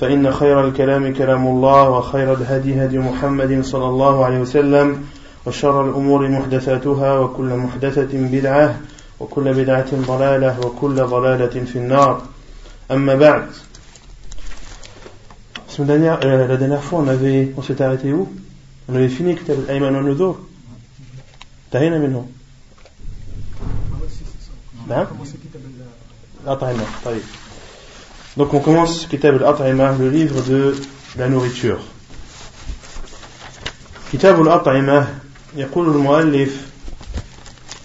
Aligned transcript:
فإن 0.00 0.32
خير 0.32 0.68
الكلام 0.68 1.12
كلام 1.14 1.46
الله 1.46 1.90
وخير 1.90 2.34
الهدي 2.34 2.84
هدي 2.84 2.98
محمد 2.98 3.64
صلى 3.64 3.84
الله 3.84 4.24
عليه 4.24 4.38
وسلم 4.38 5.04
وشر 5.46 5.88
الأمور 5.88 6.28
محدثاتها 6.28 7.18
وكل 7.18 7.56
محدثة 7.56 8.08
بدعة 8.12 8.80
وكل 9.20 9.54
بدعة 9.54 9.90
ضلالة 9.94 10.60
وكل 10.60 10.94
ضلالة 10.94 11.64
في 11.64 11.76
النار 11.76 12.22
أما 12.90 13.14
بعد 13.14 13.46
La 15.76 15.84
dernière, 15.86 16.20
euh, 16.24 16.46
la 16.46 16.56
dernière 16.56 16.84
fois, 16.84 17.00
on 17.00 17.08
avait, 17.08 17.52
on 17.56 17.62
s'était 17.62 17.82
arrêté 17.82 18.12
où 18.12 18.32
On 18.88 18.94
avait 18.94 19.08
fini 19.08 19.34
Kitab 19.34 19.58
al-Ayman 19.68 19.96
al-Nudur. 19.96 20.36
انتهينا 21.66 21.98
منه. 21.98 22.26
نعم؟ 24.88 25.06
الأطعمة 26.44 26.84
طيب. 27.04 27.22
Donc 28.37 28.53
on 28.53 28.59
commence 28.59 29.07
Kitab 29.07 29.35
al-At'ima, 29.41 29.93
le 29.99 30.09
livre 30.09 30.41
de 30.41 30.75
la 31.17 31.27
nourriture. 31.27 31.79
كتاب 34.13 34.41
الأطعمة 34.41 35.07
يقول 35.55 35.89
المؤلف 35.89 36.67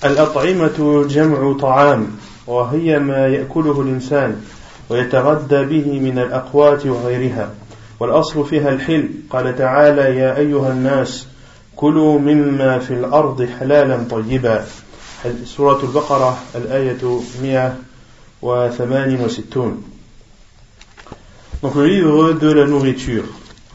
الأطعمة 0.04 1.04
جمع 1.08 1.56
طعام 1.60 2.06
وهي 2.46 2.98
ما 2.98 3.26
يأكله 3.26 3.80
الإنسان 3.80 4.40
ويتغذى 4.90 5.64
به 5.64 6.00
من 6.00 6.18
الأقوات 6.18 6.86
وغيرها 6.86 7.50
والأصل 8.00 8.46
فيها 8.46 8.68
الحل 8.68 9.08
قال 9.30 9.58
تعالى 9.58 10.16
يا 10.16 10.36
أيها 10.36 10.72
الناس 10.72 11.26
كلوا 11.76 12.18
مما 12.18 12.78
في 12.78 12.90
الأرض 12.94 13.48
حلالا 13.60 14.04
طيبا 14.10 14.64
سورة 15.44 15.80
البقرة 15.82 16.38
الآية 16.54 17.20
168 17.42 19.84
donc 21.61 21.75
le 21.75 21.87
livre 21.87 22.33
de 22.33 22.51
la 22.51 22.65
nourriture. 22.65 23.25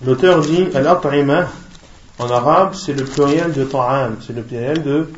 L'auteur 0.04 0.40
dit 0.40 0.66
Al-At'ima, 0.74 1.48
en 2.18 2.30
arabe, 2.30 2.74
c'est 2.74 2.94
le 2.94 3.04
pluriel 3.04 3.52
de 3.52 3.64
ta'am, 3.64 4.16
c'est 4.26 4.32
le 4.32 4.42
pluriel 4.42 4.82
de 4.82 5.08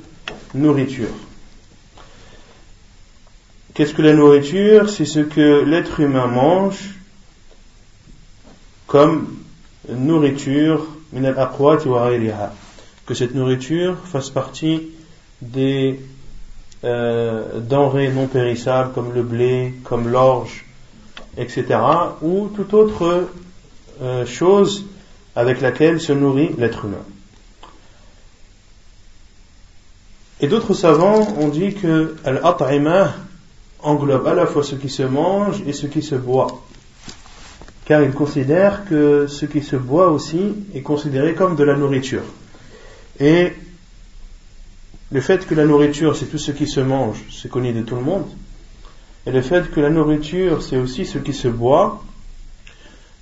nourriture. 0.55 1.15
Qu'est-ce 3.75 3.95
que 3.95 4.03
la 4.03 4.15
nourriture? 4.15 4.89
C'est 4.89 5.05
ce 5.05 5.21
que 5.21 5.63
l'être 5.65 6.01
humain 6.01 6.27
mange 6.27 6.95
comme 8.87 9.37
nourriture 9.89 10.87
que 13.07 13.15
cette 13.15 13.35
nourriture 13.35 13.97
fasse 14.05 14.31
partie 14.31 14.89
des 15.41 16.01
euh, 16.85 17.61
denrées 17.61 18.11
non 18.11 18.27
périssables 18.27 18.93
comme 18.93 19.15
le 19.15 19.23
blé, 19.23 19.75
comme 19.85 20.09
l'orge, 20.09 20.66
etc. 21.37 21.79
ou 22.23 22.49
toute 22.49 22.73
autre 22.75 23.29
euh, 24.03 24.27
chose 24.27 24.87
avec 25.35 25.61
laquelle 25.61 26.01
se 26.01 26.13
nourrit 26.13 26.51
l'être 26.59 26.85
humain. 26.85 27.05
Et 30.41 30.49
d'autres 30.49 30.75
savants 30.75 31.27
ont 31.39 31.49
dit 31.49 31.75
que 31.75 32.15
al 32.25 32.43
englobe 33.83 34.27
à 34.27 34.35
la 34.35 34.47
fois 34.47 34.63
ce 34.63 34.75
qui 34.75 34.89
se 34.89 35.03
mange 35.03 35.63
et 35.67 35.73
ce 35.73 35.87
qui 35.87 36.03
se 36.03 36.15
boit. 36.15 36.63
Car 37.85 38.03
ils 38.03 38.13
considèrent 38.13 38.85
que 38.87 39.27
ce 39.29 39.47
qui 39.47 39.63
se 39.63 39.77
boit 39.77 40.11
aussi 40.11 40.55
est 40.75 40.83
considéré 40.83 41.35
comme 41.35 41.57
de 41.57 41.65
la 41.65 41.77
nourriture. 41.77 42.25
Et 43.21 43.53
le 45.11 45.21
fait 45.21 45.47
que 45.47 45.55
la 45.55 45.65
nourriture 45.65 46.17
c'est 46.17 46.27
tout 46.27 46.39
ce 46.39 46.51
qui 46.51 46.67
se 46.67 46.81
mange, 46.81 47.25
c'est 47.31 47.51
connu 47.51 47.73
de 47.73 47.83
tout 47.83 47.95
le 47.95 48.03
monde. 48.03 48.27
Et 49.26 49.32
le 49.32 49.42
fait 49.42 49.70
que 49.72 49.80
la 49.80 49.90
nourriture 49.90 50.62
c'est 50.62 50.78
aussi 50.78 51.06
ce 51.06 51.18
qui 51.20 51.34
se 51.34 51.48
boit, 51.48 52.04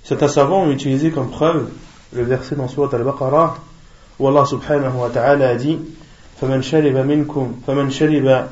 certains 0.02 0.28
savants 0.28 0.62
ont 0.62 0.70
utilisé 0.70 1.10
comme 1.10 1.30
preuve 1.30 1.68
le 2.12 2.22
verset 2.22 2.56
dans 2.56 2.68
Surat 2.68 2.88
al-Baqarah 2.92 3.56
où 4.18 4.28
Allah 4.28 4.44
subhanahu 4.44 4.96
wa 4.96 5.10
ta'ala 5.10 5.48
a 5.48 5.54
dit 5.56 5.78
فمن 6.40 6.62
شرب 6.62 6.96
منكم 6.96 7.60
فمن 7.66 7.90
شرب 7.90 8.48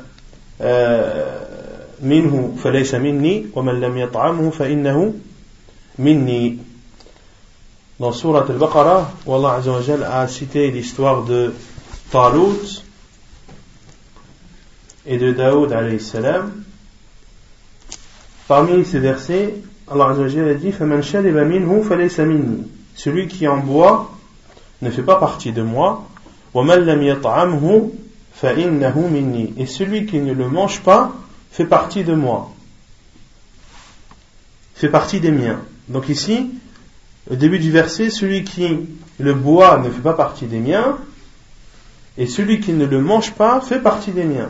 منه 2.01 2.55
فليس 2.63 2.95
مني 2.95 3.45
ومن 3.55 3.81
لم 3.81 3.97
يطعمه 3.97 4.49
فإنه 4.49 5.13
مني 5.99 6.57
dans 7.99 8.13
Surat 8.13 8.45
al-Baqarah 8.47 9.11
où 9.25 9.33
Allah 9.33 9.55
azza 9.55 9.71
wa 9.71 9.81
jalla 9.81 10.19
a 10.19 10.27
cité 10.27 10.71
l'histoire 10.71 11.23
de 11.23 11.51
Talut 12.11 12.83
et 15.05 15.17
de 15.17 15.33
Daoud 15.33 15.73
alayhi 15.73 15.99
salam 15.99 16.62
parmi 18.47 18.85
ces 18.85 18.99
versets 18.99 19.55
Allah 19.91 20.09
azza 20.09 20.21
wa 20.21 20.27
jalla 20.27 20.51
a 20.51 20.53
dit 20.53 20.71
فمن 20.71 21.01
شرب 21.01 21.35
منه 21.35 21.81
فليس 21.89 22.19
مني 22.19 22.63
celui 22.95 23.27
qui 23.27 23.47
en 23.47 23.57
boit 23.57 24.11
ne 24.81 24.89
fait 24.89 25.03
pas 25.03 25.15
partie 25.15 25.51
de 25.51 25.61
moi 25.61 26.05
et 26.53 26.59
celui 29.65 30.05
qui 30.05 30.19
ne 30.19 30.33
le 30.33 30.47
mange 30.47 30.81
pas 30.81 31.13
fait 31.51 31.65
partie 31.65 32.03
de 32.03 32.13
moi. 32.13 32.51
Fait 34.75 34.89
partie 34.89 35.19
des 35.19 35.31
miens. 35.31 35.59
Donc 35.89 36.09
ici, 36.09 36.51
au 37.29 37.35
début 37.35 37.59
du 37.59 37.71
verset, 37.71 38.09
celui 38.09 38.43
qui 38.43 38.79
le 39.19 39.33
boit 39.33 39.77
ne 39.79 39.89
fait 39.89 40.01
pas 40.01 40.13
partie 40.13 40.45
des 40.45 40.59
miens, 40.59 40.97
et 42.17 42.27
celui 42.27 42.59
qui 42.59 42.73
ne 42.73 42.85
le 42.85 43.01
mange 43.01 43.33
pas 43.33 43.59
fait 43.61 43.79
partie 43.79 44.11
des 44.11 44.23
miens. 44.23 44.49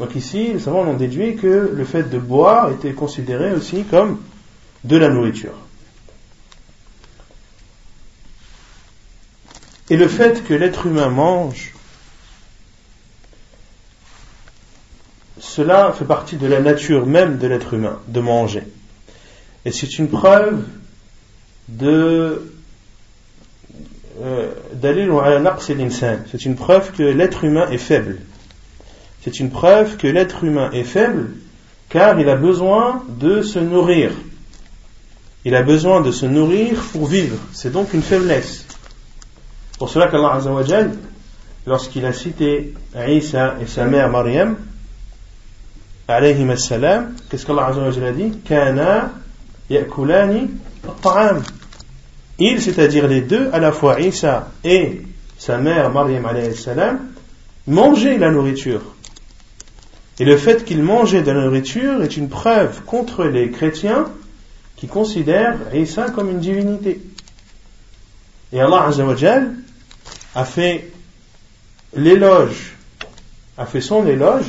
Donc 0.00 0.14
ici, 0.16 0.54
les 0.54 0.58
savants 0.58 0.94
déduit 0.94 1.36
que 1.36 1.74
le 1.76 1.84
fait 1.84 2.04
de 2.04 2.18
boire 2.18 2.72
était 2.72 2.94
considéré 2.94 3.52
aussi 3.52 3.84
comme 3.84 4.22
de 4.82 4.96
la 4.96 5.10
nourriture. 5.10 5.52
Et 9.90 9.98
le 9.98 10.08
fait 10.08 10.42
que 10.42 10.54
l'être 10.54 10.86
humain 10.86 11.10
mange, 11.10 11.74
cela 15.38 15.92
fait 15.92 16.06
partie 16.06 16.36
de 16.36 16.46
la 16.46 16.60
nature 16.60 17.04
même 17.04 17.36
de 17.36 17.46
l'être 17.46 17.74
humain, 17.74 18.00
de 18.08 18.20
manger. 18.20 18.62
Et 19.66 19.70
c'est 19.70 19.98
une 19.98 20.08
preuve 20.08 20.64
de 21.68 22.50
euh, 24.22 24.54
c'est 25.58 26.44
une 26.46 26.56
preuve 26.56 26.92
que 26.92 27.02
l'être 27.02 27.44
humain 27.44 27.68
est 27.68 27.76
faible. 27.76 28.20
C'est 29.22 29.40
une 29.40 29.50
preuve 29.50 29.96
que 29.96 30.06
l'être 30.06 30.44
humain 30.44 30.70
est 30.72 30.84
faible 30.84 31.30
car 31.88 32.18
il 32.20 32.28
a 32.28 32.36
besoin 32.36 33.02
de 33.08 33.42
se 33.42 33.58
nourrir. 33.58 34.12
Il 35.44 35.54
a 35.54 35.62
besoin 35.62 36.00
de 36.00 36.12
se 36.12 36.26
nourrir 36.26 36.80
pour 36.92 37.06
vivre. 37.06 37.36
C'est 37.52 37.72
donc 37.72 37.92
une 37.92 38.02
faiblesse. 38.02 38.66
Pour 39.78 39.88
cela 39.88 40.08
qu'Allah 40.08 40.34
Azzawajal, 40.34 40.92
lorsqu'il 41.66 42.04
a 42.06 42.12
cité 42.12 42.74
Isa 43.08 43.56
et 43.60 43.66
sa 43.66 43.86
mère 43.86 44.10
salam, 46.56 47.14
qu'est-ce 47.28 47.46
qu'Allah 47.46 47.66
Azzawajal 47.66 48.04
a 48.04 48.12
dit? 48.12 48.32
Kana 48.44 49.12
yakulani 49.68 50.50
ta'am. 51.02 51.42
Ils, 52.38 52.62
c'est-à-dire 52.62 53.06
les 53.06 53.20
deux, 53.20 53.50
à 53.52 53.58
la 53.58 53.72
fois 53.72 54.00
Isa 54.00 54.48
et 54.64 55.02
sa 55.38 55.58
mère 55.58 55.90
Maryam 55.90 56.24
alayhi 56.26 56.54
salam, 56.54 57.00
mangeaient 57.66 58.18
la 58.18 58.30
nourriture. 58.30 58.82
Et 60.20 60.24
le 60.26 60.36
fait 60.36 60.66
qu'ils 60.66 60.82
mangeaient 60.82 61.22
de 61.22 61.30
la 61.30 61.44
nourriture 61.44 62.02
est 62.02 62.18
une 62.18 62.28
preuve 62.28 62.82
contre 62.84 63.24
les 63.24 63.50
chrétiens 63.50 64.04
qui 64.76 64.86
considèrent 64.86 65.56
Isa 65.74 66.10
comme 66.10 66.28
une 66.28 66.40
divinité. 66.40 67.00
Et 68.52 68.60
Allah 68.60 68.84
Azzawajal 68.88 69.54
a 70.34 70.44
fait 70.44 70.92
l'éloge, 71.94 72.76
a 73.56 73.64
fait 73.64 73.80
son 73.80 74.06
éloge 74.06 74.44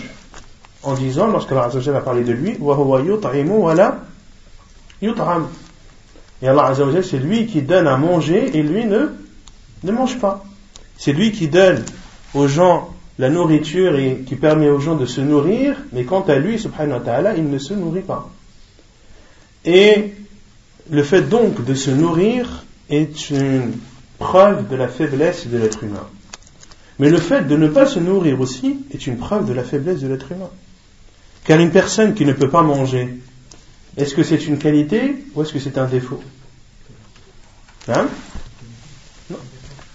en 0.84 0.94
disant, 0.94 1.28
lorsqu'Allah 1.28 1.70
a 1.74 2.02
parlé 2.02 2.26
de 2.26 2.34
lui, 2.34 2.58
Et 6.42 6.48
Allah 6.50 6.74
c'est 7.02 7.18
lui 7.18 7.48
qui 7.48 7.62
donne 7.62 7.88
à 7.88 7.96
manger 7.96 8.58
et 8.58 8.62
lui 8.62 8.84
ne, 8.84 9.08
ne 9.84 9.92
mange 9.94 10.20
pas. 10.20 10.44
C'est 10.98 11.14
lui 11.14 11.32
qui 11.32 11.48
donne 11.48 11.86
aux 12.34 12.50
gens 12.50 12.94
la 13.22 13.30
nourriture 13.30 13.96
qui 14.26 14.36
permet 14.36 14.68
aux 14.68 14.80
gens 14.80 14.96
de 14.96 15.06
se 15.06 15.22
nourrir, 15.22 15.78
mais 15.94 16.06
quant 16.06 16.24
à 16.24 16.40
lui, 16.40 16.58
subhanahu 16.58 17.06
wa 17.06 17.36
il 17.38 17.52
ne 17.52 17.60
se 17.60 17.76
nourrit 17.76 18.02
pas. 18.02 18.32
Et 19.64 20.14
le 20.90 21.04
fait 21.04 21.30
donc 21.30 21.64
de 21.64 21.76
se 21.76 21.92
nourrir 21.92 22.64
est 22.90 23.30
une 23.30 23.74
preuve 24.18 24.68
de 24.70 24.76
la 24.76 24.88
faiblesse 24.88 25.46
de 25.46 25.60
l'être 25.60 25.84
humain. 25.84 26.08
Mais 26.98 27.12
le 27.12 27.20
fait 27.20 27.48
de 27.48 27.56
ne 27.56 27.68
pas 27.68 27.86
se 27.86 28.00
nourrir 28.00 28.42
aussi 28.42 28.80
est 28.92 29.06
une 29.06 29.18
preuve 29.18 29.48
de 29.48 29.54
la 29.54 29.64
faiblesse 29.64 30.00
de 30.00 30.08
l'être 30.08 30.32
humain. 30.32 30.50
Car 31.44 31.60
une 31.60 31.70
personne 31.70 32.16
qui 32.16 32.26
ne 32.26 32.34
peut 32.34 32.50
pas 32.50 32.64
manger, 32.64 33.20
est-ce 33.98 34.16
que 34.16 34.24
c'est 34.24 34.48
une 34.48 34.58
qualité 34.58 35.16
ou 35.36 35.44
est-ce 35.44 35.54
que 35.54 35.60
c'est 35.60 35.78
un 35.78 35.86
défaut? 35.86 36.24
Hein? 37.88 38.08
Non, 39.30 39.38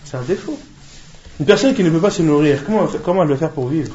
c'est 0.05 0.17
un 0.17 0.23
défaut. 0.23 0.61
Une 1.38 1.46
personne 1.46 1.74
qui 1.74 1.84
ne 1.84 1.90
peut 1.90 2.00
pas 2.00 2.10
se 2.10 2.22
nourrir, 2.22 2.64
comment, 2.64 3.22
elle 3.22 3.28
va 3.28 3.36
faire 3.36 3.50
pour 3.50 3.68
vivre? 3.68 3.94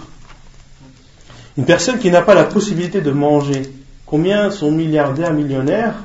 Une 1.57 1.65
personne 1.65 1.97
qui 1.97 2.11
n'a 2.11 2.21
pas 2.21 2.35
la 2.35 2.43
possibilité 2.43 3.01
de 3.01 3.11
manger, 3.11 3.63
combien 4.05 4.51
sont 4.51 4.71
milliardaires, 4.71 5.33
millionnaires, 5.33 5.95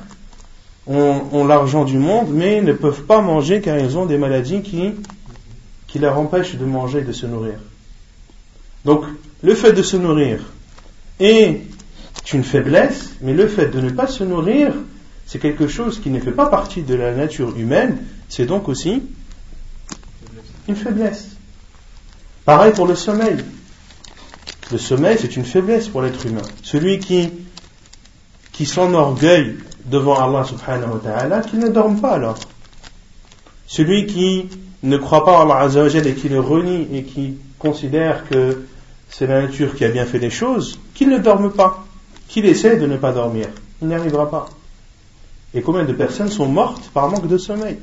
ont, 0.87 1.45
l'argent 1.45 1.83
du 1.83 1.97
monde, 1.97 2.29
mais 2.31 2.61
ne 2.61 2.73
peuvent 2.73 3.03
pas 3.03 3.21
manger 3.21 3.61
car 3.61 3.77
ils 3.77 3.97
ont 3.97 4.05
des 4.05 4.17
maladies 4.17 4.61
qui, 4.61 4.93
qui 5.85 5.99
leur 5.99 6.17
empêchent 6.17 6.55
de 6.55 6.65
manger 6.65 6.99
et 6.99 7.03
de 7.03 7.11
se 7.11 7.25
nourrir. 7.25 7.59
Donc, 8.85 9.03
le 9.43 9.53
fait 9.53 9.73
de 9.73 9.83
se 9.83 9.97
nourrir 9.97 10.39
est 11.19 11.61
une 12.33 12.43
faiblesse, 12.43 13.11
mais 13.21 13.33
le 13.33 13.47
fait 13.47 13.67
de 13.67 13.81
ne 13.81 13.89
pas 13.89 14.07
se 14.07 14.23
nourrir, 14.23 14.73
c'est 15.25 15.39
quelque 15.39 15.67
chose 15.67 15.99
qui 15.99 16.09
ne 16.09 16.19
fait 16.19 16.31
pas 16.31 16.47
partie 16.47 16.83
de 16.83 16.95
la 16.95 17.13
nature 17.13 17.55
humaine, 17.57 17.97
c'est 18.29 18.45
donc 18.45 18.69
aussi 18.69 19.03
une 20.67 20.75
faiblesse. 20.75 21.29
Pareil 22.45 22.73
pour 22.73 22.87
le 22.87 22.95
sommeil. 22.95 23.37
Le 24.71 24.77
sommeil, 24.77 25.17
c'est 25.19 25.35
une 25.35 25.45
faiblesse 25.45 25.87
pour 25.87 26.01
l'être 26.01 26.25
humain. 26.25 26.41
Celui 26.63 26.99
qui, 26.99 27.31
s'enorgueille 28.65 29.57
devant 29.85 30.19
Allah 30.19 30.43
subhanahu 30.43 30.93
wa 30.93 30.99
ta'ala, 30.99 31.41
qu'il 31.41 31.59
ne 31.59 31.69
dorme 31.69 32.01
pas 32.01 32.13
alors. 32.13 32.37
Celui 33.65 34.07
qui 34.07 34.49
ne 34.83 34.97
croit 34.97 35.25
pas 35.25 35.43
en 35.43 35.49
Allah 35.49 35.87
et 36.05 36.13
qui 36.15 36.29
le 36.29 36.39
renie 36.39 36.87
et 36.93 37.03
qui 37.03 37.37
considère 37.59 38.27
que 38.27 38.65
c'est 39.09 39.27
la 39.27 39.41
nature 39.41 39.75
qui 39.75 39.85
a 39.85 39.89
bien 39.89 40.05
fait 40.05 40.19
les 40.19 40.29
choses, 40.29 40.79
qu'il 40.93 41.09
ne 41.09 41.17
dorme 41.17 41.51
pas, 41.51 41.85
qu'il 42.27 42.45
essaie 42.45 42.77
de 42.77 42.85
ne 42.85 42.97
pas 42.97 43.13
dormir. 43.13 43.47
Il 43.81 43.87
n'y 43.87 43.95
arrivera 43.95 44.29
pas. 44.29 44.49
Et 45.53 45.61
combien 45.61 45.85
de 45.85 45.93
personnes 45.93 46.29
sont 46.29 46.47
mortes 46.47 46.89
par 46.93 47.09
manque 47.09 47.27
de 47.27 47.37
sommeil? 47.37 47.77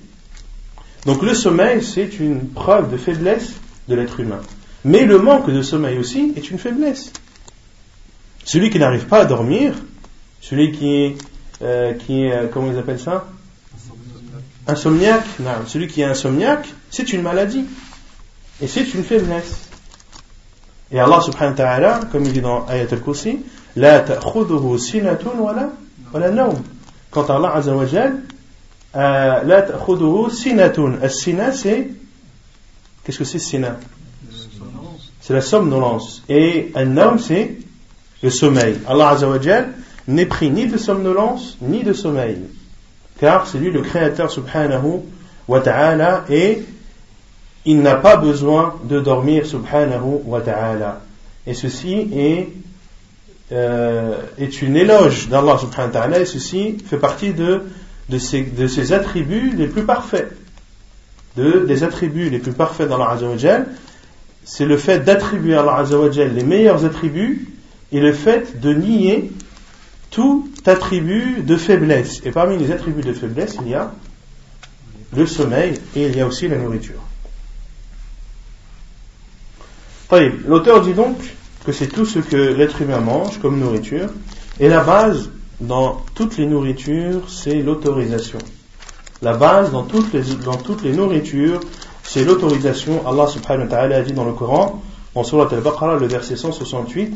Donc 1.07 1.23
le 1.23 1.35
sommeil, 1.35 1.83
c'est 1.83 2.19
une 2.19 2.49
preuve 2.49 2.91
de 2.91 2.97
faiblesse 2.97 3.53
de 3.89 3.95
l'être 3.95 4.21
humain. 4.21 4.41
Mais 4.85 5.05
le 5.05 5.19
manque 5.19 5.51
de 5.51 5.63
sommeil 5.63 5.99
aussi 5.99 6.33
est 6.37 6.51
une 6.51 6.59
faiblesse. 6.59 7.13
Celui 8.45 8.71
qui 8.71 8.79
n'arrive 8.79 9.07
pas 9.07 9.21
à 9.21 9.25
dormir, 9.25 9.75
celui 10.41 10.73
qui 10.73 10.95
est, 10.95 11.17
euh, 11.63 11.95
qui 11.95 12.25
est 12.25 12.33
euh, 12.33 12.47
comment 12.53 12.71
ils 12.71 12.79
appellent 12.79 13.01
ça? 13.01 13.27
Insomniaque. 14.67 15.25
Non, 15.41 15.67
celui 15.67 15.89
qui 15.89 16.01
est 16.03 16.05
insomniaque, 16.05 16.69
c'est 16.91 17.13
une 17.13 17.23
maladie. 17.23 17.65
Et 18.61 18.67
c'est 18.67 18.95
une 18.95 19.03
faiblesse. 19.03 19.69
Et 20.93 21.01
Allah 21.01 21.21
subhanahu 21.21 21.53
wa 21.53 21.57
ta'ala, 21.57 22.01
comme 22.13 22.25
il 22.25 22.33
dit 22.33 22.41
dans 22.41 22.67
Ayat 22.67 22.87
al-Kursi, 22.93 23.41
La 23.77 24.01
ta'khuduhu 24.01 24.79
sinatun 24.79 25.39
wala, 25.39 25.71
wala 26.13 26.27
à 26.27 27.35
Allah 27.35 27.55
azza 27.55 27.75
wa 27.75 27.87
jal, 27.87 28.13
euh, 28.13 28.34
La 28.95 29.63
ta'khuduhu 29.63 30.31
sinatun. 30.31 30.99
As-sina, 31.03 31.53
c'est, 31.53 31.89
qu'est-ce 33.05 33.19
que 33.19 33.25
c'est 33.25 33.39
sina? 33.39 33.77
C'est 35.21 35.33
la 35.33 35.41
somnolence. 35.41 36.23
Et 36.29 36.71
un 36.75 37.19
c'est 37.19 37.57
le 38.23 38.31
sommeil. 38.31 38.77
Allah 38.87 39.09
azza 39.09 39.29
wa 39.29 39.41
jal 39.41 39.71
n'est 40.07 40.27
pris 40.27 40.51
ni 40.51 40.67
de 40.67 40.77
somnolence, 40.77 41.57
ni 41.61 41.83
de 41.83 41.93
sommeil. 41.93 42.39
Car 43.19 43.47
c'est 43.47 43.59
lui 43.59 43.71
le 43.71 43.81
créateur 43.81 44.31
subhanahu 44.31 45.01
wa 45.49 45.61
ta'ala 45.61 46.25
et 46.29 46.63
il 47.65 47.81
n'a 47.81 47.95
pas 47.95 48.17
besoin 48.17 48.75
de 48.85 49.01
dormir 49.01 49.47
subhanahu 49.47 50.21
wa 50.27 50.41
ta'ala. 50.41 51.01
Et 51.47 51.55
ceci 51.55 52.09
est, 52.15 52.49
euh, 53.53 54.17
est 54.39 54.63
une 54.63 54.77
éloge 54.77 55.29
d'Allah 55.29 55.57
subhanahu 55.59 55.87
wa 55.95 56.01
ta'ala 56.01 56.19
et 56.21 56.27
ceci 56.27 56.77
fait 56.87 56.99
partie 56.99 57.33
de, 57.33 57.63
de, 58.09 58.19
ses, 58.19 58.93
attributs 58.93 59.53
les 59.57 59.67
plus 59.67 59.85
parfaits. 59.85 60.37
De, 61.37 61.65
des 61.67 61.83
attributs 61.83 62.31
les 62.31 62.39
plus 62.39 62.53
parfaits 62.53 62.89
d'Allah 62.89 63.11
Azzawajal, 63.11 63.67
c'est 64.45 64.67
le 64.67 64.77
fait 64.77 65.01
d'attribuer 65.01 65.55
à 65.55 65.61
Allah 65.61 66.09
les 66.33 66.45
meilleurs 66.45 66.85
attributs 66.85 67.49
et 67.91 68.01
le 68.01 68.13
fait 68.13 68.61
de 68.61 68.73
nier 68.73 69.33
tout 70.11 70.49
attribut 70.67 71.43
de 71.43 71.57
faiblesse. 71.57 72.21
Et 72.25 72.31
parmi 72.31 72.57
les 72.59 72.71
attributs 72.71 73.03
de 73.03 73.13
faiblesse, 73.13 73.57
il 73.63 73.69
y 73.69 73.75
a 73.75 73.93
le 75.17 75.27
sommeil 75.27 75.75
et 75.97 76.07
il 76.07 76.17
y 76.17 76.21
a 76.21 76.27
aussi 76.27 76.47
la 76.47 76.57
nourriture. 76.57 77.01
L'auteur 80.47 80.83
dit 80.83 80.93
donc 80.93 81.17
que 81.65 81.73
c'est 81.73 81.89
tout 81.89 82.05
ce 82.05 82.19
que 82.21 82.37
l'être 82.37 82.81
humain 82.83 83.01
mange 83.01 83.41
comme 83.41 83.59
nourriture. 83.59 84.09
Et 84.61 84.69
la 84.69 84.85
base 84.85 85.31
dans 85.61 86.03
toutes 86.15 86.37
les 86.37 86.47
nourritures, 86.47 87.31
c'est 87.31 87.63
l'autorisation. 87.63 88.39
La 89.23 89.35
base 89.35 89.71
dans 89.71 89.85
toutes 89.85 90.13
les, 90.13 90.23
dans 90.45 90.57
toutes 90.57 90.83
les 90.83 90.93
nourritures, 90.93 91.61
c'est 92.03 92.25
l'autorisation. 92.25 93.07
Allah 93.09 93.27
subhanahu 93.27 93.65
wa 93.65 93.71
ta'ala 93.71 93.97
a 93.97 94.03
dit 94.03 94.13
dans 94.13 94.25
le 94.25 94.33
Coran, 94.33 94.83
en 95.15 95.25
Surat 95.25 95.49
al-Baqarah, 95.51 95.99
le 95.99 96.07
verset 96.07 96.37
168, 96.37 97.15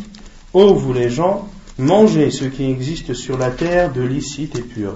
Ô 0.54 0.74
vous 0.74 0.92
les 0.92 1.10
gens, 1.10 1.48
mangez 1.78 2.30
ce 2.30 2.44
qui 2.44 2.70
existe 2.70 3.14
sur 3.14 3.36
la 3.36 3.50
terre 3.50 3.92
de 3.92 4.02
licite 4.02 4.58
et 4.58 4.62
pur. 4.62 4.94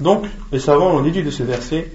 Donc, 0.00 0.26
les 0.50 0.58
savants 0.58 0.96
ont 0.96 1.02
déduit 1.02 1.22
de 1.22 1.30
ce 1.30 1.42
verset 1.42 1.92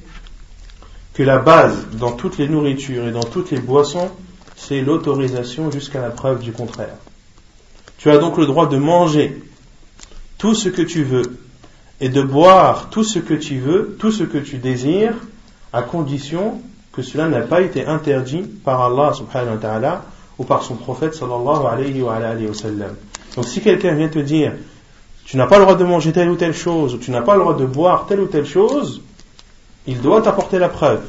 que 1.14 1.24
la 1.24 1.40
base 1.40 1.88
dans 1.94 2.12
toutes 2.14 2.38
les 2.38 2.48
nourritures 2.48 3.08
et 3.08 3.12
dans 3.12 3.24
toutes 3.24 3.52
les 3.52 3.60
boissons, 3.60 4.10
c'est 4.56 4.82
l'autorisation 4.82 5.72
jusqu'à 5.72 6.02
la 6.02 6.10
preuve 6.10 6.42
du 6.42 6.52
contraire. 6.52 6.96
Tu 8.08 8.14
as 8.14 8.20
donc 8.20 8.38
le 8.38 8.46
droit 8.46 8.68
de 8.68 8.78
manger 8.78 9.38
tout 10.38 10.56
ce 10.56 10.70
que 10.70 10.82
tu 10.82 11.04
veux 11.04 11.24
et 12.00 12.08
de 12.08 12.22
boire 12.22 12.88
tout 12.90 13.04
ce 13.04 13.20
que 13.20 13.34
tu 13.34 13.60
veux, 13.60 13.98
tout 14.00 14.14
ce 14.14 14.24
que 14.24 14.38
tu 14.38 14.60
désires, 14.60 15.16
à 15.74 15.82
condition 15.82 16.62
que 16.94 17.02
cela 17.02 17.28
n'a 17.28 17.42
pas 17.42 17.60
été 17.60 17.86
interdit 17.86 18.44
par 18.64 18.82
Allah 18.82 19.12
subhanahu 19.14 19.56
wa 19.56 19.58
ta'ala 19.58 20.06
ou 20.38 20.46
par 20.46 20.64
son 20.64 20.76
prophète 20.76 21.16
sallallahu 21.16 21.66
alayhi 21.70 22.02
wa, 22.02 22.16
alayhi 22.16 22.48
wa. 22.48 22.54
Donc 23.36 23.44
si 23.44 23.60
quelqu'un 23.60 23.94
vient 23.94 24.08
te 24.08 24.20
dire 24.20 24.54
tu 25.26 25.36
n'as 25.36 25.48
pas 25.48 25.58
le 25.58 25.64
droit 25.64 25.76
de 25.76 25.84
manger 25.84 26.14
telle 26.14 26.30
ou 26.30 26.38
telle 26.38 26.56
chose, 26.56 26.94
ou 26.94 27.00
tu 27.00 27.12
n'as 27.12 27.24
pas 27.24 27.34
le 27.34 27.42
droit 27.42 27.58
de 27.58 27.66
boire 27.66 28.06
telle 28.08 28.22
ou 28.22 28.28
telle 28.28 28.46
chose, 28.46 29.02
il 29.86 30.00
doit 30.00 30.26
apporter 30.26 30.60
la 30.60 30.70
preuve. 30.70 31.02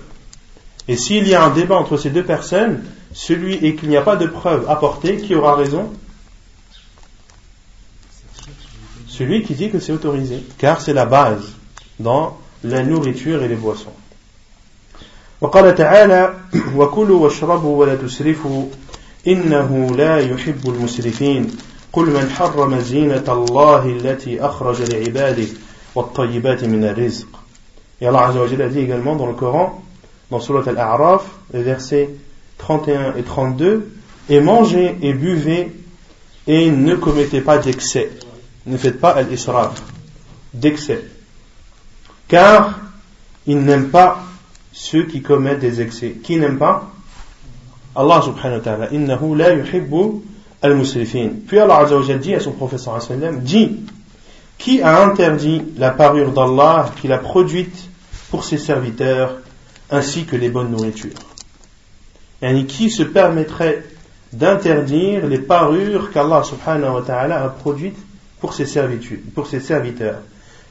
Et 0.88 0.96
s'il 0.96 1.28
y 1.28 1.34
a 1.36 1.44
un 1.44 1.50
débat 1.50 1.76
entre 1.76 1.96
ces 1.96 2.10
deux 2.10 2.24
personnes, 2.24 2.82
celui 3.12 3.54
et 3.64 3.76
qu'il 3.76 3.88
n'y 3.88 3.96
a 3.96 4.02
pas 4.02 4.16
de 4.16 4.26
preuve 4.26 4.68
apportée, 4.68 5.18
qui 5.18 5.36
aura 5.36 5.54
raison? 5.54 5.92
Celui 9.17 9.43
qui 9.43 9.53
dit 9.53 9.69
que 9.69 9.79
c'est 9.79 9.91
autorisé, 9.91 10.43
car 10.57 10.81
c'est 10.81 10.93
la 10.93 11.05
base 11.05 11.53
dans 11.99 12.37
la 12.63 12.83
nourriture 12.83 13.43
et 13.43 13.47
les 13.47 13.55
boissons. 13.55 13.93
وقال 15.41 15.75
تعالى 15.75 16.33
وكلوا 16.75 17.19
واشربوا 17.23 17.77
ولا 17.77 17.95
تسرفوا 17.95 18.65
إنه 19.27 19.95
لا 19.97 20.17
يحب 20.19 20.69
المسرفين 20.69 21.51
قل 21.93 22.05
من 22.05 22.29
حرم 22.29 22.79
زينة 22.79 23.23
الله 23.27 23.85
التي 23.85 24.45
أخرج 24.45 24.81
لعباده 24.81 25.47
والطيبات 25.95 26.63
من 26.63 26.83
الرزق 26.83 27.27
Et 28.01 28.07
Allah 28.07 28.27
Azza 28.27 28.39
wa 28.39 28.45
a 28.45 28.67
dit 28.67 28.79
également 28.79 29.15
dans 29.15 29.27
le 29.27 29.33
Coran, 29.33 29.81
dans 30.29 30.41
Surat 30.41 30.63
Al-A'raf, 30.67 31.25
les 31.53 31.61
versets 31.61 32.09
31 32.57 33.15
et 33.15 33.23
32, 33.23 33.89
et 34.29 34.41
mangez 34.41 34.97
et 35.01 35.13
buvez 35.13 35.71
et 36.47 36.69
ne 36.69 36.95
commettez 36.95 37.39
pas 37.39 37.59
d'excès. 37.59 38.09
Ne 38.66 38.76
faites 38.76 39.00
pas 39.00 39.10
al-israf, 39.10 39.82
d'excès. 40.52 41.04
Car 42.26 42.78
il 43.46 43.60
n'aime 43.60 43.88
pas 43.88 44.22
ceux 44.72 45.04
qui 45.04 45.22
commettent 45.22 45.60
des 45.60 45.80
excès. 45.80 46.16
Qui 46.22 46.36
n'aime 46.36 46.58
pas? 46.58 46.90
Allah 47.96 48.22
subhanahu 48.22 48.58
wa 48.58 48.64
ta'ala. 48.64 48.92
Innahu 48.92 49.34
la 49.34 49.54
yuhibbu 49.54 50.22
al-musrifin. 50.62 51.30
Puis 51.46 51.58
Allah 51.58 51.78
Azza 51.78 51.96
wa 51.96 52.14
dit 52.14 52.34
à 52.34 52.40
son 52.40 52.52
professeur 52.52 52.98
dit, 53.42 53.80
qui 54.58 54.82
a 54.82 55.02
interdit 55.04 55.62
la 55.76 55.90
parure 55.90 56.32
d'Allah 56.32 56.90
qu'il 57.00 57.12
a 57.12 57.18
produite 57.18 57.88
pour 58.30 58.44
ses 58.44 58.58
serviteurs 58.58 59.38
ainsi 59.90 60.26
que 60.26 60.36
les 60.36 60.50
bonnes 60.50 60.70
nourritures? 60.70 61.18
Et 62.42 62.66
qui 62.66 62.90
se 62.90 63.02
permettrait 63.02 63.84
d'interdire 64.32 65.26
les 65.26 65.38
parures 65.38 66.12
qu'Allah 66.12 66.42
subhanahu 66.44 66.94
wa 66.96 67.02
ta'ala 67.02 67.42
a 67.44 67.48
produites 67.48 67.98
pour 68.40 68.54
ses, 68.54 68.66
servitudes, 68.66 69.32
pour 69.32 69.46
ses 69.46 69.60
serviteurs. 69.60 70.20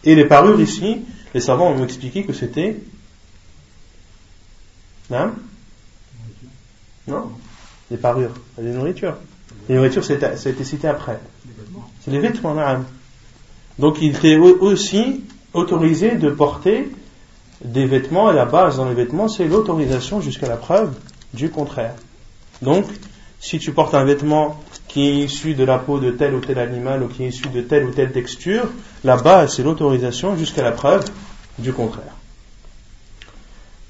Et 0.03 0.15
les 0.15 0.25
parures 0.25 0.59
ici, 0.59 1.01
les 1.33 1.41
savants 1.41 1.71
ont 1.71 1.83
expliqué 1.83 2.23
que 2.23 2.33
c'était. 2.33 2.77
Non? 5.09 5.31
Non 7.07 7.31
Les 7.89 7.97
parures, 7.97 8.33
les 8.57 8.71
nourritures. 8.71 9.17
Les 9.69 9.75
nourritures, 9.75 10.03
ça 10.03 10.13
a 10.13 10.49
été 10.49 10.63
cité 10.63 10.87
après. 10.87 11.19
C'est 12.01 12.11
les 12.11 12.19
vêtements, 12.19 12.53
non 12.53 12.85
Donc 13.79 13.97
il 14.01 14.15
était 14.15 14.37
aussi 14.37 15.23
autorisé 15.53 16.15
de 16.15 16.29
porter 16.29 16.89
des 17.63 17.85
vêtements, 17.85 18.31
et 18.31 18.35
la 18.35 18.45
base 18.45 18.77
dans 18.77 18.87
les 18.87 18.95
vêtements, 18.95 19.27
c'est 19.27 19.45
l'autorisation 19.45 20.21
jusqu'à 20.21 20.47
la 20.47 20.57
preuve 20.57 20.93
du 21.33 21.49
contraire. 21.49 21.95
Donc, 22.61 22.85
si 23.39 23.59
tu 23.59 23.71
portes 23.71 23.93
un 23.93 24.03
vêtement 24.03 24.59
qui 24.88 25.08
est 25.08 25.24
issu 25.24 25.54
de 25.54 25.64
la 25.64 25.78
peau 25.78 25.98
de 25.98 26.10
tel 26.10 26.34
ou 26.34 26.40
tel 26.40 26.58
animal 26.58 27.02
ou 27.02 27.08
qui 27.08 27.24
est 27.24 27.28
issu 27.28 27.48
de 27.48 27.62
telle 27.62 27.84
ou 27.84 27.90
telle 27.90 28.12
texture, 28.12 28.64
la 29.04 29.16
base 29.16 29.56
c'est 29.56 29.62
l'autorisation 29.62 30.36
jusqu'à 30.36 30.62
la 30.62 30.72
preuve 30.72 31.04
du 31.58 31.72
contraire. 31.72 32.14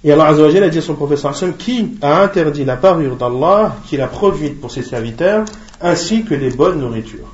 Et 0.05 0.11
Allah 0.12 0.26
Azzawajal 0.26 0.64
a 0.64 0.69
dit 0.69 0.79
à 0.79 0.83
son 0.83 0.95
professeur 0.95 1.33
qui 1.59 1.97
a 2.02 2.23
interdit 2.23 2.64
la 2.64 2.76
parure 2.76 3.17
d'Allah 3.17 3.76
qu'il 3.87 4.00
a 4.00 4.09
produite 4.09 4.61
pour 4.61 4.71
ses 4.71 4.83
serviteurs 4.83 5.45
ainsi 5.81 6.25
que 6.25 6.35
les 6.35 6.50
bonnes 6.50 6.81
nourritures. 6.81 7.29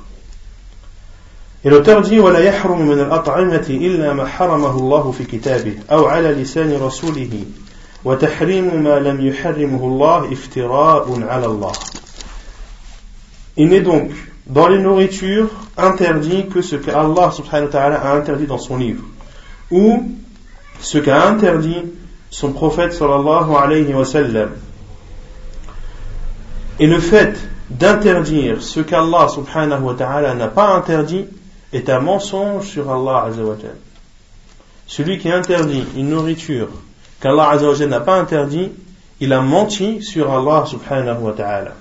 Et 1.63 1.69
l'auteur 1.69 2.01
dit 2.01 2.19
ولا 2.19 2.39
يحرم 2.39 2.87
من 2.87 2.99
الأطعمة 2.99 3.67
إلا 3.69 4.13
ما 4.13 4.25
حرمه 4.25 4.77
الله 4.77 5.11
في 5.11 5.23
كتابه 5.23 5.73
أو 5.91 6.05
على 6.05 6.31
لسان 6.31 6.73
رسوله 6.81 7.45
وتحريم 8.05 8.83
ما 8.83 8.99
لم 8.99 9.27
يحرمه 9.27 9.83
الله 9.83 10.33
افتراء 10.33 11.23
على 11.23 11.45
الله 11.45 11.71
il 13.56 13.68
n'est 13.68 13.80
donc 13.80 14.10
dans 14.46 14.68
les 14.68 14.78
nourritures 14.78 15.50
interdit 15.76 16.46
que 16.48 16.60
ce 16.60 16.76
que 16.76 16.90
Allah 16.90 17.30
subhanahu 17.30 17.66
wa 17.66 17.72
ta'ala 17.72 18.00
a 18.00 18.14
interdit 18.16 18.46
dans 18.46 18.58
son 18.58 18.76
livre, 18.76 19.04
ou 19.70 20.12
ce 20.80 20.98
qu'a 20.98 21.28
interdit 21.28 21.82
son 22.30 22.52
prophète 22.52 22.92
sallallahu 22.92 23.54
alayhi 23.54 23.94
wa 23.94 24.04
sallam. 24.04 24.50
Et 26.80 26.86
le 26.86 26.98
fait 26.98 27.38
d'interdire 27.70 28.60
ce 28.60 28.80
qu'Allah 28.80 29.28
subhanahu 29.28 29.82
wa 29.82 29.94
ta'ala 29.94 30.34
n'a 30.34 30.48
pas 30.48 30.74
interdit 30.74 31.26
est 31.72 31.88
un 31.88 32.00
mensonge 32.00 32.66
sur 32.66 32.90
Allah 32.90 33.26
azawajal. 33.28 33.76
Celui 34.86 35.18
qui 35.18 35.30
interdit 35.30 35.84
une 35.96 36.10
nourriture 36.10 36.68
qu'Allah 37.20 37.50
azawajal 37.50 37.88
n'a 37.88 38.00
pas 38.00 38.16
interdit, 38.18 38.70
il 39.20 39.32
a 39.32 39.40
menti 39.40 40.02
sur 40.02 40.30
Allah 40.30 40.66
subhanahu 40.66 41.22
wa 41.22 41.32
ta'ala. 41.32 41.74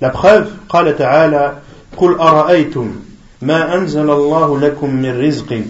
La 0.00 0.10
preuve, 0.10 0.50
قال 0.68 0.96
تعالى 0.96 1.58
قل 1.96 2.14
أرأيتم 2.14 2.94
ما 3.42 3.74
أنزل 3.74 4.10
الله 4.10 4.60
لكم 4.60 4.94
من 4.94 5.20
رزق 5.20 5.62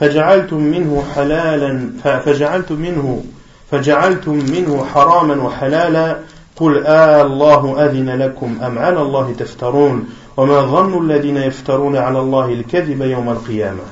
فجعلتم 0.00 0.60
منه 0.60 1.04
حلالا 1.14 1.90
فجعلتم 2.24 2.74
منه 2.74 3.24
فجعلتم 3.70 4.32
منه 4.32 4.84
حراما 4.84 5.42
وحلالا 5.42 6.18
قل 6.56 6.86
آه 6.86 7.22
الله 7.22 7.86
أذن 7.86 8.10
لكم 8.10 8.58
أم 8.62 8.78
على 8.78 9.02
الله 9.02 9.34
تفترون 9.38 10.08
وما 10.36 10.60
ظن 10.60 11.10
الذين 11.10 11.36
يفترون 11.36 11.96
على 11.96 12.20
الله 12.20 12.52
الكذب 12.52 13.02
يوم 13.02 13.28
القيامة 13.28 13.82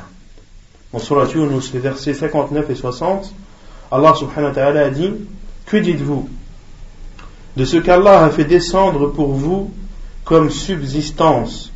En 0.93 1.01
Surah 1.01 1.27
Yunus, 1.35 1.73
les 1.75 1.81
versets 1.81 2.15
59 2.15 2.71
et 2.71 2.75
60, 2.77 3.35
Allah 3.91 4.15
subhanahu 4.15 4.51
wa 4.51 4.55
ta'ala 4.55 4.81
a 4.85 4.91
dit 4.91 5.13
Que 5.67 5.77
dites-vous 5.77 6.29
de 7.57 7.65
ce 7.65 7.79
qu'Allah 7.79 8.25
a 8.25 8.31
fait 8.31 8.45
descendre 8.45 9.09
pour 9.09 9.33
vous 9.33 9.73
comme 10.25 10.51
subsistance. 10.51 11.71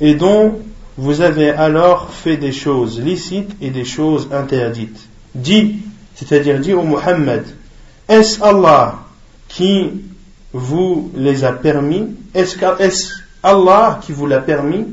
Et 0.00 0.14
dont 0.14 0.60
vous 0.96 1.20
avez 1.20 1.50
alors 1.50 2.10
fait 2.10 2.36
des 2.36 2.52
choses 2.52 3.00
licites 3.00 3.50
et 3.60 3.70
des 3.70 3.84
choses 3.84 4.28
interdites. 4.32 5.08
Dis, 5.34 5.76
c'est-à-dire 6.14 6.58
dis 6.58 6.74
au 6.74 6.82
Muhammad, 6.82 7.46
est-ce 8.08 8.42
Allah 8.42 8.98
qui 9.48 9.90
vous 10.52 11.10
les 11.14 11.44
a 11.44 11.52
permis? 11.52 12.08
Est-ce 12.34 13.12
Allah 13.42 14.00
qui 14.02 14.12
vous 14.12 14.26
l'a 14.26 14.40
permis? 14.40 14.86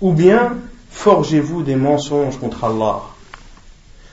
Ou 0.00 0.12
bien 0.12 0.54
forgez-vous 0.90 1.62
des 1.62 1.76
mensonges 1.76 2.38
contre 2.38 2.64
Allah? 2.64 3.00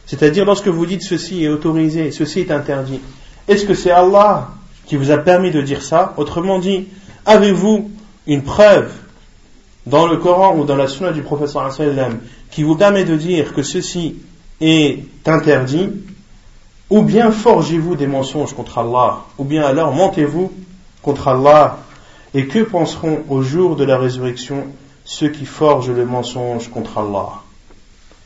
C'est-à-dire 0.06 0.46
lorsque 0.46 0.68
vous 0.68 0.86
dites 0.86 1.04
ceci 1.04 1.44
est 1.44 1.50
autorisé, 1.50 2.12
ceci 2.12 2.42
est 2.42 2.52
interdit, 2.52 3.02
est-ce 3.48 3.66
que 3.66 3.74
c'est 3.74 3.92
Allah 3.92 4.50
qui 4.86 4.96
vous 4.96 5.12
a 5.12 5.18
permis 5.18 5.52
de 5.52 5.62
dire 5.62 5.82
ça? 5.82 6.14
Autrement 6.18 6.60
dit, 6.60 6.88
Avez-vous 7.25 7.92
une 8.28 8.44
preuve 8.44 8.92
dans 9.86 10.08
le 10.08 10.18
Coran 10.18 10.58
ou 10.58 10.66
dans 10.66 10.75
la 10.75 10.88
Sunna 10.88 11.12
du 11.12 11.22
professeur 11.22 11.70
qui 12.50 12.63
vous 12.63 12.75
permet 12.75 13.04
de 13.04 13.16
dire 13.16 13.54
que 13.54 13.63
ceci 13.63 14.16
est 14.60 15.04
interdit? 15.25 15.90
Ou 16.90 17.04
bien 17.04 17.32
forgez-vous 17.32 17.96
des 17.96 18.08
mensonges 18.08 18.54
contre 18.54 18.80
Allah, 18.80 19.20
ou 19.38 19.46
bien 19.46 19.63
alors 19.63 19.94
montez-vous 19.94 20.51
contre 21.01 21.30
Allah, 21.30 21.78
et 22.34 22.48
que 22.48 22.60
penseront 22.60 23.24
au 23.30 23.42
jour 23.42 23.75
de 23.75 23.86
la 23.86 23.98
résurrection 23.98 24.68
ceux 25.06 25.30
qui 25.30 25.46
forgent 25.46 25.92
le 25.92 26.06
mensonge 26.06 26.70
contre 26.70 26.98
Allah? 26.98 27.30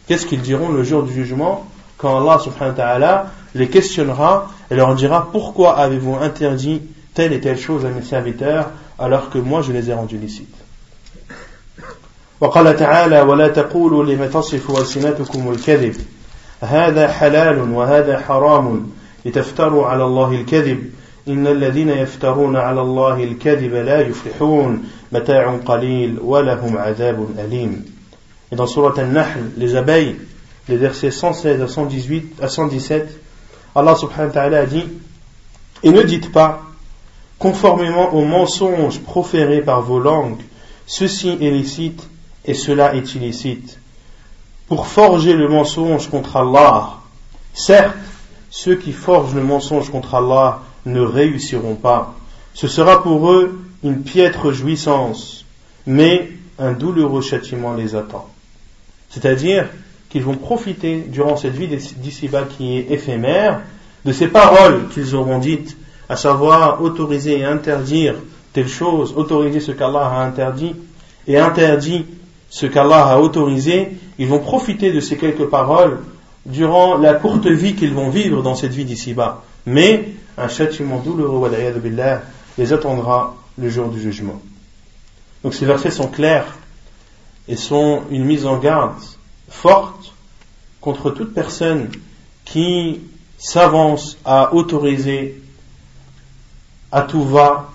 Qu'est-ce 0.08 0.26
qu'ils 0.26 0.42
diront 0.42 0.70
le 0.70 0.84
jour 0.84 1.04
du 1.04 1.14
jugement? 1.14 1.66
Quand 1.98 2.20
Allah 2.20 2.40
subhanahu 2.40 2.72
wa 2.72 2.84
ta'ala 2.84 3.32
les 3.54 3.70
questionnera 3.70 4.50
et 4.70 4.76
leur 4.76 4.96
dira 4.96 5.30
pourquoi 5.32 5.78
avez-vous 5.78 6.16
interdit 6.16 6.82
telle 7.14 7.34
et 7.34 7.40
telle 7.40 7.58
chose 7.58 7.86
à 7.86 7.90
mes 7.90 8.02
serviteurs? 8.02 8.72
Alors 9.00 9.30
que 9.30 9.38
moi 9.38 9.62
je 9.62 9.72
les 9.72 9.90
ai 9.90 9.94
rendus 9.94 10.18
licites. 10.18 10.56
وقال 12.42 12.76
تعالى 12.76 13.22
ولا 13.22 13.48
تقولوا 13.48 14.04
لما 14.04 14.28
تصف 14.28 14.72
ألسنتكم 14.72 15.52
الكذب. 15.52 15.96
هذا 16.62 17.08
حلال 17.08 17.72
وهذا 17.72 18.20
حرام 18.20 18.92
لتفتروا 19.26 19.88
على 19.88 20.04
الله 20.04 20.32
الكذب. 20.32 20.92
إن 21.28 21.48
الذين 21.48 21.90
يفترون 21.90 22.56
على 22.56 22.82
الله 22.82 23.24
الكذب 23.24 23.74
لا 23.74 24.02
يفلحون. 24.02 24.84
متاع 25.12 25.58
قليل 25.66 26.20
ولهم 26.20 26.78
عذاب 26.78 27.28
أليم. 27.40 27.86
Et 28.52 28.56
dans 28.56 28.68
Surat 28.68 28.94
Al-Nahl, 28.98 29.52
les 29.58 29.76
abeilles, 29.76 30.18
les 30.70 30.78
versets 30.78 31.12
116 31.12 31.62
à 31.62 31.68
118 31.68 32.42
à 32.42 32.48
117, 32.48 33.20
Allah 33.76 33.96
subhanahu 33.96 34.28
wa 34.28 34.34
ta'ala 34.34 34.60
a 34.60 34.66
dit 34.66 34.86
Et 35.84 35.92
ne 35.92 36.02
dites 36.02 36.32
pas 36.32 36.62
conformément 37.40 38.14
aux 38.14 38.26
mensonges 38.26 39.00
proférés 39.00 39.62
par 39.62 39.82
vos 39.82 40.00
langues, 40.00 40.42
ceci 40.86 41.30
est 41.30 41.52
licite 41.52 42.08
et 42.46 42.54
cela 42.54 42.96
est 42.96 43.16
illicite. 43.16 43.80
Pour 44.68 44.88
forger 44.88 45.34
le 45.34 45.48
mensonge 45.48 46.10
contre 46.10 46.38
Allah, 46.38 46.98
certes, 47.54 47.96
ceux 48.50 48.76
qui 48.76 48.94
forgent 48.94 49.36
le 49.36 49.44
mensonge 49.44 49.90
contre 49.90 50.16
Allah 50.16 50.62
ne 50.86 51.02
réussiront 51.02 51.76
pas. 51.76 52.16
Ce 52.54 52.68
sera 52.68 53.04
pour 53.04 53.32
eux 53.32 53.60
une 53.84 54.02
piètre 54.02 54.52
jouissance, 54.52 55.46
mais 55.86 56.32
un 56.58 56.72
douloureux 56.72 57.22
châtiment 57.22 57.74
les 57.74 57.96
attend. 57.96 58.30
C'est-à-dire 59.10 59.68
qu'ils 60.10 60.24
vont 60.24 60.38
profiter 60.38 61.04
durant 61.08 61.38
cette 61.38 61.56
vie 61.56 61.68
d'ici-bas 61.68 62.44
qui 62.58 62.78
est 62.78 62.92
éphémère 62.92 63.62
de 64.06 64.12
ces 64.12 64.28
paroles 64.28 64.88
qu'ils 64.90 65.16
auront 65.16 65.40
dites 65.40 65.76
à 66.10 66.16
savoir 66.16 66.82
autoriser 66.82 67.40
et 67.40 67.46
interdire 67.46 68.16
telle 68.54 68.68
chose, 68.68 69.14
autoriser 69.16 69.60
ce 69.60 69.72
qu'Allah 69.72 70.08
a 70.08 70.24
interdit 70.24 70.76
et 71.28 71.38
interdit 71.38 72.06
ce 72.50 72.66
qu'Allah 72.66 73.08
a 73.08 73.20
autorisé, 73.20 73.98
ils 74.18 74.28
vont 74.28 74.40
profiter 74.40 74.92
de 74.92 75.00
ces 75.00 75.18
quelques 75.18 75.48
paroles 75.48 76.00
durant 76.46 76.98
la 76.98 77.16
courte 77.16 77.48
vie 77.48 77.76
qu'ils 77.76 77.94
vont 77.94 78.10
vivre 78.10 78.44
dans 78.44 78.56
cette 78.56 78.72
vie 78.72 78.86
d'ici-bas. 78.86 79.44
Mais 79.66 80.10
un 80.38 80.48
châtiment 80.48 81.00
douloureux 81.00 81.52
les 82.58 82.74
attendra 82.74 83.36
le 83.58 83.70
jour 83.70 83.90
du 83.90 84.00
jugement. 84.00 84.40
Donc 85.44 85.54
ces 85.54 85.66
versets 85.66 85.92
sont 85.92 86.08
clairs 86.08 86.56
et 87.48 87.56
sont 87.56 88.04
une 88.10 88.26
mise 88.26 88.46
en 88.46 88.58
garde 88.58 88.94
forte 89.50 90.14
contre 90.82 91.12
toute 91.12 91.34
personne 91.34 91.90
qui 92.46 93.02
s'avance 93.38 94.18
à 94.24 94.54
autoriser 94.54 95.42
à 96.96 97.02
tout 97.02 97.26
va 97.26 97.72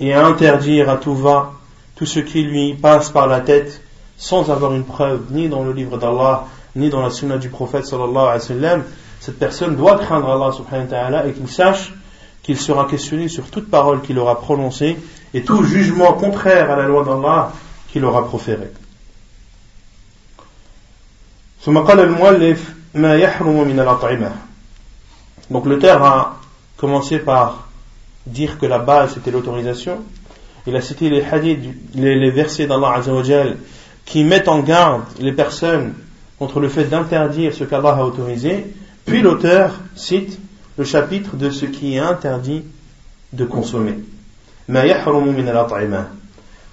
et 0.00 0.14
à 0.14 0.24
interdire 0.24 0.88
à 0.88 0.96
tout 0.96 1.14
va 1.14 1.52
tout 1.94 2.06
ce 2.06 2.20
qui 2.20 2.42
lui 2.42 2.72
passe 2.72 3.10
par 3.10 3.26
la 3.26 3.40
tête 3.40 3.82
sans 4.16 4.50
avoir 4.50 4.72
une 4.72 4.84
preuve 4.84 5.24
ni 5.30 5.50
dans 5.50 5.62
le 5.62 5.72
livre 5.72 5.98
d'Allah 5.98 6.46
ni 6.74 6.88
dans 6.88 7.02
la 7.02 7.10
sunna 7.10 7.36
du 7.36 7.50
prophète 7.50 7.84
sallallahu 7.84 8.16
alayhi 8.16 8.38
wa 8.38 8.40
sallam, 8.40 8.84
cette 9.20 9.38
personne 9.38 9.76
doit 9.76 9.98
craindre 9.98 10.30
Allah 10.30 10.52
subhanahu 10.52 10.86
wa 10.86 10.90
ta'ala 10.90 11.26
et 11.26 11.34
qu'il 11.34 11.48
sache 11.48 11.92
qu'il 12.42 12.56
sera 12.56 12.86
questionné 12.86 13.28
sur 13.28 13.44
toute 13.50 13.68
parole 13.70 14.00
qu'il 14.00 14.18
aura 14.18 14.40
prononcée 14.40 14.96
et 15.34 15.42
tout 15.42 15.64
jugement 15.64 16.14
contraire 16.14 16.70
à 16.70 16.76
la 16.76 16.84
loi 16.84 17.04
d'Allah 17.04 17.52
qu'il 17.92 18.06
aura 18.06 18.24
proféré. 18.24 18.72
Donc 25.50 25.66
le 25.66 25.78
terre 25.78 26.02
a 26.02 26.36
commencé 26.78 27.18
par 27.18 27.68
dire 28.25 28.57
que 28.57 28.65
la 28.65 28.79
base 28.79 29.13
c'était 29.13 29.31
l'autorisation. 29.31 29.99
Il 30.65 30.75
a 30.75 30.81
cité 30.81 31.09
les 31.09 31.23
hadiths, 31.23 31.59
les, 31.95 32.29
versets 32.29 32.67
d'Allah 32.67 32.95
Azzawajal 32.95 33.57
qui 34.05 34.23
mettent 34.23 34.49
en 34.49 34.59
garde 34.59 35.03
les 35.19 35.31
personnes 35.31 35.93
contre 36.39 36.59
le 36.59 36.69
fait 36.69 36.85
d'interdire 36.85 37.53
ce 37.53 37.63
qu'Allah 37.63 37.95
a 37.95 38.03
autorisé. 38.03 38.65
Puis 39.05 39.21
l'auteur 39.21 39.71
cite 39.95 40.39
le 40.77 40.83
chapitre 40.83 41.35
de 41.35 41.49
ce 41.49 41.65
qui 41.65 41.95
est 41.95 41.99
interdit 41.99 42.63
de 43.33 43.45
consommer. 43.45 43.99
ما 44.69 44.83
يحرم 44.83 45.27
من 45.27 45.49
الأطعمة 45.49 46.07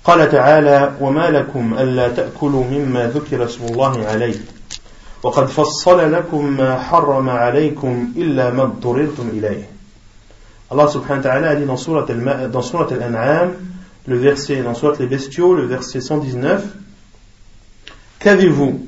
قال 0.04 0.30
تعالى 0.30 0.92
وما 1.00 1.30
لكم 1.30 1.78
ألا 1.78 2.08
تأكلوا 2.08 2.64
مما 2.64 3.06
ذكر 3.06 3.44
اسم 3.44 3.64
الله 3.64 4.06
عليه 4.06 4.34
وقد 5.22 5.46
فصل 5.46 6.12
لكم 6.12 6.56
ما 6.56 6.78
حرم 6.78 7.28
عليكم 7.28 8.12
إلا 8.16 8.50
ما 8.50 8.62
اضطررتم 8.62 9.28
إليه 9.32 9.68
Allah 10.71 10.87
subhanahu 10.87 11.17
wa 11.17 11.23
ta'ala 11.23 11.49
a 11.49 11.55
dit 11.55 11.65
dans 11.65 11.77
Surat 11.77 12.05
al-An'am, 12.09 13.53
le 14.07 14.17
verset, 14.17 14.61
dans 14.61 14.75
Surat 14.75 14.93
les 14.99 15.07
bestiaux, 15.07 15.55
le 15.55 15.65
verset 15.65 16.01
119, 16.01 16.63
Qu'avez-vous 18.19 18.85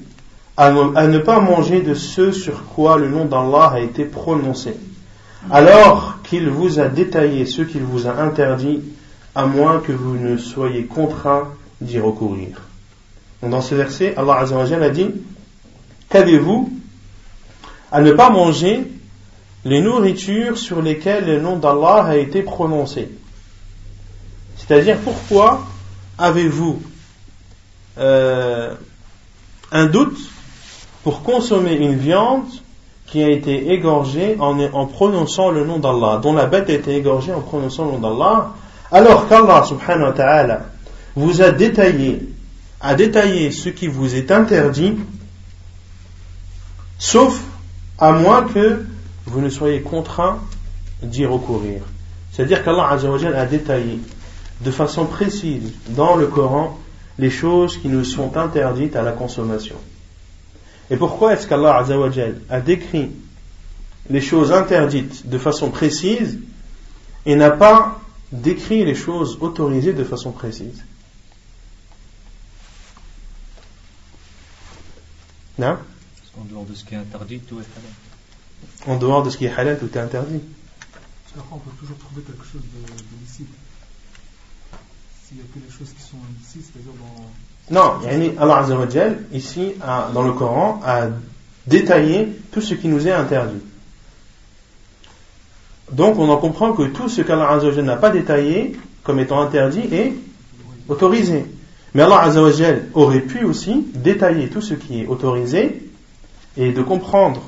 à, 0.57 0.71
ne 0.71 1.17
pas 1.19 1.39
manger 1.39 1.81
de 1.81 1.93
ce 1.93 2.31
sur 2.31 2.65
quoi 2.65 2.97
le 2.97 3.07
nom 3.07 3.25
d'Allah 3.25 3.71
a 3.73 3.79
été 3.79 4.03
prononcé? 4.03 4.75
Alors 5.49 6.17
qu'il 6.23 6.49
vous 6.49 6.79
a 6.79 6.87
détaillé 6.87 7.45
ce 7.45 7.61
qu'il 7.61 7.81
vous 7.81 8.07
a 8.07 8.21
interdit, 8.21 8.81
à 9.33 9.45
moins 9.45 9.79
que 9.79 9.93
vous 9.93 10.17
ne 10.17 10.37
soyez 10.37 10.83
contraint 10.83 11.47
d'y 11.79 11.99
recourir. 11.99 12.61
Donc 13.41 13.51
dans 13.51 13.61
ce 13.61 13.73
verset, 13.73 14.13
Allah 14.17 14.45
a 14.45 14.89
dit 14.89 15.09
Qu'avez-vous 16.09 16.69
à 17.91 18.01
ne 18.01 18.11
pas 18.11 18.29
manger 18.29 18.85
les 19.63 19.81
nourritures 19.81 20.57
sur 20.57 20.81
lesquelles 20.81 21.25
le 21.25 21.39
nom 21.39 21.57
d'Allah 21.57 22.05
a 22.05 22.15
été 22.17 22.41
prononcé. 22.41 23.09
C'est-à-dire, 24.57 24.97
pourquoi 24.99 25.65
avez-vous 26.17 26.81
euh, 27.97 28.73
un 29.71 29.85
doute 29.85 30.19
pour 31.03 31.23
consommer 31.23 31.73
une 31.73 31.95
viande 31.95 32.45
qui 33.07 33.21
a 33.23 33.29
été 33.29 33.73
égorgé 33.73 34.37
en, 34.39 34.85
prononçant 34.85 35.51
le 35.51 35.65
nom 35.65 35.79
d'Allah, 35.79 36.19
dont 36.23 36.33
la 36.33 36.45
bête 36.45 36.69
a 36.69 36.73
été 36.73 36.95
égorgée 36.95 37.33
en 37.33 37.41
prononçant 37.41 37.85
le 37.85 37.91
nom 37.97 37.99
d'Allah, 37.99 38.53
alors 38.91 39.27
qu'Allah 39.27 39.63
subhanahu 39.65 40.03
wa 40.03 40.11
ta'ala 40.13 40.61
vous 41.15 41.41
a 41.41 41.51
détaillé, 41.51 42.29
a 42.79 42.95
détaillé 42.95 43.51
ce 43.51 43.69
qui 43.69 43.87
vous 43.87 44.15
est 44.15 44.31
interdit, 44.31 44.95
sauf 46.97 47.41
à 47.99 48.13
moins 48.13 48.43
que 48.43 48.85
vous 49.31 49.41
ne 49.41 49.49
soyez 49.49 49.81
contraint 49.81 50.39
d'y 51.01 51.25
recourir. 51.25 51.81
C'est-à-dire 52.31 52.63
qu'Allah 52.63 52.89
a 52.89 53.45
détaillé 53.45 53.99
de 54.59 54.71
façon 54.71 55.05
précise 55.05 55.73
dans 55.89 56.15
le 56.15 56.27
Coran 56.27 56.77
les 57.17 57.29
choses 57.29 57.77
qui 57.77 57.87
nous 57.87 58.03
sont 58.03 58.37
interdites 58.37 58.95
à 58.95 59.01
la 59.01 59.13
consommation. 59.13 59.75
Et 60.89 60.97
pourquoi 60.97 61.33
est-ce 61.33 61.47
qu'Allah 61.47 61.85
a 62.49 62.61
décrit 62.61 63.11
les 64.09 64.21
choses 64.21 64.51
interdites 64.51 65.27
de 65.27 65.37
façon 65.37 65.71
précise 65.71 66.39
et 67.25 67.35
n'a 67.35 67.51
pas 67.51 68.01
décrit 68.31 68.83
les 68.83 68.95
choses 68.95 69.37
autorisées 69.39 69.93
de 69.93 70.03
façon 70.03 70.31
précise 70.31 70.83
Non? 75.57 75.77
Dehors 76.49 76.65
de 76.65 76.73
ce 76.73 76.83
qui 76.83 76.95
est 76.95 76.97
interdit, 76.97 77.39
tout 77.39 77.59
est 77.59 77.77
halal. 77.77 78.10
En 78.87 78.97
dehors 78.97 79.23
de 79.23 79.29
ce 79.29 79.37
qui 79.37 79.45
est 79.45 79.53
halal, 79.53 79.79
tout 79.79 79.89
est 79.93 80.01
interdit. 80.01 80.39
Parce 80.39 81.35
qu'après, 81.35 81.55
on 81.55 81.59
peut 81.59 81.75
toujours 81.79 81.97
trouver 81.97 82.21
quelque 82.21 82.43
chose 82.43 82.61
de, 82.61 82.87
de 82.87 83.21
licite. 83.21 83.47
S'il 85.25 85.37
n'y 85.37 85.43
a 85.43 85.45
que 85.53 85.59
les 85.65 85.71
choses 85.71 85.93
qui 85.93 86.01
sont 86.01 86.17
illicites, 86.35 86.71
c'est-à-dire 86.73 86.93
dans 86.99 87.25
non, 87.69 87.99
Allah 88.37 88.57
Azzawajal, 88.57 89.23
ici, 89.31 89.73
dans 90.13 90.23
le 90.23 90.33
Coran, 90.33 90.81
a 90.85 91.07
détaillé 91.67 92.27
tout 92.51 92.59
ce 92.59 92.73
qui 92.73 92.87
nous 92.89 93.07
est 93.07 93.11
interdit. 93.11 93.61
Donc, 95.91 96.17
on 96.17 96.29
en 96.29 96.37
comprend 96.37 96.73
que 96.73 96.83
tout 96.83 97.07
ce 97.07 97.21
qu'Allah 97.21 97.49
Azzawajal 97.49 97.85
n'a 97.85 97.95
pas 97.95 98.09
détaillé 98.09 98.77
comme 99.03 99.19
étant 99.19 99.41
interdit 99.41 99.83
est 99.93 100.13
autorisé. 100.89 101.45
Mais 101.93 102.03
Allah 102.03 102.21
Azzawajal 102.21 102.89
aurait 102.93 103.21
pu 103.21 103.45
aussi 103.45 103.85
détailler 103.93 104.49
tout 104.49 104.61
ce 104.61 104.73
qui 104.73 105.01
est 105.01 105.07
autorisé 105.07 105.89
et 106.57 106.73
de 106.73 106.81
comprendre 106.81 107.41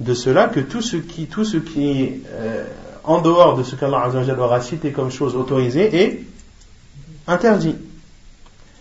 de 0.00 0.14
cela 0.14 0.48
que 0.48 0.60
tout 0.60 0.82
ce 0.82 0.96
qui, 0.96 1.22
est 1.24 2.20
euh, 2.32 2.64
en 3.04 3.20
dehors 3.20 3.56
de 3.56 3.62
ce 3.62 3.76
qu'Allah 3.76 4.10
aura 4.38 4.60
cité 4.60 4.92
comme 4.92 5.10
chose 5.10 5.36
autorisée 5.36 5.94
est 5.94 6.24
interdit. 7.26 7.76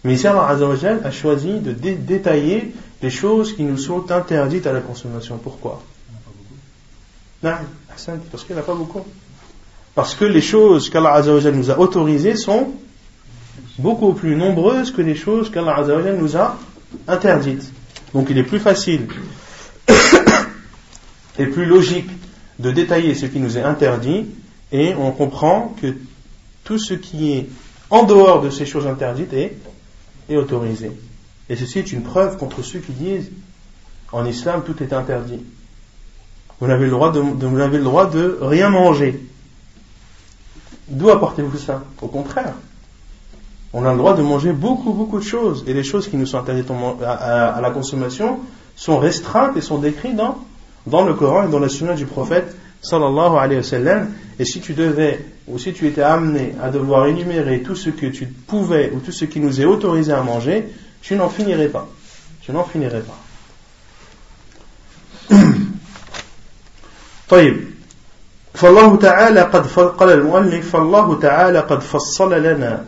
Mais 0.03 0.15
ici, 0.15 0.27
Allah 0.27 0.57
a 1.03 1.11
choisi 1.11 1.59
de 1.59 1.71
détailler 1.71 2.73
les 3.01 3.09
choses 3.09 3.55
qui 3.55 3.63
nous 3.63 3.77
sont 3.77 4.11
interdites 4.11 4.67
à 4.67 4.73
la 4.73 4.81
consommation. 4.81 5.37
Pourquoi? 5.37 5.81
Parce 7.41 8.43
qu'il 8.45 8.55
n'y 8.55 8.61
en 8.61 8.63
a 8.63 8.65
pas 8.65 8.75
beaucoup. 8.75 9.01
Parce 9.95 10.15
que 10.15 10.25
les 10.25 10.41
choses 10.41 10.89
qu'Allah 10.89 11.21
nous 11.51 11.69
a 11.69 11.79
autorisées 11.79 12.35
sont 12.35 12.71
beaucoup 13.77 14.13
plus 14.13 14.35
nombreuses 14.35 14.91
que 14.91 15.01
les 15.01 15.15
choses 15.15 15.51
qu'Allah 15.51 15.85
nous 16.17 16.35
a 16.35 16.57
interdites. 17.07 17.71
Donc 18.13 18.27
il 18.29 18.37
est 18.37 18.43
plus 18.43 18.59
facile 18.59 19.07
et 21.37 21.45
plus 21.45 21.65
logique 21.65 22.09
de 22.59 22.71
détailler 22.71 23.15
ce 23.15 23.25
qui 23.25 23.39
nous 23.39 23.57
est 23.57 23.63
interdit 23.63 24.25
et 24.71 24.93
on 24.95 25.11
comprend 25.11 25.75
que 25.81 25.95
tout 26.63 26.77
ce 26.77 26.93
qui 26.93 27.33
est 27.33 27.49
en 27.89 28.03
dehors 28.03 28.41
de 28.41 28.49
ces 28.49 28.65
choses 28.65 28.87
interdites 28.87 29.33
est 29.33 30.35
autorisé. 30.35 30.91
Et 31.49 31.55
ceci 31.55 31.79
est 31.79 31.91
une 31.91 32.03
preuve 32.03 32.37
contre 32.37 32.63
ceux 32.63 32.79
qui 32.79 32.93
disent 32.93 33.31
en 34.11 34.25
islam 34.25 34.63
tout 34.65 34.81
est 34.81 34.93
interdit. 34.93 35.41
Vous 36.59 36.67
n'avez 36.67 36.85
le 36.85 36.91
droit 36.91 37.11
de, 37.11 37.19
vous 37.19 37.55
le 37.55 37.83
droit 37.83 38.09
de 38.09 38.37
rien 38.41 38.69
manger. 38.69 39.19
D'où 40.87 41.09
apportez-vous 41.09 41.57
ça? 41.57 41.83
Au 42.01 42.07
contraire. 42.07 42.53
On 43.73 43.85
a 43.85 43.91
le 43.91 43.97
droit 43.97 44.15
de 44.15 44.21
manger 44.21 44.53
beaucoup, 44.53 44.93
beaucoup 44.93 45.19
de 45.19 45.23
choses. 45.23 45.63
Et 45.67 45.73
les 45.73 45.83
choses 45.83 46.07
qui 46.07 46.15
nous 46.15 46.27
sont 46.27 46.37
interdites 46.37 46.69
à, 47.03 47.59
la 47.59 47.71
consommation 47.71 48.39
sont 48.75 48.99
restreintes 48.99 49.57
et 49.57 49.61
sont 49.61 49.79
décrites 49.79 50.15
dans, 50.15 50.37
dans 50.86 51.04
le 51.04 51.14
Coran 51.14 51.46
et 51.46 51.50
dans 51.50 51.58
la 51.58 51.68
sunna 51.68 51.94
du 51.94 52.06
prophète 52.06 52.56
sallallahu 52.80 53.36
alayhi 53.36 53.56
wa 53.60 53.62
sallam. 53.62 54.08
Et 54.38 54.44
si 54.44 54.60
tu 54.60 54.74
devais, 54.74 55.20
ou 55.46 55.58
si 55.58 55.72
tu 55.72 55.86
étais 55.86 56.02
amené 56.02 56.54
à 56.62 56.70
devoir 56.70 57.06
énumérer 57.06 57.60
tout 57.62 57.74
ce 57.74 57.90
que 57.90 58.06
tu 58.06 58.26
pouvais, 58.26 58.90
ou 58.94 59.00
tout 59.00 59.12
ce 59.12 59.24
qui 59.24 59.40
nous 59.40 59.60
est 59.60 59.64
autorisé 59.64 60.12
à 60.12 60.22
manger, 60.22 60.68
tu 61.02 61.16
n'en 61.16 61.28
finirais 61.28 61.68
pas. 61.68 61.88
Tu 62.40 62.52
n'en 62.52 62.64
finirais 62.64 63.02
pas. 63.02 63.18
طيب 67.28 67.60
فالله 68.54 68.96
تعالى 68.96 69.40
قد 69.40 69.66
قال 69.76 70.10
المؤلف 70.10 70.70
فالله 70.70 71.20
تعالى 71.20 71.58
قد 71.58 71.80
فصل 71.80 72.42
لنا 72.42 72.84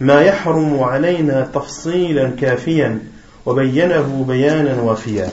ما 0.00 0.20
يحرم 0.20 0.80
علينا 0.80 1.50
تفصيلا 1.54 2.30
كافيا 2.30 2.98
وبينه 3.46 4.24
بيانا 4.28 4.82
وافيا 4.82 5.32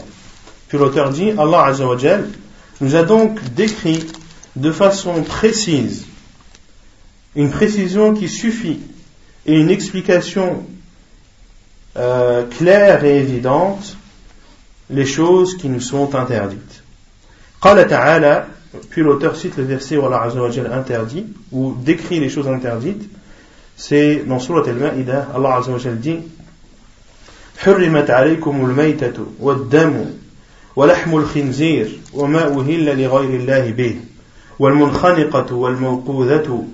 Puis 0.71 0.77
l'auteur 0.77 1.11
dit 1.11 1.31
Allah 1.37 1.65
Azza 1.65 1.87
wa 1.87 1.97
Jal 1.97 2.27
nous 2.81 2.95
a 2.95 3.03
donc 3.03 3.41
décrit 3.53 4.05
de 4.55 4.71
façon 4.71 5.23
précise, 5.23 6.05
une 7.35 7.51
précision 7.51 8.13
qui 8.13 8.27
suffit 8.27 8.79
et 9.45 9.53
une 9.59 9.69
explication 9.69 10.65
euh, 11.95 12.43
claire 12.43 13.05
et 13.05 13.17
évidente 13.17 13.97
les 14.89 15.05
choses 15.05 15.57
qui 15.57 15.69
nous 15.69 15.81
sont 15.81 16.15
interdites. 16.15 16.83
puis 18.89 19.01
l'auteur 19.01 19.35
cite 19.35 19.57
le 19.57 19.63
verset 19.63 19.97
où 19.97 20.05
Allah 20.05 20.29
interdit 20.71 21.25
ou 21.51 21.75
décrit 21.79 22.19
les 22.19 22.29
choses 22.29 22.47
interdites. 22.47 23.09
C'est 23.75 24.23
dans 24.25 24.39
Surat 24.39 24.67
al-Ma'idah, 24.67 25.27
Allah 25.35 25.61
dit 25.95 26.19
حرمت 27.57 28.09
عليكم 28.09 28.65
الميتة 28.65 29.25
والدم 29.39 30.05
ولحم 30.76 31.16
الخنزير 31.16 31.98
وما 32.14 32.46
أهل 32.46 33.02
لغير 33.02 33.40
الله 33.40 33.70
به 33.70 33.96
والمنخنقة 34.58 35.54
والموقوذة 35.54 36.64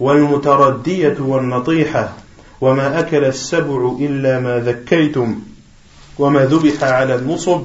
والمتردية 0.00 1.16
والنطيحة 1.20 2.16
وما 2.60 3.00
أكل 3.00 3.24
السبع 3.24 3.96
إلا 4.00 4.40
ما 4.40 4.58
ذكيتم 4.58 5.40
وما 6.18 6.44
ذبح 6.44 6.84
على 6.84 7.14
النصب 7.14 7.60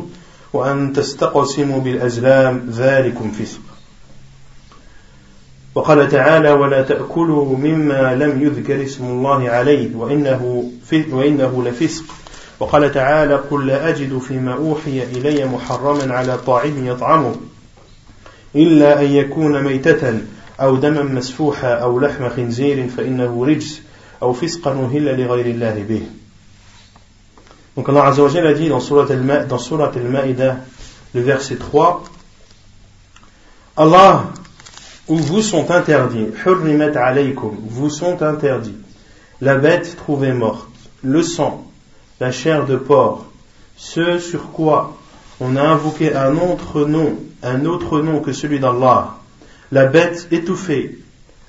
وأن 0.54 0.94
تستقسموا 0.94 1.80
بالأزلام 1.80 2.70
ذلكم 2.72 3.32
فسق. 3.32 3.62
وقال 5.76 6.10
تعالى 6.10 6.52
ولا 6.52 6.82
تأكلوا 6.82 7.58
مما 7.58 8.16
لم 8.16 8.42
يذكر 8.42 8.84
اسم 8.84 9.06
الله 9.06 9.50
عليه 9.50 9.96
وإنه, 9.96 10.72
وإنه 11.12 11.64
لفسق. 11.66 12.04
وقال 12.60 12.92
تعالى 12.92 13.36
قل 13.36 13.68
لا 13.68 13.90
أجد 13.90 14.18
فيما 14.18 14.54
أوحي 14.54 15.04
إلي 15.04 15.46
محرما 15.46 16.14
على 16.14 16.38
طاعم 16.38 16.88
يطعمه 16.88 17.36
إلا 18.56 19.02
أن 19.02 19.12
يكون 19.12 19.64
ميتة 19.64 20.20
أو 20.62 20.76
دما 20.76 21.04
مسفوحا 21.04 21.74
أو 21.74 22.00
لحم 22.00 22.30
خنزير 22.30 22.88
فإنه 22.88 23.46
رجس 23.46 23.82
أو 24.22 24.34
فسقا 24.34 24.72
أهل 24.72 25.22
لغير 25.22 25.46
الله 25.46 25.86
به 25.90 26.02
Donc 27.76 27.90
Allah 27.90 28.06
Azza 28.06 28.24
wa 28.24 28.30
a 28.30 28.54
dit 28.54 28.70
dans 28.70 28.80
Surat 28.80 29.06
Al-Ma'idah, 29.10 30.58
le 31.14 31.22
verset 31.22 31.58
3, 31.58 32.04
Allah 33.76 34.28
ou 35.10 35.18
vous 35.18 35.42
sont 35.42 35.70
interdits, 35.70 36.28
hurrimat 36.46 36.98
alaykum, 36.98 37.58
vous 37.60 37.90
sont 37.90 38.24
interdits, 38.24 38.78
la 39.42 39.56
bête 39.56 39.98
trouvée 39.98 40.32
morte, 40.32 40.70
le 41.04 41.22
sang, 41.22 41.65
la 42.20 42.32
chair 42.32 42.66
de 42.66 42.78
porc, 42.78 43.26
ce 43.78 44.20
sur 44.20 44.52
quoi 44.52 44.98
on 45.40 45.56
a 45.56 45.62
invoqué 45.62 46.14
un 46.14 46.38
autre 46.38 46.86
nom, 46.86 47.18
un 47.44 47.66
autre 47.66 48.00
nom 48.00 48.22
que 48.22 48.32
celui 48.32 48.60
d'Allah, 48.60 49.16
la 49.72 49.86
bête 49.86 50.28
étouffée, 50.32 51.00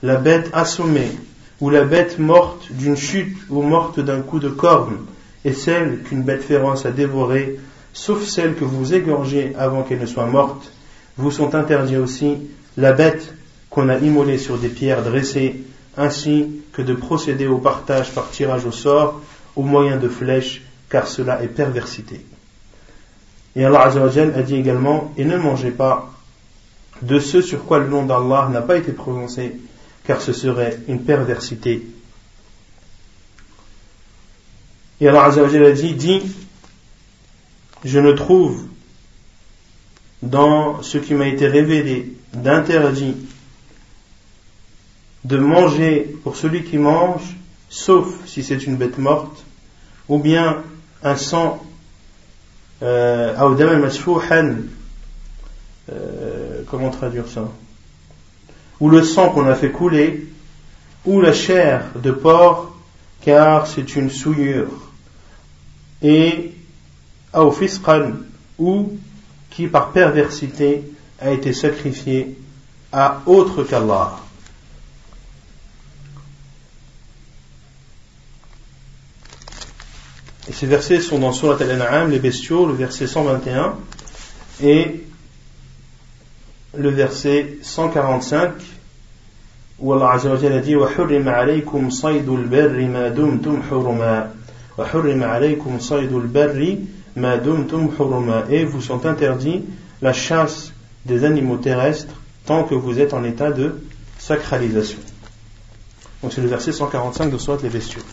la 0.03 0.17
bête 0.17 0.51
assommée, 0.53 1.13
ou 1.61 1.71
la 1.71 1.85
bête 1.85 2.19
morte 2.19 2.67
d'une 2.71 2.97
chute 2.97 3.37
ou 3.49 3.63
morte 3.63 4.01
d'un 4.01 4.21
coup 4.21 4.41
de 4.41 4.49
corne, 4.49 4.99
et 5.45 5.53
celle 5.53 6.03
qu'une 6.03 6.23
bête 6.23 6.43
féroce 6.43 6.85
a 6.85 6.91
dévorée, 6.91 7.59
sauf 7.93 8.25
celle 8.25 8.55
que 8.55 8.65
vous 8.65 8.93
égorgez 8.93 9.55
avant 9.57 9.83
qu'elle 9.83 10.01
ne 10.01 10.07
soit 10.07 10.27
morte, 10.27 10.73
vous 11.17 11.31
sont 11.31 11.55
interdits 11.55 11.97
aussi 11.97 12.37
la 12.77 12.93
bête 12.93 13.35
qu'on 13.71 13.89
a 13.89 13.99
immolée 13.99 14.39
sur 14.39 14.59
des 14.59 14.69
pierres 14.69 15.03
dressées, 15.03 15.63
ainsi 15.97 16.47
que 16.73 16.83
de 16.83 16.93
procéder 16.93 17.47
au 17.47 17.59
partage 17.59 18.13
par 18.13 18.31
tirage 18.31 18.67
au 18.67 18.73
sort 18.73 19.21
au 19.57 19.63
moyen 19.63 19.97
de 19.97 20.09
flèches, 20.09 20.63
car 20.89 21.09
cela 21.09 21.43
est 21.43 21.49
perversité. 21.49 22.25
Et 23.57 23.65
Allah 23.65 23.91
a 23.91 24.43
dit 24.43 24.55
également, 24.55 25.13
et 25.17 25.25
ne 25.25 25.37
mangez 25.37 25.71
pas 25.71 26.13
de 27.03 27.19
ce 27.19 27.41
sur 27.41 27.65
quoi 27.65 27.79
le 27.79 27.89
nom 27.89 28.05
d'Allah 28.05 28.49
n'a 28.53 28.63
pas 28.63 28.77
été 28.77 28.93
prononcé, 28.93 29.57
car 30.05 30.21
ce 30.21 30.33
serait 30.33 30.79
une 30.89 31.03
perversité. 31.03 31.87
Et 35.01 35.09
Allah 35.09 35.25
a 35.25 35.73
dit, 35.73 35.95
dit, 35.95 36.23
je 37.85 37.99
ne 37.99 38.13
trouve 38.13 38.67
dans 40.23 40.83
ce 40.83 40.99
qui 40.99 41.15
m'a 41.15 41.29
été 41.29 41.47
révélé 41.47 42.13
d'interdit 42.33 43.15
de 45.25 45.39
manger 45.39 46.15
pour 46.23 46.37
celui 46.37 46.63
qui 46.63 46.79
mange, 46.79 47.37
sauf 47.69 48.07
si 48.27 48.45
c'est 48.45 48.67
une 48.67 48.77
bête 48.77 48.99
morte, 48.99 49.46
ou 50.09 50.19
bien 50.19 50.63
un 51.03 51.17
sang, 51.17 51.65
euh, 52.83 53.35
euh, 55.91 56.63
comment 56.69 56.91
traduire 56.91 57.29
ça? 57.29 57.49
Ou 58.81 58.91
le 58.91 59.03
sang 59.03 59.31
qu'on 59.31 59.47
a 59.47 59.55
fait 59.55 59.71
couler, 59.71 60.27
ou 61.05 61.21
la 61.21 61.33
chair 61.33 61.85
de 62.03 62.11
porc, 62.11 62.73
car 63.21 63.67
c'est 63.67 63.97
une 63.97 64.11
souillure. 64.11 64.71
Et 66.03 66.53
ou 68.59 68.99
qui 69.51 69.67
par 69.69 69.93
perversité 69.93 70.83
a 71.21 71.31
été 71.31 71.53
sacrifié 71.53 72.37
à 72.93 73.23
autre 73.27 73.63
qu'Allah. 73.65 74.26
Et 80.50 80.54
ces 80.54 80.66
versets 80.66 81.02
sont 81.02 81.20
dans 81.20 81.32
Surat 81.32 81.58
Al-An'am, 81.62 82.10
les 82.10 82.20
bestiaux, 82.20 82.66
le 82.66 82.74
verset 82.74 83.08
121 83.08 83.76
et 84.64 85.04
le 86.78 86.90
verset 86.90 87.58
145 87.62 88.54
où 89.80 89.94
Allah 89.94 90.12
Azza 90.12 90.30
wa 90.30 90.38
Jalla 90.38 90.60
dit 90.60 90.76
وَحُرِّمَ 90.76 91.28
عَلَيْكُمْ 91.28 91.90
صَيْدُ 91.90 92.30
الْبَرِّ 92.30 92.88
مَا 92.88 93.10
دُمْتُمْ 93.10 93.64
حُرُمًا 93.70 94.34
وَحُرِّمَ 94.78 95.24
عَلَيْكُمْ 95.24 95.80
صَيْدُ 95.80 96.14
الْبَرِّ 96.14 96.78
مَا 97.16 97.36
دُمْتُمْ 97.38 97.90
حُرُمًا 97.98 98.46
et 98.50 98.64
vous 98.64 98.82
sont 98.82 99.06
interdits 99.06 99.64
la 100.02 100.14
chasse 100.14 100.72
des 101.06 101.24
animaux 101.24 101.58
terrestres 101.58 102.14
tant 102.46 102.64
que 102.64 102.76
vous 102.76 103.00
êtes 103.00 103.14
en 103.14 103.24
état 103.24 103.52
de 103.52 103.82
sacralisation. 104.20 105.00
Donc 106.22 106.32
c'est 106.34 106.42
le 106.42 106.48
verset 106.48 106.72
145 106.72 107.32
de 107.32 107.38
Surat 107.38 107.58
les 107.64 107.70
bestiaux. 107.70 108.04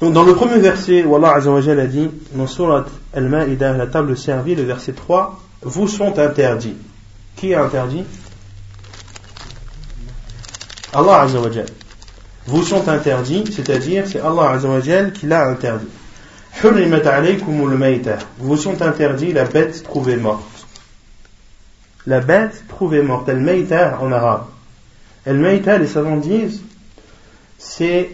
Donc 0.00 0.12
dans 0.12 0.24
le 0.24 0.34
premier 0.34 0.58
verset 0.58 1.04
où 1.04 1.16
Allah 1.16 1.34
Azzawajal 1.36 1.80
a 1.80 1.86
dit, 1.86 2.10
dans 2.32 2.46
Surat 2.46 2.84
Al-Ma'idah, 3.14 3.72
la 3.72 3.86
table 3.86 4.16
servie, 4.16 4.54
le 4.54 4.64
verset 4.64 4.92
3, 4.92 5.40
vous 5.62 5.88
sont 5.88 6.18
interdits. 6.18 6.76
Qui 7.34 7.54
a 7.54 7.64
interdit? 7.64 8.04
Allah 10.92 11.22
Azzawajal. 11.22 11.66
Vous 12.46 12.62
sont 12.62 12.88
interdits, 12.88 13.44
c'est-à-dire 13.50 14.04
c'est 14.06 14.20
Allah 14.20 14.50
Azzawajal 14.50 15.12
qui 15.12 15.26
l'a 15.26 15.48
interdit. 15.48 15.88
Vous 18.38 18.56
sont 18.56 18.82
interdits 18.82 19.32
la 19.32 19.44
bête 19.44 19.82
trouvée 19.82 20.16
morte. 20.16 20.42
La 22.06 22.20
bête 22.20 22.64
trouvée 22.68 23.02
morte, 23.02 23.28
al-mayta 23.28 23.98
en 24.00 24.12
arabe. 24.12 24.44
Al-mayta, 25.26 25.78
les 25.78 25.86
savants 25.86 26.16
disent, 26.16 26.62
c'est 27.58 28.10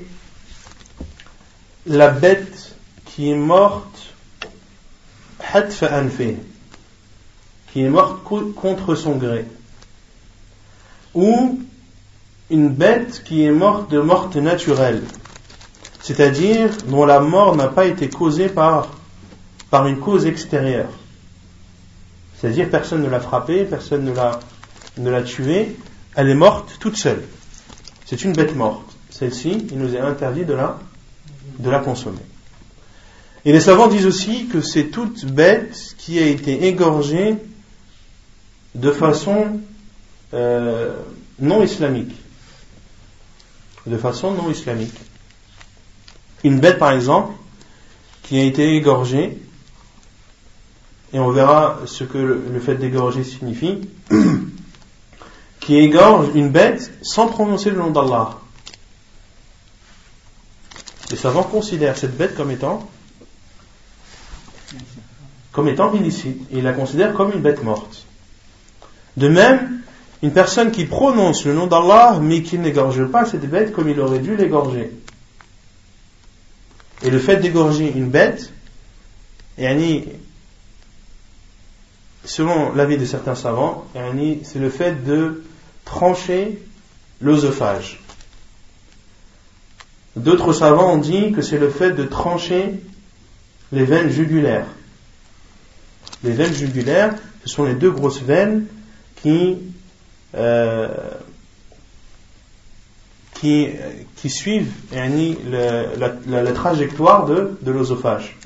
la 1.87 2.11
bête 2.11 2.75
qui 3.05 3.31
est 3.31 3.37
morte 3.37 4.12
qui 7.73 7.83
est 7.83 7.88
morte 7.88 8.23
contre 8.55 8.95
son 8.95 9.16
gré. 9.16 9.45
Ou 11.14 11.61
une 12.51 12.68
bête 12.71 13.23
qui 13.25 13.45
est 13.45 13.51
morte 13.51 13.90
de 13.90 14.01
morte 14.01 14.37
naturelle. 14.37 15.03
C'est-à-dire 16.01 16.71
dont 16.87 17.05
la 17.05 17.21
mort 17.21 17.55
n'a 17.57 17.68
pas 17.68 17.87
été 17.87 18.09
causée 18.09 18.49
par, 18.49 18.88
une 19.73 19.99
cause 19.99 20.27
extérieure. 20.27 20.90
C'est-à-dire 22.37 22.71
personne 22.71 23.03
ne 23.03 23.09
l'a 23.09 23.21
frappée 23.21 23.64
personne 23.64 24.05
ne 24.05 24.12
l'a 24.12 24.40
ne 24.99 25.11
l'a 25.11 25.23
tuée 25.23 25.77
elle 26.14 26.29
est 26.29 26.35
morte 26.35 26.77
toute 26.81 26.97
seule. 26.97 27.23
C'est 28.05 28.25
une 28.25 28.33
bête 28.33 28.57
morte. 28.57 28.97
Celle-ci 29.11 29.66
il 29.71 29.79
nous 29.79 29.95
est 29.95 30.01
interdit 30.01 30.45
de 30.45 30.55
la 30.55 30.79
de 31.59 31.71
la 31.71 31.79
consommer. 31.79 32.21
Et 33.45 33.53
les 33.53 33.61
savants 33.61 33.88
disent 33.88 34.07
aussi 34.07 34.47
que 34.47 34.61
c'est 34.61 34.85
toute 34.85 35.25
bête 35.27 35.95
qui 35.99 36.19
a 36.19 36.27
été 36.27 36.67
égorgée 36.67 37.37
de 38.75 38.91
façon 38.91 39.61
euh, 40.33 40.95
non 41.41 41.62
islamique. 41.62 42.15
De 43.87 43.97
façon 43.97 44.31
non 44.31 44.51
islamique. 44.51 44.95
Une 46.45 46.61
bête, 46.61 46.79
par 46.79 46.93
exemple, 46.93 47.35
qui 48.23 48.38
a 48.38 48.45
été 48.45 48.77
égorgée, 48.77 49.38
et 51.12 51.19
on 51.19 51.31
verra 51.31 51.81
ce 51.87 52.05
que 52.05 52.19
le, 52.19 52.43
le 52.53 52.61
fait 52.61 52.77
d'égorger 52.77 53.25
signifie, 53.25 53.81
qui 55.61 55.77
égorge 55.77 56.29
une 56.35 56.51
bête 56.51 56.93
sans 57.03 57.27
prononcer 57.27 57.71
le 57.71 57.77
nom 57.77 57.91
d'Allah. 57.91 58.41
Les 61.12 61.18
savants 61.18 61.42
considèrent 61.42 61.98
cette 61.98 62.16
bête 62.16 62.35
comme 62.35 62.51
étant 62.51 62.88
comme 65.53 65.68
étant 65.68 65.92
illicite 65.92 66.40
ils 66.51 66.62
la 66.62 66.72
considèrent 66.72 67.12
comme 67.12 67.33
une 67.33 67.42
bête 67.42 67.62
morte. 67.62 68.07
De 69.18 69.29
même, 69.29 69.83
une 70.22 70.33
personne 70.33 70.70
qui 70.70 70.87
prononce 70.87 71.44
le 71.44 71.53
nom 71.53 71.66
d'Allah 71.66 72.18
mais 72.22 72.42
qui 72.42 72.59
n'égorge 72.59 73.05
pas 73.05 73.27
cette 73.27 73.48
bête 73.48 73.72
comme 73.72 73.90
il 73.90 74.01
aurait 74.01 74.20
dû 74.20 74.37
l'égorger. 74.37 74.90
Et 77.03 77.11
le 77.11 77.18
fait 77.18 77.37
d'égorger 77.37 77.92
une 77.94 78.09
bête, 78.09 78.51
selon 82.25 82.72
l'avis 82.72 82.96
de 82.96 83.05
certains 83.05 83.35
savants, 83.35 83.85
c'est 84.44 84.61
le 84.61 84.70
fait 84.70 85.05
de 85.05 85.44
trancher 85.85 86.59
l'oesophage. 87.20 88.02
D'autres 90.16 90.53
savants 90.53 90.94
ont 90.94 90.98
dit 90.98 91.33
que 91.33 91.40
c'est 91.40 91.59
le 91.59 91.70
fait 91.70 91.92
de 91.92 92.05
trancher 92.05 92.81
les 93.72 93.85
veines 93.85 94.11
jugulaires. 94.11 94.66
Les 96.22 96.33
veines 96.33 96.53
jugulaires, 96.53 97.14
ce 97.44 97.55
sont 97.55 97.64
les 97.64 97.75
deux 97.75 97.90
grosses 97.90 98.22
veines 98.22 98.66
qui, 99.22 99.59
euh, 100.35 100.88
suivent 104.29 104.72
la, 104.92 106.42
la, 106.42 106.53
trajectoire 106.53 107.27
de, 107.27 107.59
de 107.61 107.72
l'osophage. 107.72 108.37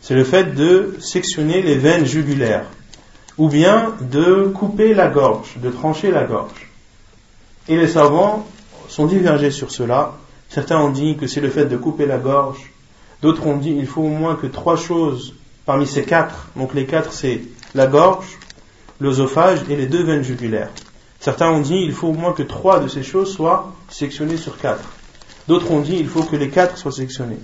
C'est 0.00 0.14
le 0.14 0.24
fait 0.24 0.54
de 0.54 0.96
sectionner 1.00 1.62
les 1.62 1.76
veines 1.76 2.06
jugulaires, 2.06 2.64
ou 3.36 3.48
bien 3.48 3.94
de 4.00 4.44
couper 4.54 4.94
la 4.94 5.08
gorge, 5.08 5.56
de 5.58 5.70
trancher 5.70 6.10
la 6.10 6.24
gorge. 6.24 6.70
Et 7.68 7.76
les 7.76 7.88
savants 7.88 8.46
sont 8.88 9.06
divergés 9.06 9.50
sur 9.50 9.70
cela. 9.70 10.14
Certains 10.48 10.78
ont 10.78 10.90
dit 10.90 11.16
que 11.16 11.26
c'est 11.26 11.40
le 11.40 11.50
fait 11.50 11.66
de 11.66 11.76
couper 11.76 12.06
la 12.06 12.18
gorge. 12.18 12.72
D'autres 13.22 13.46
ont 13.46 13.56
dit 13.56 13.74
qu'il 13.74 13.86
faut 13.86 14.02
au 14.02 14.08
moins 14.08 14.36
que 14.36 14.46
trois 14.46 14.76
choses 14.76 15.34
parmi 15.64 15.86
ces 15.86 16.04
quatre. 16.04 16.48
Donc 16.56 16.74
les 16.74 16.86
quatre, 16.86 17.12
c'est 17.12 17.40
la 17.74 17.86
gorge, 17.86 18.38
l'œsophage 19.00 19.60
et 19.68 19.76
les 19.76 19.86
deux 19.86 20.02
veines 20.02 20.22
jugulaires. 20.22 20.70
Certains 21.20 21.50
ont 21.50 21.60
dit 21.60 21.76
il 21.76 21.92
faut 21.92 22.08
au 22.08 22.12
moins 22.12 22.32
que 22.32 22.42
trois 22.42 22.80
de 22.80 22.88
ces 22.88 23.02
choses 23.02 23.34
soient 23.34 23.72
sectionnées 23.88 24.36
sur 24.36 24.58
quatre. 24.58 24.88
D'autres 25.48 25.70
ont 25.70 25.80
dit 25.80 25.96
il 25.98 26.08
faut 26.08 26.22
que 26.22 26.36
les 26.36 26.50
quatre 26.50 26.78
soient 26.78 26.92
sectionnés. 26.92 27.38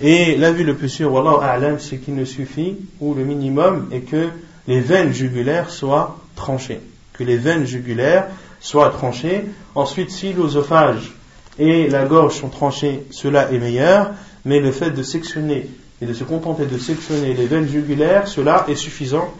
Et 0.00 0.36
l'avis 0.36 0.64
le 0.64 0.74
plus 0.74 0.90
sûr, 0.90 1.12
Wallah 1.12 1.78
c'est 1.78 1.98
qu'il 1.98 2.14
ne 2.14 2.24
suffit, 2.24 2.76
ou 3.00 3.14
le 3.14 3.24
minimum, 3.24 3.88
est 3.92 4.00
que 4.00 4.28
les 4.68 4.80
veines 4.80 5.12
jugulaires 5.12 5.70
soient 5.70 6.18
tranchées. 6.34 6.80
Que 7.14 7.24
les 7.24 7.38
veines 7.38 7.66
jugulaires 7.66 8.26
soient 8.60 8.90
tranchées. 8.90 9.46
Ensuite, 9.74 10.10
si 10.10 10.34
l'osophage 10.34 11.14
et 11.58 11.88
la 11.88 12.04
gorge 12.04 12.38
sont 12.38 12.48
tranchées, 12.48 13.04
cela 13.10 13.50
est 13.50 13.58
meilleur. 13.58 14.10
Mais 14.44 14.60
le 14.60 14.70
fait 14.70 14.90
de 14.90 15.02
sectionner 15.02 15.68
et 16.00 16.06
de 16.06 16.12
se 16.12 16.24
contenter 16.24 16.66
de 16.66 16.78
sectionner 16.78 17.34
les 17.34 17.46
veines 17.46 17.68
jugulaires, 17.68 18.28
cela 18.28 18.66
est 18.68 18.74
suffisant 18.74 19.32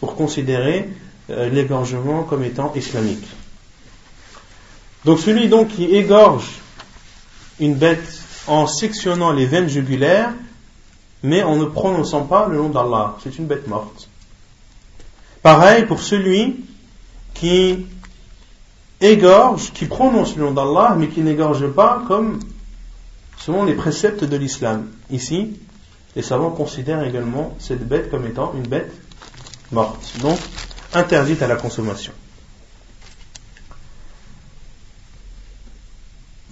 pour 0.00 0.14
considérer 0.14 0.88
euh, 1.30 1.48
l'égorgement 1.48 2.22
comme 2.22 2.44
étant 2.44 2.72
islamique. 2.74 3.26
Donc 5.04 5.18
celui 5.18 5.50
qui 5.66 5.84
égorge 5.84 6.48
une 7.60 7.74
bête 7.74 8.20
en 8.46 8.66
sectionnant 8.66 9.32
les 9.32 9.46
veines 9.46 9.68
jugulaires, 9.68 10.32
mais 11.22 11.42
en 11.42 11.56
ne 11.56 11.64
prononçant 11.64 12.22
pas 12.22 12.48
le 12.48 12.56
nom 12.58 12.68
d'Allah, 12.68 13.16
c'est 13.22 13.38
une 13.38 13.46
bête 13.46 13.66
morte. 13.66 14.08
Pareil 15.42 15.84
pour 15.84 16.00
celui 16.00 16.64
qui 17.34 17.86
égorge, 19.00 19.72
qui 19.72 19.86
prononce 19.86 20.36
le 20.36 20.44
nom 20.44 20.52
d'Allah, 20.52 20.96
mais 20.98 21.08
qui 21.08 21.20
n'égorge 21.20 21.66
pas 21.68 22.02
comme 22.06 22.40
selon 23.38 23.64
les 23.64 23.74
préceptes 23.74 24.24
de 24.24 24.36
l'islam. 24.36 24.88
Ici, 25.10 25.58
les 26.16 26.22
savants 26.22 26.50
considèrent 26.50 27.04
également 27.04 27.54
cette 27.58 27.86
bête 27.86 28.10
comme 28.10 28.26
étant 28.26 28.54
une 28.54 28.66
bête 28.66 28.92
morte, 29.72 30.14
donc 30.20 30.38
interdite 30.92 31.42
à 31.42 31.48
la 31.48 31.56
consommation. 31.56 32.12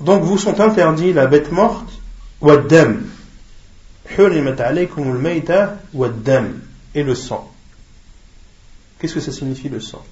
Donc 0.00 0.24
vous 0.24 0.36
sont 0.36 0.60
interdits 0.60 1.12
la 1.12 1.26
bête 1.26 1.52
morte 1.52 1.88
ou. 2.40 2.50
Et 6.94 7.02
le 7.02 7.14
sang. 7.14 7.50
Qu'est-ce 8.98 9.14
que 9.14 9.20
ça 9.20 9.32
signifie 9.32 9.68
le 9.68 9.80
sang? 9.80 10.04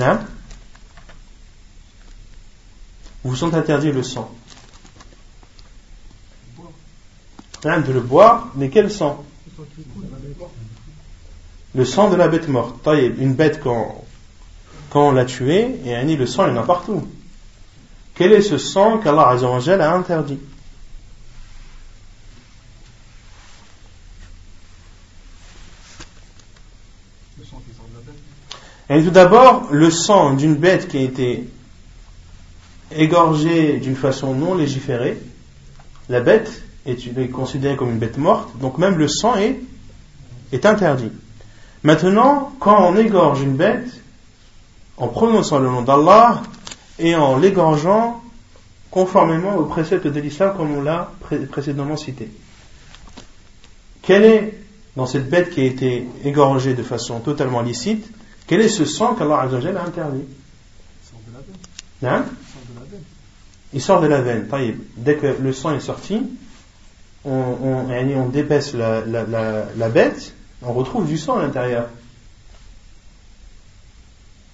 Hein 0.00 0.20
Vous 3.24 3.36
sont 3.36 3.54
interdits 3.54 3.92
le 3.92 4.02
sang. 4.02 4.30
de 7.62 7.92
le 7.92 8.00
boire, 8.00 8.48
mais 8.56 8.70
quel 8.70 8.90
sang 8.90 9.24
Le 11.74 11.84
sang 11.84 12.10
de 12.10 12.16
la 12.16 12.28
bête 12.28 12.48
morte. 12.48 12.86
Une 12.86 13.34
bête, 13.34 13.60
quand, 13.62 14.04
quand 14.90 15.08
on 15.08 15.12
l'a 15.12 15.24
tuée, 15.24 15.80
et 15.84 16.16
le 16.16 16.26
sang, 16.26 16.46
il 16.46 16.54
y 16.54 16.58
en 16.58 16.62
a 16.62 16.66
partout. 16.66 17.06
Quel 18.14 18.32
est 18.32 18.42
ce 18.42 18.58
sang 18.58 18.98
qu'Allah 18.98 19.28
a 19.28 19.94
interdit 19.94 20.40
Tout 28.88 29.10
d'abord, 29.10 29.68
le 29.70 29.90
sang 29.90 30.34
d'une 30.34 30.54
bête 30.54 30.88
qui 30.88 30.98
a 30.98 31.02
été 31.02 31.48
égorgée 32.94 33.78
d'une 33.78 33.96
façon 33.96 34.34
non 34.34 34.54
légiférée, 34.54 35.18
la 36.08 36.20
bête 36.20 36.62
est 36.86 37.28
considérée 37.30 37.76
comme 37.76 37.90
une 37.90 37.98
bête 37.98 38.18
morte, 38.18 38.58
donc 38.58 38.78
même 38.78 38.98
le 38.98 39.08
sang 39.08 39.36
est, 39.36 39.56
interdit. 40.66 41.10
Maintenant, 41.82 42.52
quand 42.60 42.88
on 42.88 42.96
égorge 42.96 43.40
une 43.40 43.56
bête, 43.56 43.88
en 44.98 45.08
prononçant 45.08 45.58
le 45.58 45.68
nom 45.68 45.82
d'Allah 45.82 46.42
et 46.98 47.16
en 47.16 47.38
l'égorgeant 47.38 48.22
conformément 48.90 49.56
aux 49.56 49.64
préceptes 49.64 50.06
de 50.06 50.20
l'islam 50.20 50.54
comme 50.56 50.76
on 50.76 50.82
l'a 50.82 51.10
précédemment 51.50 51.96
cité. 51.96 52.30
Quel 54.02 54.24
est, 54.24 54.54
dans 54.96 55.06
cette 55.06 55.30
bête 55.30 55.50
qui 55.50 55.62
a 55.62 55.64
été 55.64 56.06
égorgée 56.24 56.74
de 56.74 56.82
façon 56.82 57.20
totalement 57.20 57.62
licite, 57.62 58.06
quel 58.46 58.60
est 58.60 58.68
ce 58.68 58.84
sang 58.84 59.14
qu'Allah 59.14 59.40
a 59.40 59.84
interdit 59.84 60.24
hein? 62.02 62.24
Il 63.72 63.80
sort 63.80 64.00
de 64.00 64.06
la 64.06 64.20
veine. 64.20 64.48
Dès 64.96 65.16
que 65.16 65.26
le 65.40 65.52
sang 65.52 65.74
est 65.74 65.80
sorti, 65.80 66.20
on, 67.24 67.30
on, 67.30 67.88
on 67.90 68.28
dépaisse 68.28 68.74
la, 68.74 69.00
la, 69.04 69.24
la, 69.76 69.88
bête, 69.88 70.34
on 70.60 70.72
retrouve 70.72 71.06
du 71.06 71.16
sang 71.16 71.38
à 71.38 71.42
l'intérieur. 71.42 71.88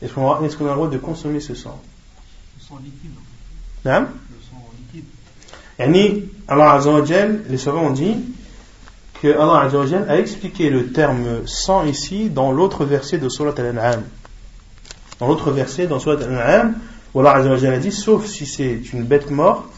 Est-ce 0.00 0.12
qu'on 0.12 0.30
a, 0.30 0.40
est 0.44 0.56
qu 0.56 0.62
a, 0.62 0.68
le 0.68 0.74
droit 0.74 0.88
de 0.88 0.98
consommer 0.98 1.40
ce 1.40 1.54
sang? 1.54 1.80
Le 2.56 2.62
sang 2.62 2.76
liquide. 2.76 3.10
Hein? 3.84 4.08
Le 4.30 4.36
sang 4.48 4.70
liquide. 4.78 6.28
Allah 6.46 6.80
les 7.48 7.58
savants 7.58 7.86
ont 7.86 7.92
dit 7.92 8.16
que 9.22 9.28
Allah 9.28 9.68
a 10.08 10.16
expliqué 10.16 10.70
le 10.70 10.92
terme 10.92 11.46
sang 11.46 11.84
ici 11.84 12.30
dans 12.30 12.52
l'autre 12.52 12.84
verset 12.84 13.18
de 13.18 13.28
Surat 13.28 13.54
Al-An'am. 13.56 14.02
Dans 15.18 15.26
l'autre 15.26 15.50
verset, 15.50 15.86
dans 15.86 15.98
Surat 15.98 16.22
Al-An'am, 16.22 16.76
où 17.14 17.20
Allah 17.20 17.52
a 17.52 17.78
dit 17.78 17.92
sauf 17.92 18.26
si 18.26 18.46
c'est 18.46 18.80
une 18.92 19.02
bête 19.02 19.30
morte 19.30 19.72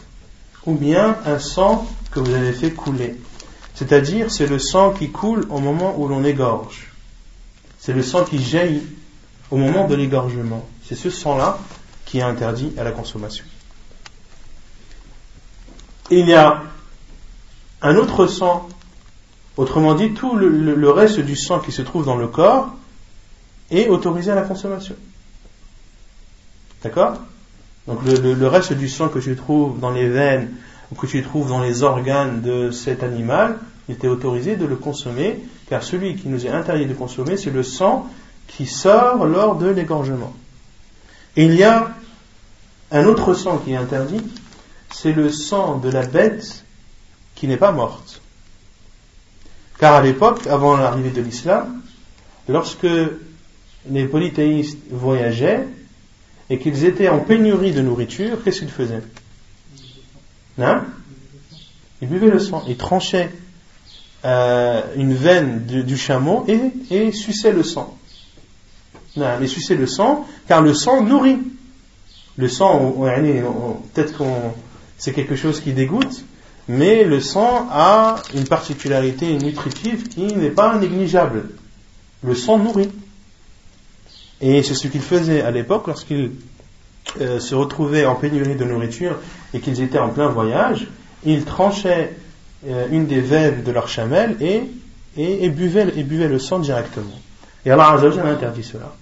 ou 0.65 0.75
bien 0.75 1.17
un 1.25 1.39
sang 1.39 1.87
que 2.11 2.19
vous 2.19 2.33
avez 2.33 2.53
fait 2.53 2.71
couler. 2.71 3.15
C'est-à-dire, 3.73 4.29
c'est 4.29 4.47
le 4.47 4.59
sang 4.59 4.91
qui 4.91 5.09
coule 5.09 5.45
au 5.49 5.59
moment 5.59 5.95
où 5.97 6.07
l'on 6.07 6.23
égorge. 6.23 6.91
C'est 7.79 7.93
le 7.93 8.03
sang 8.03 8.23
qui 8.25 8.43
jaillit 8.43 8.85
au 9.49 9.57
moment 9.57 9.87
de 9.87 9.95
l'égorgement. 9.95 10.63
C'est 10.85 10.95
ce 10.95 11.09
sang-là 11.09 11.57
qui 12.05 12.19
est 12.19 12.23
interdit 12.23 12.73
à 12.77 12.83
la 12.83 12.91
consommation. 12.91 13.45
il 16.11 16.27
y 16.27 16.33
a 16.33 16.61
un 17.81 17.95
autre 17.95 18.27
sang 18.27 18.67
Autrement 19.57 19.95
dit, 19.95 20.13
tout 20.13 20.35
le, 20.35 20.89
reste 20.89 21.19
du 21.19 21.35
sang 21.35 21.59
qui 21.59 21.71
se 21.71 21.81
trouve 21.81 22.05
dans 22.05 22.15
le 22.15 22.27
corps 22.27 22.73
est 23.69 23.87
autorisé 23.87 24.31
à 24.31 24.35
la 24.35 24.43
consommation. 24.43 24.95
D'accord? 26.83 27.15
Donc 27.87 27.99
le, 28.05 28.47
reste 28.47 28.73
du 28.73 28.87
sang 28.87 29.09
que 29.09 29.19
tu 29.19 29.35
trouves 29.35 29.79
dans 29.79 29.91
les 29.91 30.07
veines 30.07 30.51
ou 30.91 30.95
que 30.95 31.05
tu 31.05 31.21
trouves 31.23 31.49
dans 31.49 31.61
les 31.61 31.83
organes 31.83 32.41
de 32.41 32.71
cet 32.71 33.03
animal, 33.03 33.57
il 33.89 33.95
était 33.95 34.07
autorisé 34.07 34.55
de 34.55 34.65
le 34.65 34.75
consommer, 34.75 35.39
car 35.69 35.83
celui 35.83 36.15
qui 36.15 36.27
nous 36.27 36.45
est 36.45 36.49
interdit 36.49 36.85
de 36.85 36.93
consommer, 36.93 37.37
c'est 37.37 37.49
le 37.49 37.63
sang 37.63 38.07
qui 38.47 38.65
sort 38.65 39.25
lors 39.25 39.55
de 39.55 39.67
l'égorgement. 39.67 40.33
Il 41.35 41.55
y 41.55 41.63
a 41.63 41.91
un 42.91 43.05
autre 43.05 43.33
sang 43.33 43.57
qui 43.57 43.71
est 43.71 43.77
interdit, 43.77 44.21
c'est 44.93 45.13
le 45.13 45.29
sang 45.29 45.77
de 45.77 45.89
la 45.89 46.05
bête 46.05 46.65
qui 47.35 47.47
n'est 47.47 47.57
pas 47.57 47.71
morte. 47.71 48.20
Car 49.81 49.95
à 49.95 50.01
l'époque, 50.03 50.45
avant 50.45 50.77
l'arrivée 50.77 51.09
de 51.09 51.21
l'islam, 51.21 51.81
lorsque 52.47 52.87
les 53.89 54.05
polythéistes 54.05 54.77
voyageaient 54.91 55.65
et 56.51 56.59
qu'ils 56.59 56.85
étaient 56.85 57.09
en 57.09 57.17
pénurie 57.17 57.71
de 57.71 57.81
nourriture, 57.81 58.43
qu'est-ce 58.43 58.59
qu'ils 58.59 58.69
faisaient? 58.69 59.01
Hein? 60.59 60.85
Ils 61.99 62.07
buvaient 62.07 62.29
le 62.29 62.37
sang, 62.37 62.63
ils 62.67 62.77
tranchaient 62.77 63.31
euh, 64.23 64.83
une 64.97 65.15
veine 65.15 65.65
du 65.65 65.97
chameau 65.97 66.45
et, 66.47 67.11
suçaient 67.11 67.51
le 67.51 67.63
sang. 67.63 67.97
Non, 69.15 69.39
ils 69.41 69.49
suçaient 69.49 69.73
le 69.73 69.87
sang, 69.87 70.27
car 70.47 70.61
le 70.61 70.75
sang 70.75 71.01
nourrit. 71.01 71.39
Le 72.37 72.47
sang, 72.47 72.97
peut-être 73.95 74.15
qu'on 74.15 74.53
c'est 74.99 75.13
quelque 75.13 75.35
chose 75.35 75.59
qui 75.59 75.73
dégoûte, 75.73 76.23
mais 76.71 77.03
le 77.03 77.19
sang 77.19 77.67
a 77.69 78.15
une 78.33 78.47
particularité 78.47 79.37
nutritive 79.37 80.07
qui 80.07 80.33
n'est 80.33 80.49
pas 80.49 80.77
négligeable. 80.77 81.49
Le 82.23 82.33
sang 82.33 82.59
nourrit. 82.59 82.89
Et 84.39 84.63
c'est 84.63 84.73
ce 84.73 84.87
qu'ils 84.87 85.01
faisaient 85.01 85.41
à 85.41 85.51
l'époque 85.51 85.87
lorsqu'ils 85.87 86.31
euh, 87.19 87.41
se 87.41 87.55
retrouvaient 87.55 88.05
en 88.05 88.15
pénurie 88.15 88.55
de 88.55 88.63
nourriture 88.63 89.17
et 89.53 89.59
qu'ils 89.59 89.81
étaient 89.81 89.99
en 89.99 90.09
plein 90.09 90.29
voyage. 90.29 90.87
Ils 91.25 91.43
tranchaient 91.43 92.15
euh, 92.65 92.87
une 92.89 93.05
des 93.05 93.19
veines 93.19 93.63
de 93.63 93.71
leur 93.71 93.89
chamelle 93.89 94.37
et, 94.39 95.49
buvaient, 95.49 96.27
le 96.29 96.39
sang 96.39 96.59
directement. 96.59 97.19
Et 97.65 97.71
Allah 97.71 97.89
a 97.89 98.25
interdit 98.27 98.63
cela. 98.63 98.95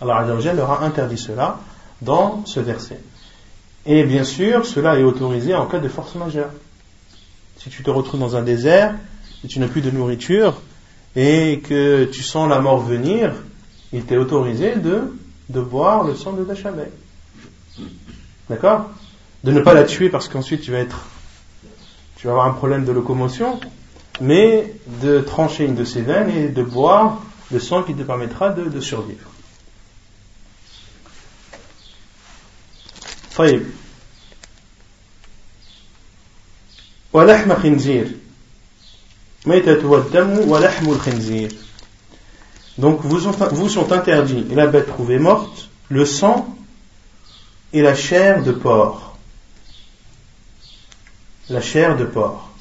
Allah 0.00 0.26
leur 0.54 0.70
a 0.70 0.82
interdit 0.82 1.18
cela 1.18 1.60
dans 2.00 2.42
ce 2.46 2.60
verset. 2.60 3.00
Et 3.84 4.02
bien 4.04 4.24
sûr, 4.24 4.64
cela 4.64 4.98
est 4.98 5.02
autorisé 5.02 5.54
en 5.54 5.66
cas 5.66 5.78
de 5.78 5.88
force 5.88 6.14
majeure 6.14 6.48
si 7.62 7.70
tu 7.70 7.84
te 7.84 7.90
retrouves 7.90 8.18
dans 8.18 8.34
un 8.34 8.42
désert 8.42 8.94
et 9.44 9.48
tu 9.48 9.60
n'as 9.60 9.68
plus 9.68 9.82
de 9.82 9.90
nourriture 9.90 10.60
et 11.14 11.60
que 11.60 12.04
tu 12.04 12.22
sens 12.22 12.48
la 12.48 12.60
mort 12.60 12.80
venir, 12.80 13.32
il 13.92 14.04
t'est 14.04 14.16
autorisé 14.16 14.74
de, 14.76 15.12
boire 15.60 16.02
le 16.04 16.16
sang 16.16 16.32
de 16.32 16.42
ta 16.42 16.56
chamelle. 16.56 16.90
D'accord? 18.50 18.90
De 19.44 19.52
ne 19.52 19.60
pas 19.60 19.74
la 19.74 19.84
tuer 19.84 20.08
parce 20.08 20.28
qu'ensuite 20.28 20.62
tu 20.62 20.72
vas 20.72 20.78
être, 20.78 21.06
tu 22.16 22.26
vas 22.26 22.32
avoir 22.32 22.46
un 22.46 22.52
problème 22.52 22.84
de 22.84 22.90
locomotion, 22.90 23.60
mais 24.20 24.74
de 25.00 25.20
trancher 25.20 25.64
une 25.64 25.76
de 25.76 25.84
ses 25.84 26.02
veines 26.02 26.30
et 26.30 26.48
de 26.48 26.62
boire 26.62 27.22
le 27.52 27.60
sang 27.60 27.84
qui 27.84 27.94
te 27.94 28.02
permettra 28.02 28.50
de, 28.50 28.64
de 28.64 28.80
survivre. 28.80 29.30
ولحم 37.13 37.55
خنزير 37.55 38.11
ميتة 39.45 39.87
والدم 39.87 40.49
ولحم 40.49 40.91
الخنزير 40.91 41.51
Donc 42.77 43.01
vous, 43.01 43.31
vous 43.51 43.69
sont 43.69 43.91
interdits 43.91 44.45
la 44.51 44.67
bête 44.67 44.87
trouvée 44.87 45.17
morte, 45.17 45.69
le 45.89 46.05
sang 46.05 46.55
et 47.73 47.81
la 47.81 47.95
chair 47.95 48.43
de 48.43 48.51
porc. 48.51 49.17
La 51.49 51.59
chair 51.59 51.97
de 51.97 52.05
porc. 52.05 52.51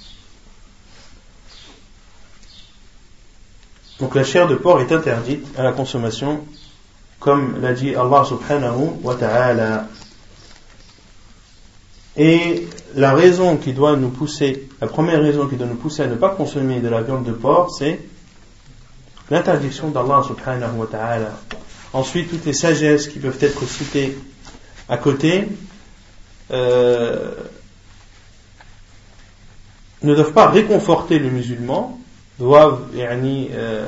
Donc 4.00 4.14
la 4.14 4.24
chair 4.24 4.46
de 4.48 4.54
porc 4.54 4.80
est 4.80 4.92
interdite 4.92 5.46
à 5.58 5.62
la 5.62 5.72
consommation, 5.72 6.42
comme 7.20 7.60
l'a 7.60 7.72
dit 7.72 7.94
Allah 7.94 8.24
subhanahu 8.24 8.92
wa 9.02 9.14
ta'ala. 9.16 9.86
Et 12.17 12.67
la 12.95 13.13
raison 13.13 13.57
qui 13.57 13.73
doit 13.73 13.95
nous 13.95 14.09
pousser, 14.09 14.67
la 14.81 14.87
première 14.87 15.21
raison 15.21 15.47
qui 15.47 15.55
doit 15.55 15.67
nous 15.67 15.75
pousser 15.75 16.03
à 16.03 16.07
ne 16.07 16.15
pas 16.15 16.29
consommer 16.29 16.79
de 16.79 16.89
la 16.89 17.01
viande 17.01 17.23
de 17.23 17.31
porc, 17.31 17.71
c'est 17.71 17.99
l'interdiction 19.29 19.89
d'Allah 19.89 20.23
subhanahu 20.27 20.77
wa 20.77 20.87
ta'ala. 20.87 21.31
Ensuite, 21.93 22.29
toutes 22.29 22.45
les 22.45 22.53
sagesses 22.53 23.07
qui 23.07 23.19
peuvent 23.19 23.37
être 23.41 23.65
citées 23.67 24.17
à 24.89 24.97
côté 24.97 25.47
euh, 26.51 27.31
ne 30.03 30.15
doivent 30.15 30.33
pas 30.33 30.49
réconforter 30.49 31.17
le 31.19 31.29
musulman, 31.29 31.97
doivent, 32.39 32.87
euh, 32.95 33.87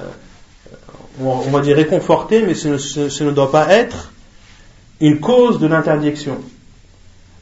on 1.19 1.49
va 1.49 1.59
dire 1.59 1.75
réconforter, 1.75 2.43
mais 2.43 2.53
ce 2.55 3.23
ne 3.23 3.31
doit 3.31 3.51
pas 3.51 3.69
être 3.69 4.13
une 5.01 5.19
cause 5.19 5.59
de 5.59 5.67
l'interdiction. 5.67 6.39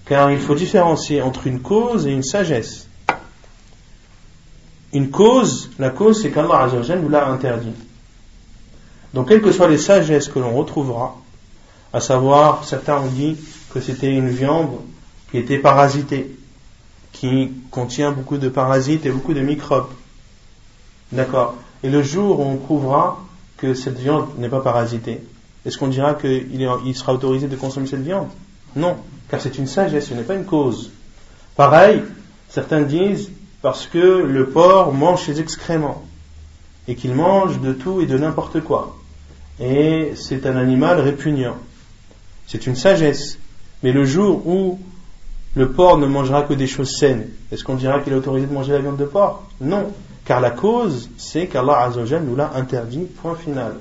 Car 0.06 0.32
il 0.32 0.40
faut 0.40 0.56
différencier 0.56 1.22
entre 1.22 1.48
une 1.48 1.62
cause 1.62 2.08
et 2.08 2.12
une 2.12 2.24
sagesse. 2.24 2.88
Une 4.94 5.10
cause, 5.10 5.70
la 5.80 5.90
cause 5.90 6.22
c'est 6.22 6.32
qu'Allah 6.32 6.70
nous 7.02 7.10
l'a 7.10 7.28
interdit. 7.28 7.74
Donc 9.14 9.30
quelles 9.30 9.42
que 9.42 9.52
soient 9.52 9.70
les 9.70 9.78
sagesses 9.78 10.28
que 10.28 10.40
l'on 10.40 10.52
retrouvera, 10.52 11.18
à 11.94 12.00
savoir, 12.00 12.64
certains 12.64 12.98
ont 13.00 13.08
dit 13.08 13.38
que 13.74 13.82
c'était 13.82 14.12
une 14.12 14.30
viande 14.30 14.80
qui 15.30 15.38
était 15.38 15.58
parasitée, 15.58 16.36
qui 17.12 17.52
contient 17.70 18.12
beaucoup 18.12 18.38
de 18.38 18.50
parasites 18.50 19.06
et 19.06 19.12
beaucoup 19.12 19.34
de 19.34 19.42
microbes. 19.42 19.90
D'accord 21.12 21.56
Et 21.84 21.90
le 21.90 22.02
jour 22.02 22.40
où 22.40 22.44
on 22.44 22.58
prouvera 22.58 23.22
que 23.58 23.74
cette 23.74 23.98
viande 23.98 24.28
n'est 24.38 24.50
pas 24.50 24.62
parasitée, 24.62 25.22
est-ce 25.66 25.78
qu'on 25.78 25.88
dira 25.88 26.16
qu'il 26.16 26.96
sera 26.96 27.14
autorisé 27.14 27.48
de 27.48 27.56
consommer 27.56 27.88
cette 27.88 28.04
viande? 28.04 28.30
Non 28.76 28.98
car 29.32 29.39
c'est 29.39 29.58
une 29.58 29.65
sagesse, 29.65 30.10
ce 30.10 30.13
n'est 30.13 30.24
pas 30.24 30.36
une 30.36 30.44
cause. 30.44 30.91
Pareil, 31.56 32.04
certains 32.50 32.82
disent 32.82 33.32
parce 33.62 33.88
que 33.88 33.98
le 33.98 34.50
porc 34.50 34.94
mange 34.94 35.26
ses 35.26 35.39
excréments 35.39 36.04
et 36.88 36.96
qu'il 36.96 37.15
mange 37.15 37.62
de 37.62 37.72
tout 37.72 38.02
et 38.02 38.06
de 38.06 38.17
n'importe 38.17 38.60
quoi. 38.60 38.98
Et 39.62 40.12
c'est 40.15 40.46
un 40.46 40.58
animal 40.58 41.00
répugnant. 41.00 41.56
C'est 42.46 42.67
une 42.67 42.76
sagesse. 42.76 43.38
Mais 43.84 43.94
le 43.94 44.04
jour 44.04 44.46
où 44.46 44.80
le 45.56 45.72
porc 45.72 45.98
ne 45.98 46.08
mangera 46.08 46.44
que 46.44 46.54
des 46.54 46.67
choses 46.67 46.98
saines, 46.98 47.30
est-ce 47.54 47.63
qu'on 47.63 47.76
dira 47.76 48.02
qu'il 48.02 48.12
est 48.12 48.17
autorisé 48.17 48.48
de 48.48 48.54
manger 48.54 48.74
la 48.74 48.80
viande 48.80 48.98
de 48.98 49.06
porc? 49.06 49.44
Non, 49.62 49.94
car 50.26 50.41
la 50.41 50.52
cause, 50.52 51.10
c'est 51.17 51.48
qu'Allah 51.48 51.89
nous 52.26 52.36
l'a 52.36 52.52
interdit, 52.56 53.06
point 53.22 53.36
final. 53.36 53.76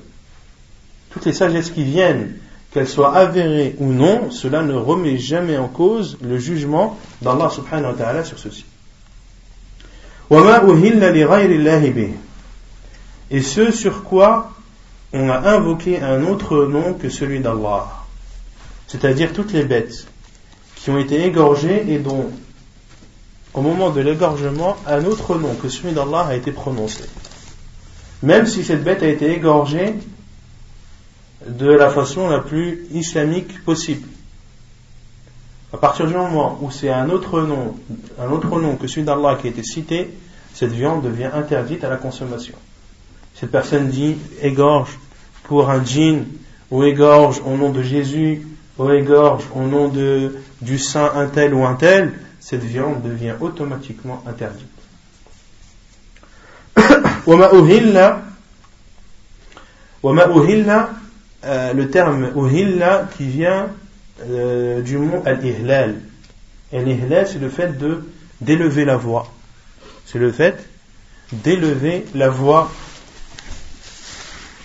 Toutes 1.11 1.27
les 1.27 1.33
sagesses 1.33 1.71
qui 1.71 1.83
viennent 1.83 2.37
qu'elle 2.73 2.89
soit 2.89 3.15
avérée 3.15 3.75
ou 3.79 3.93
non, 3.93 4.31
cela 4.31 4.63
ne 4.63 4.75
remet 4.75 5.19
jamais 5.19 5.57
en 5.57 5.69
cause 5.69 6.19
le 6.23 6.39
jugement 6.39 6.99
d'Allah 7.21 7.51
subhanahu 7.51 7.93
wa 7.93 7.99
ta'ala 7.99 8.25
sur 8.25 8.39
ceci. 8.39 8.65
Et 13.31 13.43
ce 13.43 13.71
sur 13.73 14.05
quoi 14.05 14.53
on 15.13 15.29
a 15.29 15.51
invoqué 15.51 16.01
un 16.01 16.25
autre 16.25 16.67
nom 16.67 16.95
que 16.95 17.09
celui 17.09 17.41
d'Allah. 17.41 17.89
C'est-à-dire 18.87 19.33
toutes 19.33 19.53
les 19.53 19.65
bêtes 19.65 20.07
qui 20.77 20.91
ont 20.91 20.99
été 20.99 21.25
égorgées 21.27 21.85
et 21.89 21.99
dont, 21.99 22.31
au 23.55 23.61
moment 23.61 23.91
de 23.91 24.01
l'égorgement, 24.01 24.77
un 24.87 25.05
autre 25.05 25.37
nom 25.37 25.55
que 25.55 25.69
celui 25.69 25.93
d'Allah 25.93 26.27
a 26.29 26.37
été 26.37 26.53
prononcé. 26.53 27.03
Même 28.23 28.47
si 28.47 28.63
cette 28.63 28.85
bête 28.85 29.03
a 29.03 29.09
été 29.09 29.33
égorgée 29.33 29.95
de 31.47 31.71
la 31.71 31.91
façon 31.91 32.29
la 32.29 32.39
plus 32.39 32.87
islamique 32.93 33.65
possible. 33.65 34.07
À 35.73 35.77
partir 35.77 36.07
du 36.07 36.15
moment 36.15 36.59
où 36.61 36.71
c'est 36.71 36.91
un 36.91 37.09
autre 37.11 37.41
nom, 37.43 37.77
un 38.19 38.31
autre 38.31 38.61
nom 38.61 38.77
que 38.77 38.87
celui 38.89 39.05
d'Allah 39.05 39.39
qui 39.41 39.47
a 39.47 39.51
été 39.51 39.63
cité, 39.63 40.11
cette 40.53 40.73
viande 40.73 41.03
devient 41.03 41.31
interdite 41.33 41.85
à 41.85 41.89
la 41.89 41.97
consommation. 41.97 42.55
Cette 43.35 43.53
personne 43.53 43.89
dit 43.89 44.17
égorge 44.43 44.99
pour 45.45 45.71
un 45.71 45.85
djinn, 45.85 46.25
ou 46.71 46.85
égorge 46.85 47.41
au 47.45 47.57
nom 47.57 47.71
de 47.71 47.83
Jésus, 47.83 48.47
ou 48.79 48.91
égorge 48.91 49.45
au 49.55 49.63
nom 49.63 49.89
de, 49.89 50.37
du 50.61 50.79
saint 50.79 51.13
un 51.15 51.27
tel 51.27 51.55
ou 51.55 51.65
un 51.65 51.75
tel, 51.75 52.13
cette 52.41 52.65
viande 52.65 53.03
devient 53.03 53.35
automatiquement 53.41 54.23
interdite. 54.27 54.67
Euh, 61.46 61.74
le 61.74 61.90
terme 61.90 62.32
uhilla 62.36 63.08
qui 63.16 63.26
vient 63.28 63.68
euh, 64.28 64.82
du 64.82 64.98
mot 64.98 65.22
al-ihlal. 65.26 65.96
Al-ihlal, 66.74 67.28
c'est 67.28 67.40
le 67.40 67.50
fait 67.50 67.78
de 67.78 68.04
d'élever 68.42 68.84
la 68.84 68.98
voix. 68.98 69.32
C'est 70.06 70.18
le 70.18 70.32
fait 70.32 70.68
d'élever 71.32 72.06
la 72.16 72.30
voix. 72.30 72.72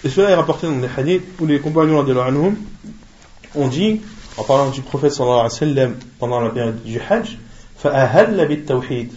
Et 0.05 0.09
cela 0.09 0.31
est 0.31 0.35
rapporté 0.35 0.67
dans 0.67 0.77
des 0.77 0.89
hadiths 0.97 1.23
où 1.39 1.47
les 1.47 1.61
compagnons 1.61 2.03
de 2.03 2.17
anhum 2.17 2.57
ont 3.55 3.69
dit, 3.69 4.01
en 4.39 4.45
parlant 4.45 4.71
du 4.71 4.81
prophète 4.81 5.13
sallallahu 5.13 5.41
alayhi 5.41 5.53
wa 5.53 5.59
sallam 5.59 5.97
pendant 6.19 6.41
la 6.41 6.51
période 6.51 6.83
du 6.83 6.99
hajj, 6.99 7.37
فَأَهَلَّ 7.83 8.47
بِالتَّوْحِيدِ 8.47 9.13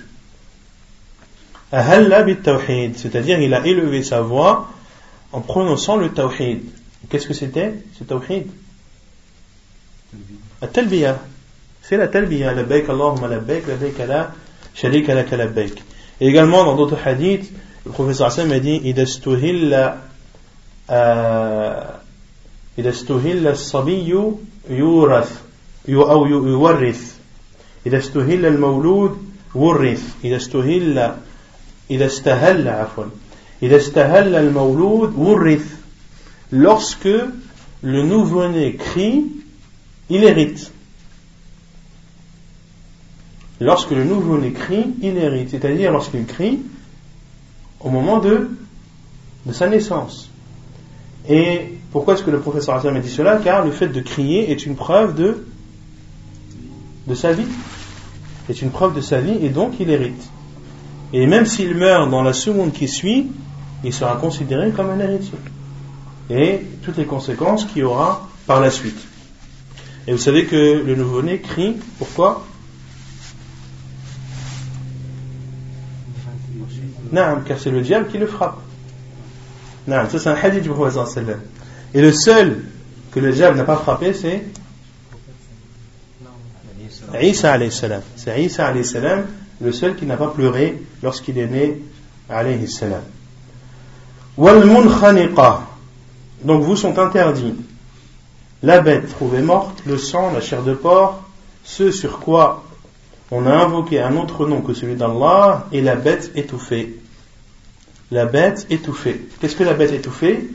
أَهَلَّ 1.74 2.24
بِالتَّوْحِيدِ 2.24 2.98
C'est-à-dire, 2.98 3.42
il 3.42 3.54
a 3.54 3.66
élevé 3.66 4.04
sa 4.04 4.22
voix 4.22 4.70
en 5.32 5.42
prononçant 5.42 5.98
le 5.98 6.10
tawhid. 6.10 6.62
Qu'est-ce 7.09 7.27
que 7.27 7.35
c'était 7.35 7.75
Ce 7.99 8.05
tawhid 8.05 8.47
La 10.61 10.69
C'est 11.83 11.97
la 11.97 12.09
talbiya. 12.09 12.55
Labbaik 12.55 12.89
Allahumma 12.89 13.29
labbaik, 13.29 13.67
labbaik 13.67 13.99
la 14.07 14.33
sharika 14.75 15.15
laka 15.15 15.37
labbaik. 15.37 15.83
Et 16.21 16.27
également 16.27 16.65
dans 16.65 16.77
d'autres 16.77 16.99
hadiths, 17.07 17.51
le 17.87 17.93
professeur 17.93 18.27
Hassan 18.27 18.53
a 18.53 18.59
dit 18.59 18.81
إذا 18.85 19.03
استهل 19.03 19.75
إذا 22.79 22.91
استهل 22.91 23.47
الصبي 23.47 24.15
يورث 24.71 25.41
أو 25.89 26.27
يورث 26.27 27.17
إذا 27.87 27.99
استهل 27.99 28.47
المولود 28.47 29.19
ورث 29.55 30.15
إذا 30.25 30.37
استهل 30.37 31.15
إذا 31.91 32.07
استهل 32.07 32.69
عفوا 32.69 33.05
إذا 33.63 33.77
استهل 33.77 34.35
المولود 34.35 35.15
ورث 35.17 35.78
lorsque 36.53 37.09
le 37.83 38.03
nouveau-né 38.03 38.75
crie, 38.77 39.27
il 40.11 40.25
hérite. 40.25 40.73
Lorsque 43.61 43.91
le 43.91 44.05
nouveau-né 44.05 44.53
crie, 44.53 44.87
il 45.03 45.17
hérite. 45.17 45.51
C'est-à-dire 45.51 45.93
lorsqu'il 45.93 46.25
crie 46.27 46.61
au 47.81 47.91
moment 47.91 48.19
de, 48.19 48.51
sa 49.53 49.69
naissance. 49.69 50.31
Et 51.29 51.75
pourquoi 51.93 52.15
est-ce 52.15 52.23
que 52.23 52.31
le 52.31 52.41
professeur 52.41 52.85
a 52.85 53.01
dit 53.01 53.09
cela? 53.09 53.39
Car 53.39 53.65
le 53.65 53.73
fait 53.73 53.89
de 53.89 54.01
crier 54.01 54.51
est 54.51 54.67
une 54.67 54.77
preuve 54.77 55.15
de, 55.15 55.47
de 57.07 57.15
sa 57.15 57.33
vie. 57.33 57.47
Est 58.49 58.63
une 58.63 58.71
preuve 58.71 58.95
de 58.95 59.01
sa 59.01 59.21
vie 59.21 59.45
et 59.45 59.51
donc 59.51 59.75
il 59.79 59.91
hérite. 59.91 60.31
Et 61.13 61.27
même 61.27 61.47
s'il 61.47 61.75
meurt 61.75 62.11
dans 62.11 62.23
la 62.23 62.33
seconde 62.33 62.73
qui 62.73 62.89
suit, 62.89 63.29
il 63.85 63.93
sera 63.93 64.17
considéré 64.17 64.71
comme 64.71 64.91
un 64.91 65.01
héritier 65.01 65.39
et 66.31 66.61
toutes 66.83 66.97
les 66.97 67.05
conséquences 67.05 67.65
qu'il 67.65 67.79
y 67.79 67.83
aura 67.83 68.29
par 68.47 68.61
la 68.61 68.71
suite. 68.71 68.99
Et 70.07 70.13
vous 70.13 70.19
savez 70.19 70.47
que 70.47 70.83
le 70.85 70.95
nouveau-né 70.95 71.41
crie, 71.41 71.77
pourquoi? 71.99 72.45
Non, 77.13 77.41
car 77.47 77.59
c'est 77.59 77.71
le 77.71 77.81
diable 77.81 78.09
qui 78.09 78.19
le 78.19 78.27
frappe. 78.27 78.59
Non, 79.87 80.09
ça 80.11 80.19
c'est 80.19 80.29
un 80.29 80.35
hadith 80.35 80.63
du 80.63 80.69
prophète 80.69 80.99
Et 81.95 82.03
le 82.03 82.13
seul 82.13 82.65
que 83.11 83.21
le 83.21 83.33
diable 83.33 83.57
n'a 83.57 83.65
pas 83.65 83.77
frappé, 83.77 84.13
c'est 84.13 84.45
Isa 87.21 87.53
alayhi 87.53 87.73
salam. 87.73 88.03
C'est 88.17 88.43
Isa 88.43 88.67
alayhi 88.67 88.85
salam, 88.85 89.25
le 89.61 89.73
seul 89.73 89.97
qui 89.97 90.05
n'a 90.05 90.17
pas 90.17 90.29
pleuré 90.29 90.83
lorsqu'il 91.03 91.39
est 91.39 91.47
né 91.47 91.83
alayhi 92.29 92.69
salam. 92.69 93.03
Wal 94.37 94.65
munkhaniqa. 94.67 95.63
Donc 96.43 96.63
vous 96.63 96.77
sont 96.77 96.99
interdits 96.99 97.55
la 98.63 98.81
bête 98.81 99.09
trouvée 99.09 99.41
morte, 99.41 99.83
le 99.87 99.99
sang, 99.99 100.33
la 100.33 100.41
chair 100.41 100.63
de 100.63 100.75
porc, 100.75 101.23
ce 101.65 101.91
sur 101.91 102.19
quoi 102.19 102.65
on 103.31 103.47
a 103.47 103.53
invoqué 103.53 104.01
un 104.01 104.17
autre 104.17 104.47
nom 104.47 104.63
que 104.63 104.75
celui 104.75 104.97
d'Allah 104.97 105.67
et 105.71 105.81
la 105.81 105.97
bête 105.97 106.33
étouffée. 106.35 106.99
La 108.11 108.25
bête 108.25 108.67
étouffée. 108.71 109.29
Qu'est-ce 109.41 109.55
que 109.55 109.65
la 109.65 109.75
bête 109.75 109.93
étouffée? 109.93 110.49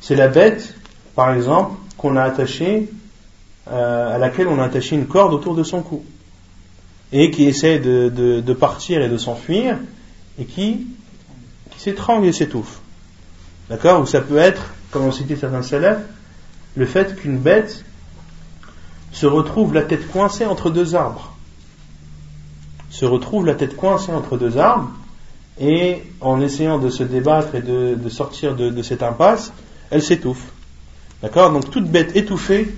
C'est 0.00 0.14
la 0.14 0.28
bête, 0.28 0.74
par 1.16 1.34
exemple, 1.34 1.74
qu'on 1.96 2.16
a 2.16 2.22
attachée, 2.22 2.88
euh, 3.70 4.14
à 4.14 4.18
laquelle 4.18 4.48
on 4.48 4.58
a 4.60 4.64
attaché 4.64 4.94
une 4.94 5.06
corde 5.06 5.34
autour 5.34 5.54
de 5.54 5.62
son 5.62 5.82
cou 5.82 6.04
et 7.12 7.30
qui 7.30 7.44
essaie 7.44 7.78
de, 7.78 8.52
partir 8.54 9.02
et 9.02 9.08
de 9.08 9.18
s'enfuir 9.18 9.78
et 10.38 10.44
qui, 10.44 10.86
qui 11.70 11.80
s'étrangle 11.80 12.26
et 12.26 12.32
s'étouffe. 12.32 12.80
D'accord? 13.68 14.00
Ou 14.00 14.06
ça 14.06 14.20
peut 14.20 14.38
être, 14.38 14.72
comme 14.92 15.06
on 15.06 15.10
citait 15.10 15.36
certains 15.36 15.62
salafs, 15.62 16.02
le 16.76 16.86
fait 16.86 17.16
qu'une 17.16 17.38
bête 17.38 17.84
se 19.10 19.26
retrouve 19.26 19.74
la 19.74 19.82
tête 19.82 20.08
coincée 20.10 20.46
entre 20.46 20.70
deux 20.70 20.94
arbres. 20.94 21.34
Se 22.90 23.04
retrouve 23.04 23.46
la 23.46 23.54
tête 23.54 23.74
coincée 23.74 24.12
entre 24.12 24.36
deux 24.36 24.58
arbres 24.58 24.90
et 25.58 26.02
en 26.20 26.40
essayant 26.40 26.78
de 26.78 26.90
se 26.90 27.02
débattre 27.02 27.54
et 27.54 27.62
de, 27.62 28.08
sortir 28.08 28.54
de, 28.54 28.82
cette 28.82 29.02
impasse, 29.02 29.52
elle 29.90 30.02
s'étouffe. 30.02 30.44
D'accord? 31.22 31.52
Donc 31.52 31.70
toute 31.70 31.88
bête 31.88 32.14
étouffée, 32.14 32.74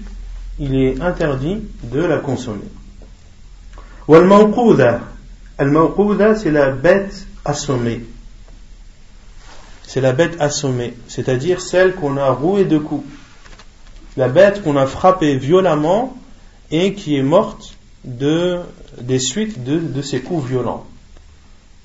il 0.59 0.75
est 0.77 1.01
interdit 1.01 1.63
de 1.83 2.01
la 2.01 2.19
consommer. 2.19 2.69
Wal-mawqouda. 4.07 5.01
Al-mawqouda, 5.59 6.37
c'est 6.37 6.51
la 6.51 6.71
bête 6.71 7.27
assommée. 7.45 8.05
C'est 9.87 10.01
la 10.01 10.13
bête 10.13 10.37
assommée, 10.41 10.95
c'est-à-dire 11.09 11.61
celle 11.61 11.95
qu'on 11.95 12.17
a 12.17 12.31
rouée 12.31 12.65
de 12.65 12.79
coups. 12.79 13.07
La 14.17 14.29
bête 14.29 14.63
qu'on 14.63 14.77
a 14.77 14.87
frappée 14.87 15.37
violemment 15.37 16.17
et 16.71 16.95
qui 16.95 17.17
est 17.17 17.23
morte 17.23 17.77
de, 18.05 18.61
des 19.01 19.19
suites 19.19 19.63
de, 19.65 20.03
ces 20.03 20.21
coups 20.21 20.47
violents. 20.47 20.87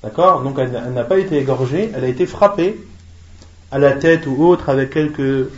D'accord? 0.02 0.42
Donc 0.42 0.58
elle, 0.58 0.70
n'a 0.92 1.04
pas 1.04 1.18
été 1.18 1.38
égorgée, 1.38 1.90
elle 1.94 2.04
a 2.04 2.08
été 2.08 2.26
frappée 2.26 2.80
à 3.70 3.78
la 3.78 3.92
tête 3.92 4.26
ou 4.26 4.44
autre 4.44 4.68
avec 4.68 4.90
quelques. 4.90 5.48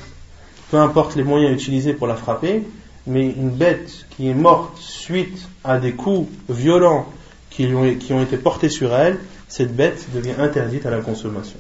peu 0.71 0.77
importe 0.77 1.17
les 1.17 1.25
moyens 1.25 1.53
utilisés 1.53 1.95
pour 1.95 2.07
la 2.07 2.17
frapper, 2.17 2.63
mais 3.07 3.27
une 3.27 3.51
bête 3.51 4.07
qui 4.11 4.29
est 4.29 4.35
morte 4.35 4.77
suite 4.79 5.49
à 5.65 5.79
des 5.79 5.93
coups 5.93 6.29
violents 6.49 7.07
qui 7.51 7.67
ont 7.75 8.23
été 8.23 8.37
portés 8.39 8.71
sur 8.71 8.95
elle, 8.95 9.19
cette 9.49 9.77
bête 9.77 10.07
devient 10.15 10.35
interdite 10.39 10.87
à 10.87 10.91
la 10.91 11.01
consommation. 11.01 11.59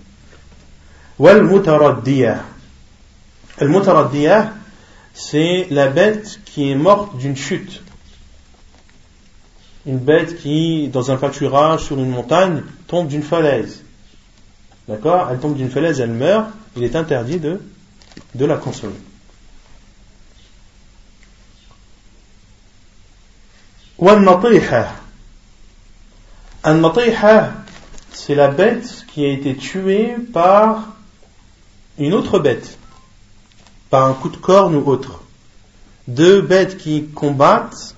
Al 1.20 1.44
mutaraddiyah, 3.68 4.52
c'est 5.14 5.66
la 5.70 5.88
bête 5.88 6.40
qui 6.44 6.70
est 6.70 6.74
morte 6.74 7.16
d'une 7.18 7.36
chute. 7.36 7.82
Une 9.84 9.98
bête 9.98 10.38
qui, 10.38 10.88
dans 10.88 11.10
un 11.10 11.16
pâturage 11.16 11.80
sur 11.80 11.98
une 11.98 12.10
montagne, 12.10 12.62
tombe 12.86 13.08
d'une 13.08 13.22
falaise. 13.22 13.82
D'accord? 14.88 15.28
Elle 15.30 15.38
tombe 15.38 15.56
d'une 15.56 15.70
falaise, 15.70 16.00
elle 16.00 16.12
meurt, 16.12 16.48
il 16.76 16.84
est 16.84 16.96
interdit 16.96 17.38
de, 17.38 17.60
la 18.34 18.56
consommer. 18.56 18.94
c'est 28.12 28.34
la 28.34 28.48
bête 28.48 29.04
qui 29.08 29.24
a 29.24 29.28
été 29.28 29.56
tuée 29.56 30.14
par 30.32 30.91
une 31.98 32.14
autre 32.14 32.38
bête, 32.38 32.78
par 33.90 34.08
un 34.08 34.14
coup 34.14 34.28
de 34.28 34.36
corne 34.36 34.74
ou 34.74 34.86
autre. 34.86 35.20
Deux 36.08 36.40
bêtes 36.40 36.78
qui 36.78 37.06
combattent 37.08 37.94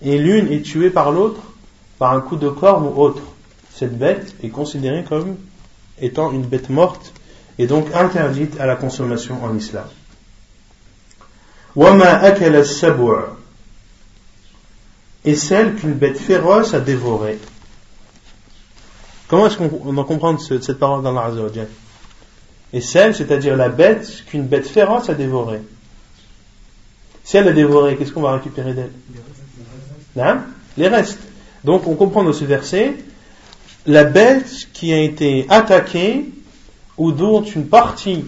et 0.00 0.18
l'une 0.18 0.50
est 0.50 0.62
tuée 0.62 0.90
par 0.90 1.12
l'autre 1.12 1.40
par 1.98 2.12
un 2.14 2.20
coup 2.20 2.36
de 2.36 2.48
corne 2.48 2.86
ou 2.86 3.00
autre. 3.00 3.22
Cette 3.74 3.96
bête 3.96 4.34
est 4.42 4.48
considérée 4.48 5.04
comme 5.04 5.36
étant 6.00 6.32
une 6.32 6.42
bête 6.42 6.68
morte 6.68 7.12
et 7.58 7.66
donc 7.66 7.86
interdite 7.94 8.58
à 8.58 8.66
la 8.66 8.76
consommation 8.76 9.42
en 9.44 9.56
islam 9.56 9.86
et 15.24 15.36
celle 15.36 15.74
qu'une 15.76 15.94
bête 15.94 16.18
féroce 16.18 16.74
a 16.74 16.80
dévorée. 16.80 17.38
Comment 19.28 19.46
est-ce 19.46 19.56
qu'on 19.56 19.92
va 19.92 20.04
comprendre 20.04 20.40
cette 20.40 20.78
parole 20.78 21.02
d'Allah 21.02 21.26
Azzawajal 21.26 21.68
Et 22.72 22.80
celle, 22.80 23.14
c'est-à-dire 23.14 23.56
la 23.56 23.68
bête 23.68 24.24
qu'une 24.26 24.44
bête 24.44 24.66
féroce 24.66 25.10
a 25.10 25.14
dévorée. 25.14 25.60
Si 27.24 27.36
elle 27.36 27.48
a 27.48 27.52
dévoré, 27.52 27.96
qu'est-ce 27.96 28.12
qu'on 28.12 28.22
va 28.22 28.32
récupérer 28.32 28.72
d'elle? 28.74 28.92
Hein? 30.18 30.42
Les 30.76 30.88
restes. 30.88 31.20
Donc 31.64 31.86
on 31.86 31.94
comprend 31.94 32.24
dans 32.24 32.32
ce 32.32 32.44
verset 32.44 32.94
la 33.86 34.04
bête 34.04 34.68
qui 34.72 34.92
a 34.92 35.00
été 35.00 35.46
attaquée 35.48 36.26
ou 36.98 37.12
dont 37.12 37.42
une 37.42 37.66
partie 37.66 38.24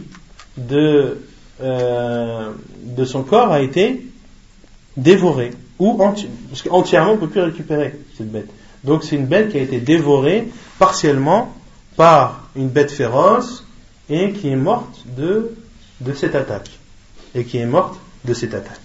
de, 0.56 1.20
euh, 1.62 2.50
de 2.82 3.04
son 3.04 3.22
corps 3.22 3.52
a 3.52 3.60
été 3.60 4.06
dévorée 4.96 5.50
ou 5.78 5.94
parce 5.94 6.62
qu'entièrement 6.62 7.12
on 7.12 7.14
ne 7.14 7.20
peut 7.20 7.28
plus 7.28 7.40
récupérer 7.40 7.94
cette 8.16 8.30
bête. 8.30 8.48
Donc 8.84 9.04
c'est 9.04 9.16
une 9.16 9.26
bête 9.26 9.50
qui 9.50 9.58
a 9.58 9.62
été 9.62 9.80
dévorée 9.80 10.48
partiellement 10.78 11.52
par 11.96 12.48
une 12.54 12.68
bête 12.68 12.90
féroce 12.90 13.63
et 14.08 14.32
qui 14.32 14.48
est 14.48 14.56
morte 14.56 15.04
de, 15.16 15.54
de 16.00 16.12
cette 16.12 16.34
attaque. 16.34 16.70
Et 17.34 17.44
qui 17.44 17.58
est 17.58 17.66
morte 17.66 17.98
de 18.24 18.34
cette 18.34 18.54
attaque. 18.54 18.80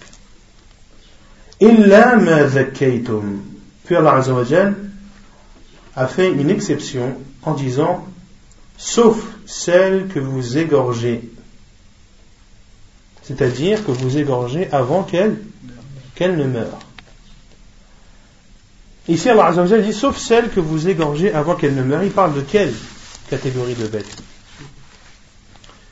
Illa 1.60 2.16
ma 2.16 2.48
zakkaytum. 2.48 3.42
Puis 3.84 3.96
Allah 3.96 4.22
a 5.96 6.06
fait 6.06 6.30
une 6.30 6.50
exception 6.50 7.16
en 7.42 7.54
disant 7.54 8.06
sauf 8.76 9.18
celle 9.46 10.08
que 10.08 10.18
vous 10.18 10.56
égorgez. 10.56 11.28
C'est-à-dire 13.22 13.84
que 13.84 13.90
vous 13.90 14.16
égorgez 14.16 14.68
avant 14.72 15.02
qu'elle 15.02 15.36
ne 16.20 16.44
meure. 16.44 16.78
Ici, 19.08 19.28
Allah 19.28 19.46
Azzawajal 19.46 19.84
dit 19.84 19.92
sauf 19.92 20.16
celle 20.16 20.50
que 20.50 20.60
vous 20.60 20.88
égorgez 20.88 21.32
avant 21.32 21.56
qu'elle 21.56 21.74
ne 21.74 21.82
meure. 21.82 22.02
Il 22.04 22.12
parle 22.12 22.34
de 22.34 22.42
quelle 22.42 22.72
catégorie 23.28 23.74
de 23.74 23.86
bête 23.86 24.22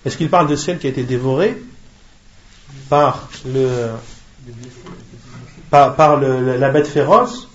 Est-ce 0.08 0.16
qu'il 0.16 0.30
parle 0.30 0.48
de 0.48 0.56
celle 0.56 0.78
qui 0.78 0.86
a 0.86 0.90
été 0.90 1.02
dévorée 1.02 1.54
par, 2.88 3.28
la 5.70 6.70
bête 6.70 6.86
féroce 6.86 7.46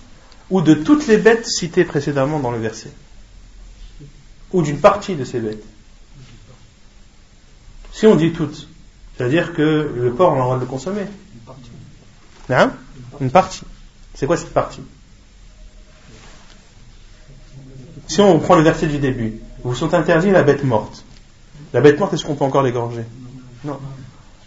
ou 0.51 0.61
de 0.61 0.75
toutes 0.75 1.07
les 1.07 1.17
bêtes 1.17 1.47
citées 1.47 1.83
précédemment 1.83 2.39
dans 2.39 2.51
le 2.51 2.59
verset? 2.59 2.91
Ou 4.51 4.61
d'une 4.61 4.77
partie 4.77 5.15
de 5.15 5.23
ces 5.23 5.39
bêtes? 5.39 5.63
Si 7.91 8.05
on 8.05 8.13
dit 8.13 8.33
toutes, 8.33 8.67
c'est-à-dire 9.17 9.55
que 9.55 9.91
le 9.95 10.13
porc, 10.13 10.33
on 10.33 10.35
a 10.35 10.37
le 10.37 10.43
droit 10.43 10.55
de 10.57 10.61
le 10.61 10.67
consommer. 10.67 11.05
Hein? 12.49 12.71
Une 13.19 13.31
partie. 13.31 13.63
C'est 14.13 14.27
quoi 14.27 14.37
cette 14.37 14.53
partie? 14.53 14.83
Si 18.05 18.21
on 18.21 18.37
prend 18.37 18.57
le 18.57 18.61
verset 18.61 18.85
du 18.85 18.99
début, 18.99 19.39
vous 19.63 19.73
sont 19.73 19.95
interdits 19.95 20.29
la 20.29 20.43
bête 20.43 20.63
morte. 20.63 21.03
La 21.73 21.81
bête 21.81 21.99
morte, 21.99 22.13
est-ce 22.13 22.25
qu'on 22.25 22.35
peut 22.35 22.45
encore 22.45 22.63
l'égorger? 22.63 23.03
Non. 23.65 23.79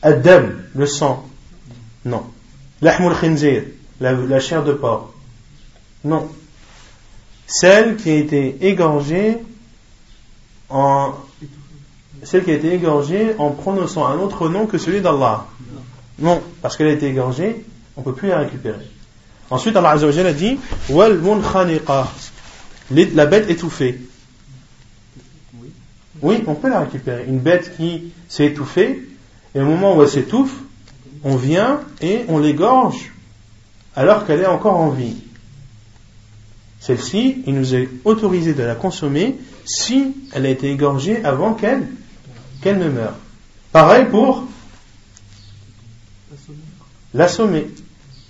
Adam, 0.03 0.43
le 0.75 0.87
sang. 0.87 1.27
Non. 2.05 2.23
L'ahmul 2.83 3.13
la, 4.01 4.41
chair 4.41 4.63
de 4.63 4.73
porc. 4.73 5.13
Non. 6.05 6.29
Celle 7.47 7.97
qui 7.97 8.11
a 8.11 8.15
été 8.15 8.57
égorgée 8.67 9.39
en 10.69 11.15
celle 12.23 12.45
qui 12.45 12.51
a 12.51 12.55
été 12.55 12.73
égorgée 12.73 13.35
en 13.39 13.51
prononçant 13.51 14.07
un 14.07 14.19
autre 14.19 14.49
nom 14.49 14.67
que 14.67 14.79
celui 14.79 15.01
d'Allah. 15.01 15.47
Non, 16.19 16.43
parce 16.63 16.77
qu'elle 16.77 16.89
a 16.89 16.93
été 16.93 17.07
égorgée 17.09 17.65
on 17.97 18.01
ne 18.01 18.05
peut 18.05 18.13
plus 18.13 18.29
la 18.29 18.39
récupérer. 18.39 18.87
Ensuite, 19.51 19.77
Allah 19.77 19.91
a 19.91 20.33
dit 20.33 20.59
la 23.15 23.27
bête 23.27 23.49
étouffée. 23.49 24.01
Oui, 26.23 26.43
on 26.47 26.55
peut 26.55 26.69
la 26.69 26.81
récupérer. 26.81 27.25
Une 27.27 27.39
bête 27.39 27.77
qui 27.77 28.13
s'est 28.29 28.47
étouffée, 28.47 29.07
et 29.55 29.61
au 29.61 29.65
moment 29.65 29.97
où 29.97 30.03
elle 30.03 30.09
s'étouffe, 30.09 30.57
on 31.25 31.37
vient 31.37 31.81
et 32.01 32.25
on 32.29 32.39
l'égorge 32.39 33.13
alors 33.97 34.27
qu'elle 34.27 34.41
est 34.41 34.47
encore 34.47 34.77
en 34.77 34.91
vie. 34.91 35.17
Celle-ci, 36.81 37.43
il 37.47 37.55
nous 37.55 37.75
est 37.75 37.89
autorisé 38.05 38.53
de 38.53 38.63
la 38.63 38.75
consommer 38.75 39.37
si 39.65 40.15
elle 40.33 40.47
a 40.47 40.51
été 40.51 40.71
égorgée 40.71 41.25
avant 41.25 41.55
qu'elle 41.55 41.89
ne 42.65 42.89
meure. 42.89 43.15
Pareil 43.73 44.05
pour 44.11 44.45
l'assommer 47.15 47.67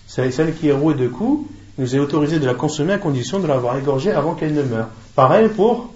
celle 0.06 0.54
qui 0.54 0.68
est 0.68 0.72
rouée 0.72 0.94
de 0.94 1.08
coups, 1.08 1.50
nous 1.76 1.94
est 1.94 1.98
autorisé 1.98 2.38
de 2.38 2.46
la 2.46 2.54
consommer 2.54 2.94
à 2.94 2.98
condition 2.98 3.38
de 3.40 3.46
l'avoir 3.46 3.76
égorgée 3.76 4.12
avant 4.12 4.34
qu'elle 4.34 4.54
ne 4.54 4.62
meure. 4.62 4.88
Pareil 5.14 5.48
pour 5.48 5.92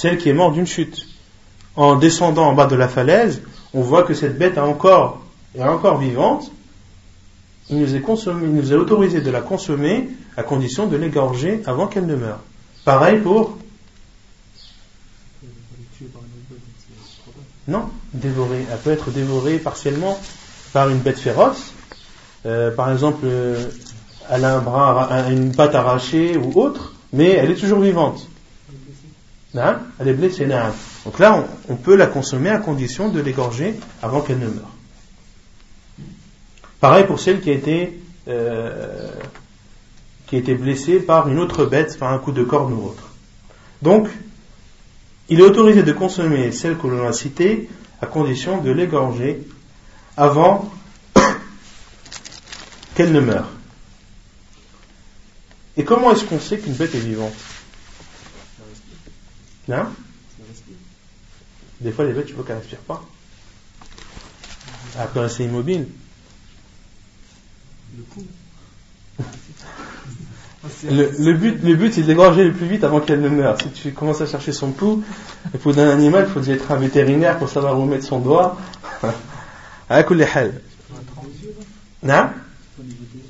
celle 0.00 0.16
qui 0.16 0.30
est 0.30 0.32
morte 0.32 0.54
d'une 0.54 0.66
chute. 0.66 1.06
En 1.76 1.96
descendant 1.96 2.48
en 2.48 2.54
bas 2.54 2.66
de 2.66 2.76
la 2.76 2.88
falaise, 2.88 3.42
on 3.74 3.82
voit 3.82 4.02
que 4.02 4.14
cette 4.14 4.38
bête 4.38 4.56
est 4.56 4.60
encore 4.60 5.98
vivante, 5.98 6.50
il 7.68 7.78
nous 7.78 8.72
est, 8.72 8.76
autorisé 8.76 9.20
de 9.20 9.30
la 9.30 9.42
consommer 9.42 10.08
à 10.36 10.42
condition 10.42 10.86
de 10.86 10.96
l'égorger 10.96 11.62
avant 11.66 11.86
qu'elle 11.86 12.06
ne 12.06 12.16
meure. 12.16 12.40
Pareil 12.84 13.20
pour. 13.20 13.58
Non, 17.68 17.84
dévorée. 18.12 18.64
Elle 18.72 18.78
peut 18.78 18.90
être 18.90 19.10
dévorée 19.10 19.58
partiellement 19.58 20.18
par 20.72 20.88
une 20.88 20.98
bête 20.98 21.18
féroce. 21.18 21.72
Euh, 22.46 22.74
par 22.74 22.90
exemple, 22.90 23.20
euh, 23.24 23.68
elle 24.30 24.44
a 24.44 24.56
un 24.56 24.60
bras, 24.60 25.30
une 25.30 25.54
patte 25.54 25.74
arrachée 25.74 26.36
ou 26.36 26.58
autre, 26.58 26.94
mais 27.12 27.28
elle 27.28 27.50
est 27.50 27.56
toujours 27.56 27.80
vivante. 27.80 28.26
Elle 28.68 28.74
est 28.74 28.78
blessée. 28.78 29.08
Naam, 29.08 29.39
Elle 29.54 30.08
est 30.08 30.12
blessée. 30.12 30.46
Donc 31.04 31.18
là, 31.18 31.44
on, 31.68 31.76
peut 31.76 31.96
la 31.96 32.06
consommer 32.06 32.50
à 32.50 32.58
condition 32.58 33.08
de 33.08 33.20
l'égorger 33.20 33.74
avant 34.02 34.20
qu'elle 34.20 34.38
ne 34.38 34.46
meure. 34.46 34.70
Pareil 36.78 37.04
pour 37.04 37.20
celle 37.20 37.40
qui 37.40 37.50
a 37.50 37.54
été, 37.54 38.00
euh, 38.28 39.10
qui 40.26 40.36
a 40.36 40.38
été 40.38 40.54
blessée 40.54 41.00
par 41.00 41.28
une 41.28 41.38
autre 41.38 41.64
bête, 41.64 41.98
par 41.98 42.12
un 42.12 42.18
coup 42.18 42.32
de 42.32 42.44
corne 42.44 42.72
ou 42.72 42.86
autre. 42.86 43.08
Donc, 43.82 44.08
il 45.28 45.40
est 45.40 45.44
autorisé 45.44 45.82
de 45.82 45.92
consommer 45.92 46.52
celle 46.52 46.76
que 46.76 46.86
l'on 46.86 47.06
a 47.06 47.12
citée 47.12 47.68
à 48.00 48.06
condition 48.06 48.60
de 48.62 48.70
l'égorger 48.70 49.42
avant 50.16 50.70
qu'elle 52.94 53.12
ne 53.12 53.20
meure. 53.20 53.48
Et 55.76 55.84
comment 55.84 56.12
est-ce 56.12 56.24
qu'on 56.24 56.40
sait 56.40 56.58
qu'une 56.58 56.74
bête 56.74 56.94
est 56.94 56.98
vivante? 56.98 57.32
Respire. 60.48 60.74
Des 61.80 61.92
fois, 61.92 62.04
les 62.04 62.12
bêtes, 62.12 62.26
tu 62.26 62.34
vois 62.34 62.44
qu'elles 62.44 62.56
respirent 62.58 62.78
pas. 62.80 63.02
Peuvent 65.14 65.22
rester 65.22 65.44
immobiles. 65.44 65.86
Le 67.96 68.02
pouls. 68.04 68.26
C'est- 70.78 70.90
Le, 70.90 71.10
le 71.18 71.32
but, 71.34 71.62
le 71.62 71.74
but, 71.74 71.92
c'est 71.94 72.02
de 72.02 72.06
l'égorger 72.08 72.44
le 72.44 72.52
plus 72.52 72.66
vite 72.66 72.84
avant 72.84 73.00
qu'elle 73.00 73.22
ne 73.22 73.30
meure. 73.30 73.56
Si 73.62 73.70
tu 73.70 73.92
commences 73.92 74.20
à 74.20 74.26
chercher 74.26 74.52
son 74.52 74.72
pouls, 74.72 75.02
il 75.54 75.58
faut 75.60 75.72
d'un 75.72 75.88
animal, 75.88 76.26
il 76.28 76.32
faut 76.32 76.40
déjà 76.40 76.52
être 76.52 76.70
un 76.70 76.76
vétérinaire 76.76 77.38
pour 77.38 77.48
savoir 77.48 77.78
où 77.80 77.86
mettre 77.86 78.04
son 78.04 78.18
doigt. 78.20 78.58
À 79.88 79.96
hal. 79.96 80.60
Les 82.78 82.84
des 82.84 82.90
yeux. 82.92 83.24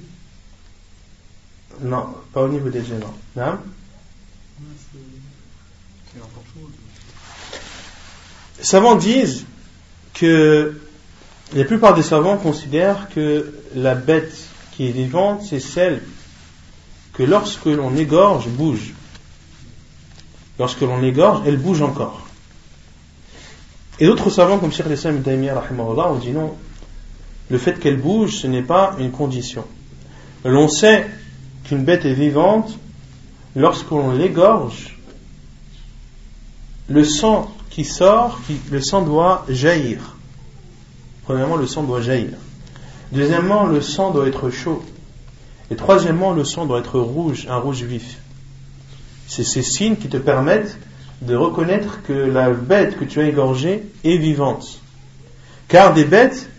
Non, 1.83 2.15
pas 2.35 2.43
au 2.43 2.49
niveau 2.49 2.69
des 2.69 2.81
yeux, 2.81 2.99
non. 2.99 3.15
Naam 3.37 3.55
Ouais, 3.55 4.67
c'est- 4.93 4.99
c'est 4.99 4.99
encore 4.99 6.00
chaud. 6.00 6.00
Les 8.59 8.65
savants 8.65 8.97
disent 8.97 9.47
que 10.15 10.81
la 11.55 11.65
plupart 11.65 11.95
des 11.95 12.03
savants 12.03 12.37
considèrent 12.37 13.09
que 13.09 13.55
la 13.75 13.95
bête 13.95 14.37
qui 14.73 14.89
est 14.89 14.93
vivante, 14.93 15.43
c'est 15.43 15.61
celle 15.61 16.03
que 17.13 17.23
lorsque 17.23 17.67
l'on 17.67 17.95
égorge, 17.97 18.49
bouge. 18.49 18.93
Lorsque 20.59 20.81
l'on 20.83 21.03
égorge, 21.03 21.43
elle 21.47 21.57
bouge 21.57 21.83
encore. 21.83 22.27
Et 23.99 24.07
d'autres 24.07 24.31
savants, 24.31 24.59
comme 24.59 24.73
Cheikh 24.73 24.87
Islam 24.91 25.17
Ibn 25.17 25.25
Taymiyyah, 25.25 25.63
ont 25.77 26.15
dit 26.17 26.31
non, 26.31 26.57
le 27.51 27.59
fait 27.59 27.79
qu'elle 27.79 27.99
bouge, 27.99 28.37
ce 28.37 28.47
n'est 28.47 28.63
pas 28.63 28.95
une 28.99 29.11
condition. 29.11 29.65
L'on 30.45 30.69
sait 30.69 31.09
qu'une 31.65 31.85
bête 31.85 32.05
est 32.05 32.15
vivante 32.15 32.79
lorsque 33.57 33.91
l'on 33.91 34.13
l'égorge, 34.13 35.00
le 36.91 37.05
sang 37.05 37.51
qui 37.71 37.85
sort, 37.85 38.41
le 38.71 38.81
sang 38.81 39.03
doit 39.03 39.47
jaillir. 39.49 40.17
Premièrement, 41.23 41.57
le 41.57 41.69
sang 41.69 41.85
doit 41.85 42.01
jaillir. 42.01 42.37
Deuxièmement, 43.13 43.67
le 43.67 43.81
sang 43.81 44.11
doit 44.11 44.27
être 44.27 44.51
chaud. 44.51 44.83
Et 45.71 45.77
troisièmement, 45.77 46.33
le 46.33 46.45
sang 46.45 46.67
doit 46.67 46.81
être 46.81 46.99
rouge, 46.99 47.47
un 47.49 47.59
rouge 47.59 47.85
vif. 47.85 48.19
C'est 49.29 49.45
ces 49.45 49.63
signes 49.63 49.95
qui 49.95 50.09
te 50.09 50.17
permettent 50.17 50.79
de 51.23 51.37
reconnaître 51.37 52.03
que 52.03 52.13
la 52.13 52.51
bête 52.51 52.99
que 52.99 53.05
tu 53.05 53.21
as 53.21 53.29
égorgée 53.29 53.85
est 54.03 54.17
vivante. 54.17 54.81
Car 55.69 55.95
des 55.95 56.05
bêtes 56.05 56.51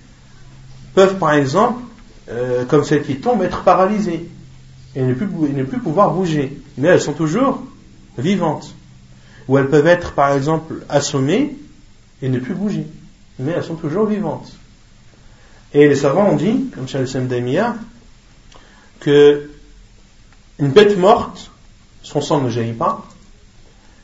peuvent, 0.94 1.18
par 1.18 1.34
exemple, 1.34 1.82
euh, 2.30 2.64
comme 2.64 2.86
celle 2.86 3.04
qui 3.04 3.18
tombe, 3.18 3.44
être 3.44 3.64
paralysées 3.64 4.30
et 4.96 5.02
ne 5.02 5.14
plus 5.14 5.80
pouvoir 5.80 6.14
bouger. 6.14 6.58
Mais 6.78 6.88
elles 6.88 7.02
sont 7.02 7.12
toujours 7.12 7.62
vivantes. 8.18 8.74
Ou 9.52 9.58
elles 9.58 9.68
peuvent 9.68 9.88
être, 9.88 10.14
par 10.14 10.32
exemple, 10.32 10.76
assommées 10.88 11.58
et 12.22 12.30
ne 12.30 12.40
plus 12.40 12.54
bouger. 12.54 12.88
Mais 13.38 13.52
elles 13.52 13.66
sont 13.66 13.76
toujours 13.76 14.06
vivantes. 14.06 14.50
Et 15.74 15.90
les 15.90 15.96
savants 15.98 16.30
ont 16.30 16.38
dit, 16.38 16.70
comme 16.74 16.88
Charles 16.88 17.10
Sam 17.10 17.28
Damia, 17.28 17.76
que 19.02 19.52
une 20.58 20.70
bête 20.70 20.98
morte, 20.98 21.52
son 22.02 22.22
sang 22.22 22.40
ne 22.40 22.50
jaillit 22.50 22.72
pas. 22.72 23.06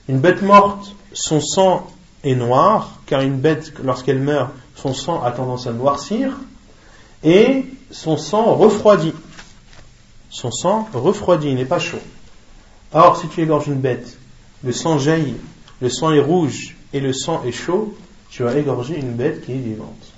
Une 0.10 0.20
bête 0.20 0.42
morte, 0.42 0.94
son 1.14 1.40
sang 1.40 1.88
est 2.26 2.36
noir, 2.36 3.00
car 3.06 3.22
une 3.22 3.40
bête, 3.40 3.72
lorsqu'elle 3.82 4.20
meurt, 4.20 4.52
son 4.76 4.94
sang 4.94 5.24
a 5.24 5.32
tendance 5.32 5.66
à 5.66 5.72
noircir, 5.72 6.36
et 7.24 7.64
son 7.90 8.18
sang 8.18 8.54
refroidit. 8.54 9.14
Son 10.30 10.52
sang 10.52 10.90
refroidit, 10.94 11.48
il 11.48 11.56
n'est 11.56 11.64
pas 11.64 11.80
chaud. 11.80 12.02
Or, 12.92 13.16
si 13.16 13.30
tu 13.30 13.44
égorges 13.44 13.68
une 13.68 13.80
bête, 13.80 14.18
le 14.67 14.73
sang 14.73 14.99
jaillit, 14.99 15.37
le 15.81 15.89
sang 15.89 16.13
est 16.13 16.21
rouge 16.21 16.77
et 16.93 17.01
le 17.01 17.13
sang 17.13 17.43
est 17.45 17.53
chaud, 17.53 17.97
tu 18.31 18.43
vas 18.43 18.57
égorger 18.57 18.99
une 18.99 19.13
bête 19.13 19.45
qui 19.45 19.53
est 19.53 19.57
vivante. 19.59 20.13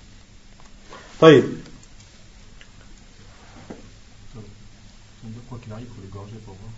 طيب. 1.21 1.45
Donc, 4.35 4.45
quoi 5.49 5.59
qu'il 5.63 5.73
arrive, 5.73 5.87
il 5.89 5.95
faut 5.95 6.03
l'égorger 6.03 6.37
pour 6.45 6.55
voir. 6.55 6.71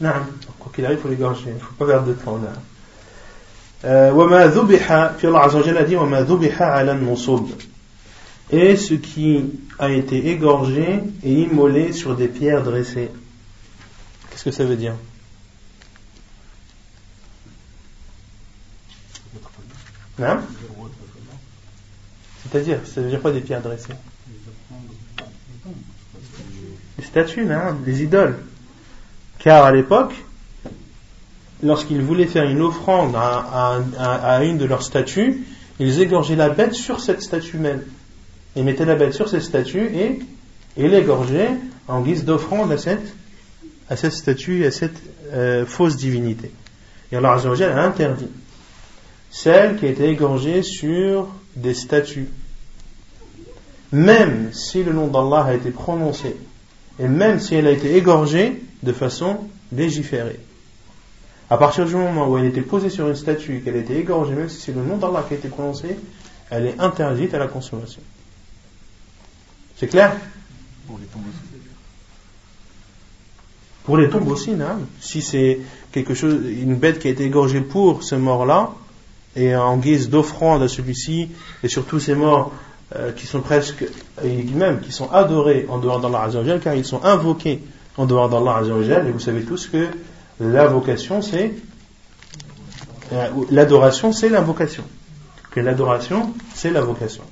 نعم 0.00 0.26
quoi 0.58 0.72
qu'il 0.74 0.84
arrive 0.84 0.98
il 0.98 1.02
faut 1.02 1.08
l'égorger 1.08 1.44
il 1.48 1.54
ne 1.54 1.58
faut 1.58 1.74
pas 1.74 1.86
perdre 1.86 2.06
de 2.08 2.14
temps 2.14 2.38
là 2.38 2.52
Euh, 3.84 4.12
وما 4.12 4.46
ذبح 4.46 5.16
puis 5.18 5.26
Allah 5.26 5.42
Azza 5.42 5.58
wa 5.58 5.62
Jalla 5.62 5.84
dit 5.84 5.94
وما 5.94 6.22
ذبح 6.22 6.62
على 6.62 6.92
النصب 6.92 7.46
et 8.50 8.76
ce 8.76 8.94
qui 8.94 9.44
a 9.78 9.90
été 9.90 10.30
égorgé 10.30 11.00
et 11.22 11.32
immolé 11.32 11.92
sur 11.92 12.16
des 12.16 12.28
pierres 12.28 12.62
dressées 12.62 13.10
qu'est-ce 14.30 14.44
que 14.44 14.50
ça 14.50 14.64
veut 14.64 14.76
dire 14.76 14.94
Hein 20.21 20.41
c'est-à-dire 22.43 22.79
ça 22.85 23.01
veut 23.01 23.09
dire 23.09 23.21
quoi 23.21 23.31
des 23.31 23.41
pierres 23.41 23.61
dressées? 23.61 23.93
Les 26.97 27.03
statues 27.05 27.45
là, 27.45 27.75
les 27.85 28.03
idoles. 28.03 28.37
Car 29.39 29.63
à 29.65 29.71
l'époque 29.71 30.13
lorsqu'ils 31.63 32.01
voulaient 32.01 32.25
faire 32.27 32.45
une 32.49 32.61
offrande 32.61 33.15
à, 33.15 33.39
à- 33.39 33.81
à- 33.97 34.35
à 34.35 34.43
une 34.43 34.57
de 34.57 34.65
leurs 34.65 34.83
statues 34.83 35.43
ils 35.79 36.01
égorgeaient 36.01 36.35
la 36.35 36.49
bête 36.49 36.73
sur 36.73 36.99
cette 36.99 37.21
statue 37.21 37.57
même. 37.57 37.81
Ils 38.57 38.65
mettaient 38.65 38.83
la 38.85 38.95
bête 38.95 39.13
sur 39.13 39.29
cette 39.29 39.43
statue 39.43 39.85
et, 39.95 40.19
et 40.75 40.87
l'égorgeaient 40.89 41.51
en 41.87 42.01
guise 42.01 42.25
d'offrande 42.25 42.71
à 42.73 42.77
cette, 42.77 43.13
à 43.89 43.95
cette 43.95 44.11
statue 44.11 44.65
à 44.65 44.71
cette 44.71 45.01
euh, 45.31 45.65
fausse 45.65 45.95
divinité. 45.95 46.51
Et 47.11 47.15
Allah 47.15 47.33
Azza 47.33 47.49
wa 47.49 47.55
Jalla 47.55 47.81
a 47.81 47.85
interdit 47.85 48.27
celle 49.29 49.77
qui 49.77 49.85
a 49.85 49.89
été 49.89 50.09
égorgée 50.09 50.63
sur 50.63 51.27
des 51.55 51.73
statues 51.73 52.29
même 53.91 54.51
si 54.53 54.83
le 54.83 54.93
nom 54.93 55.07
d'Allah 55.07 55.45
a 55.45 55.53
été 55.53 55.71
prononcé 55.71 56.35
et 56.99 57.07
même 57.07 57.39
si 57.39 57.55
elle 57.55 57.67
a 57.67 57.71
été 57.71 57.95
égorgée 57.95 58.61
de 58.83 58.91
façon 58.91 59.37
légiférée. 59.71 60.39
À 61.49 61.57
partir 61.57 61.85
du 61.85 61.95
moment 61.95 62.29
où 62.29 62.37
elle 62.37 62.45
était 62.45 62.61
posée 62.61 62.89
sur 62.89 63.07
une 63.07 63.15
statue 63.15 63.57
et 63.57 63.61
qu'elle 63.61 63.75
a 63.75 63.79
été 63.79 63.97
égorgée, 63.97 64.35
même 64.35 64.49
si 64.49 64.61
c'est 64.61 64.73
le 64.73 64.83
nom 64.83 64.97
d'Allah 64.97 65.25
qui 65.27 65.33
a 65.33 65.37
été 65.37 65.47
prononcé, 65.47 65.97
elle 66.51 66.67
est 66.67 66.79
interdite 66.79 67.33
à 67.33 67.39
la 67.39 67.47
consommation. 67.47 68.01
C'est 69.77 69.87
clair? 69.87 70.15
Pour 70.85 70.99
les 70.99 71.05
tombes 71.05 71.23
aussi. 71.27 71.61
Pour 73.85 73.97
les 73.97 74.09
tombes 74.09 74.27
aussi, 74.27 74.51
non 74.51 74.85
si 74.99 75.23
c'est 75.23 75.59
quelque 75.91 76.13
chose, 76.13 76.35
une 76.45 76.75
bête 76.75 76.99
qui 76.99 77.07
a 77.07 77.11
été 77.11 77.23
égorgée 77.23 77.61
pour 77.61 78.03
ce 78.03 78.13
mort-là, 78.13 78.73
et 79.35 79.55
en 79.55 79.77
guise 79.77 80.09
d'offrande 80.09 80.63
à 80.63 80.67
celui-ci, 80.67 81.29
et 81.63 81.67
surtout 81.67 81.99
ces 81.99 82.15
morts 82.15 82.51
euh, 82.95 83.11
qui 83.11 83.27
sont 83.27 83.41
presque, 83.41 83.85
et 84.23 84.43
même 84.43 84.79
qui 84.79 84.91
sont 84.91 85.11
adorés 85.11 85.67
en 85.69 85.77
dehors 85.77 85.99
d'Allah 85.99 86.23
Azzawajal, 86.23 86.59
car 86.59 86.73
ils 86.73 86.85
sont 86.85 87.03
invoqués 87.03 87.63
en 87.97 88.05
dehors 88.05 88.29
d'Allah 88.29 88.57
Azzawajal, 88.57 89.07
et 89.07 89.11
vous 89.11 89.19
savez 89.19 89.43
tous 89.43 89.67
que 89.67 89.87
l'invocation 90.39 91.21
c'est, 91.21 91.53
euh, 93.13 93.27
l'adoration 93.51 94.11
c'est 94.11 94.29
l'invocation. 94.29 94.83
Que 95.51 95.59
l'adoration 95.59 96.33
c'est 96.55 96.71
l'invocation. 96.71 97.23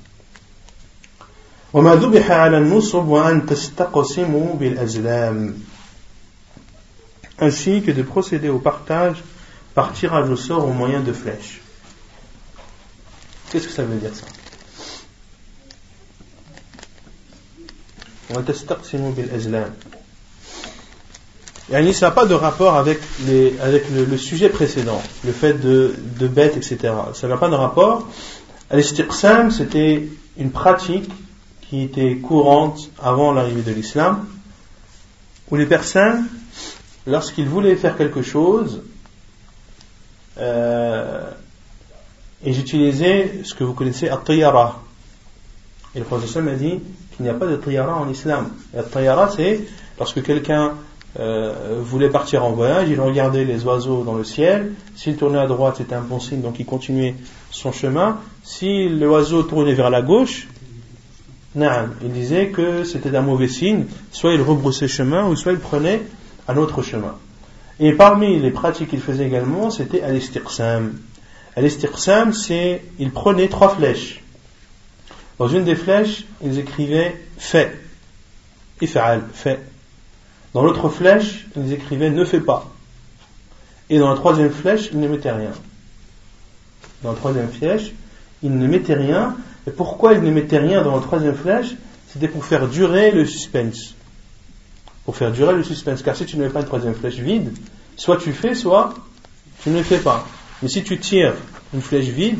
ainsi 7.39 7.81
que 7.81 7.91
de 7.91 8.01
procéder 8.03 8.49
au 8.49 8.59
partage 8.59 9.23
par 9.73 9.93
tirage 9.93 10.29
au 10.29 10.35
sort 10.35 10.67
au 10.67 10.73
moyen 10.73 11.01
de 11.01 11.13
flèches 11.13 11.61
Qu'est-ce 13.57 13.69
que 13.69 13.73
ça 13.73 13.85
veut 13.85 13.95
dire 13.95 14.11
ça 14.13 14.27
Yani, 21.71 21.91
ça 21.91 22.05
n'a 22.05 22.11
pas 22.11 22.27
de 22.27 22.35
rapport 22.35 22.75
avec, 22.75 22.99
le, 23.25 24.17
sujet 24.17 24.49
précédent, 24.49 25.01
le 25.25 25.31
fait 25.31 25.53
de, 25.53 25.95
de 26.19 26.27
bêtes, 26.27 26.55
etc. 26.55 26.93
Ça 27.15 27.27
n'a 27.27 27.37
pas 27.37 27.49
de 27.49 27.55
rapport. 27.55 28.07
Al-istiqsam, 28.69 29.49
c'était 29.49 30.07
une 30.37 30.51
pratique 30.51 31.09
qui 31.67 31.81
était 31.81 32.17
courante 32.17 32.91
avant 33.01 33.33
l'arrivée 33.33 33.63
de 33.63 33.71
l'islam, 33.71 34.27
où 35.49 35.55
les 35.55 35.65
personnes, 35.65 36.27
lorsqu'ils 37.07 37.49
voulaient 37.49 37.75
faire 37.75 37.97
quelque 37.97 38.21
chose, 38.21 38.83
euh, 40.37 41.31
ils 42.45 42.59
utilisaient 42.59 43.41
ce 43.43 43.53
que 43.53 43.63
vous 43.63 43.73
connaissez, 43.73 44.09
at-tiyara. 44.09 44.81
Et 45.95 45.99
le 45.99 46.05
prophète 46.05 46.35
a 46.37 46.55
dit 46.55 46.79
qu'il 47.15 47.23
n'y 47.23 47.29
a 47.29 47.33
pas 47.33 47.47
de 47.47 47.55
tiyara 47.55 47.95
en 47.95 48.09
islam. 48.09 48.49
Et 48.73 48.79
at-tiyara, 48.79 49.29
c'est 49.29 49.61
lorsque 49.97 50.21
quelqu'un 50.21 50.73
euh, 51.19 51.81
voulait 51.81 52.09
partir 52.09 52.45
en 52.45 52.51
voyage, 52.51 52.89
il 52.89 52.99
regardait 53.01 53.43
les 53.43 53.63
oiseaux 53.63 54.03
dans 54.03 54.13
le 54.15 54.23
ciel. 54.23 54.73
S'il 54.95 55.15
tournait 55.15 55.39
à 55.39 55.47
droite, 55.47 55.75
c'était 55.77 55.95
un 55.95 56.01
bon 56.01 56.19
signe, 56.19 56.41
donc 56.41 56.59
il 56.59 56.65
continuait 56.65 57.15
son 57.49 57.71
chemin. 57.71 58.19
Si 58.43 58.87
l'oiseau 58.87 59.43
tournait 59.43 59.73
vers 59.73 59.89
la 59.89 60.03
gauche, 60.03 60.47
il 61.55 62.11
disait 62.11 62.49
que 62.49 62.83
c'était 62.83 63.15
un 63.15 63.21
mauvais 63.21 63.47
signe. 63.47 63.85
Soit 64.11 64.33
il 64.33 64.41
rebroussait 64.41 64.87
chemin, 64.87 65.27
ou 65.27 65.35
soit 65.35 65.53
il 65.53 65.59
prenait 65.59 66.03
un 66.47 66.57
autre 66.57 66.83
chemin. 66.83 67.15
Et 67.79 67.93
parmi 67.93 68.39
les 68.39 68.51
pratiques 68.51 68.89
qu'il 68.89 69.01
faisait 69.01 69.25
également, 69.25 69.69
c'était 69.71 70.01
al-istiqsam. 70.01 70.93
Al-istiqsam, 71.57 72.33
c'est, 72.33 72.83
il 72.99 73.11
prenait 73.11 73.47
trois 73.47 73.75
flèches. 73.75 74.21
Dans 75.39 75.47
une 75.47 75.63
des 75.63 75.75
flèches, 75.75 76.25
ils 76.43 76.59
écrivaient 76.59 77.19
fait. 77.39 77.75
If'al, 78.79 79.23
fait. 79.33 79.59
Dans 80.53 80.61
l'autre 80.61 80.87
flèche, 80.89 81.47
ils 81.55 81.73
écrivaient 81.73 82.11
ne 82.11 82.23
fais 82.25 82.41
pas. 82.41 82.69
Et 83.89 83.97
dans 83.97 84.09
la 84.09 84.15
troisième 84.15 84.51
flèche, 84.51 84.89
ils 84.91 84.99
ne 84.99 85.07
mettaient 85.07 85.31
rien. 85.31 85.51
Dans 87.01 87.09
la 87.09 87.17
troisième 87.17 87.49
flèche, 87.49 87.91
ils 88.43 88.55
ne 88.55 88.67
mettaient 88.67 88.93
rien. 88.93 89.35
Et 89.65 89.71
pourquoi 89.71 90.13
ils 90.13 90.21
ne 90.21 90.29
mettaient 90.29 90.59
rien 90.59 90.83
dans 90.83 90.95
la 90.95 91.01
troisième 91.01 91.35
flèche? 91.35 91.73
C'était 92.13 92.27
pour 92.27 92.45
faire 92.45 92.67
durer 92.67 93.09
le 93.09 93.25
suspense. 93.25 93.95
Pour 95.05 95.15
faire 95.15 95.31
durer 95.31 95.55
le 95.55 95.63
suspense. 95.63 96.03
Car 96.03 96.15
si 96.15 96.27
tu 96.27 96.37
ne 96.37 96.43
mets 96.43 96.51
pas 96.51 96.59
une 96.59 96.67
troisième 96.67 96.93
flèche 96.93 97.17
vide, 97.17 97.51
soit 97.95 98.17
tu 98.17 98.31
fais, 98.31 98.53
soit 98.53 98.93
tu 99.63 99.71
ne 99.71 99.81
fais 99.81 99.99
pas. 99.99 100.23
Mais 100.61 100.69
si 100.69 100.83
tu 100.83 100.97
tires 100.97 101.33
une 101.73 101.81
flèche 101.81 102.07
vide, 102.07 102.39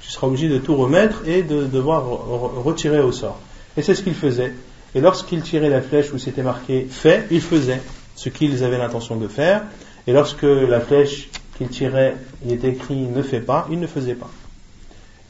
tu 0.00 0.10
seras 0.10 0.26
obligé 0.26 0.48
de 0.48 0.58
tout 0.58 0.74
remettre 0.74 1.22
et 1.26 1.42
de 1.42 1.64
devoir 1.64 2.04
retirer 2.04 3.00
au 3.00 3.12
sort. 3.12 3.38
Et 3.76 3.82
c'est 3.82 3.94
ce 3.94 4.02
qu'ils 4.02 4.14
faisaient. 4.14 4.52
Et 4.94 5.00
lorsqu'ils 5.00 5.42
tiraient 5.42 5.70
la 5.70 5.80
flèche 5.80 6.12
où 6.12 6.18
c'était 6.18 6.42
marqué 6.42 6.86
fait, 6.90 7.26
ils 7.30 7.40
faisaient 7.40 7.80
ce 8.14 8.28
qu'ils 8.28 8.64
avaient 8.64 8.78
l'intention 8.78 9.16
de 9.16 9.28
faire. 9.28 9.62
Et 10.06 10.12
lorsque 10.12 10.42
la 10.42 10.80
flèche 10.80 11.30
qu'ils 11.56 11.68
tiraient, 11.68 12.16
il 12.44 12.52
était 12.52 12.70
écrit 12.70 12.96
ne 12.96 13.22
fait 13.22 13.40
pas, 13.40 13.66
ils 13.70 13.78
ne 13.78 13.86
faisaient 13.86 14.14
pas. 14.14 14.30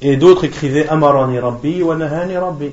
Et 0.01 0.17
d'autres 0.17 0.45
écrivaient 0.45 0.89
Amarani 0.89 1.39
Rabbi 1.39 1.83
wa 1.83 1.95
Nahani 1.95 2.37
Rabbi. 2.37 2.71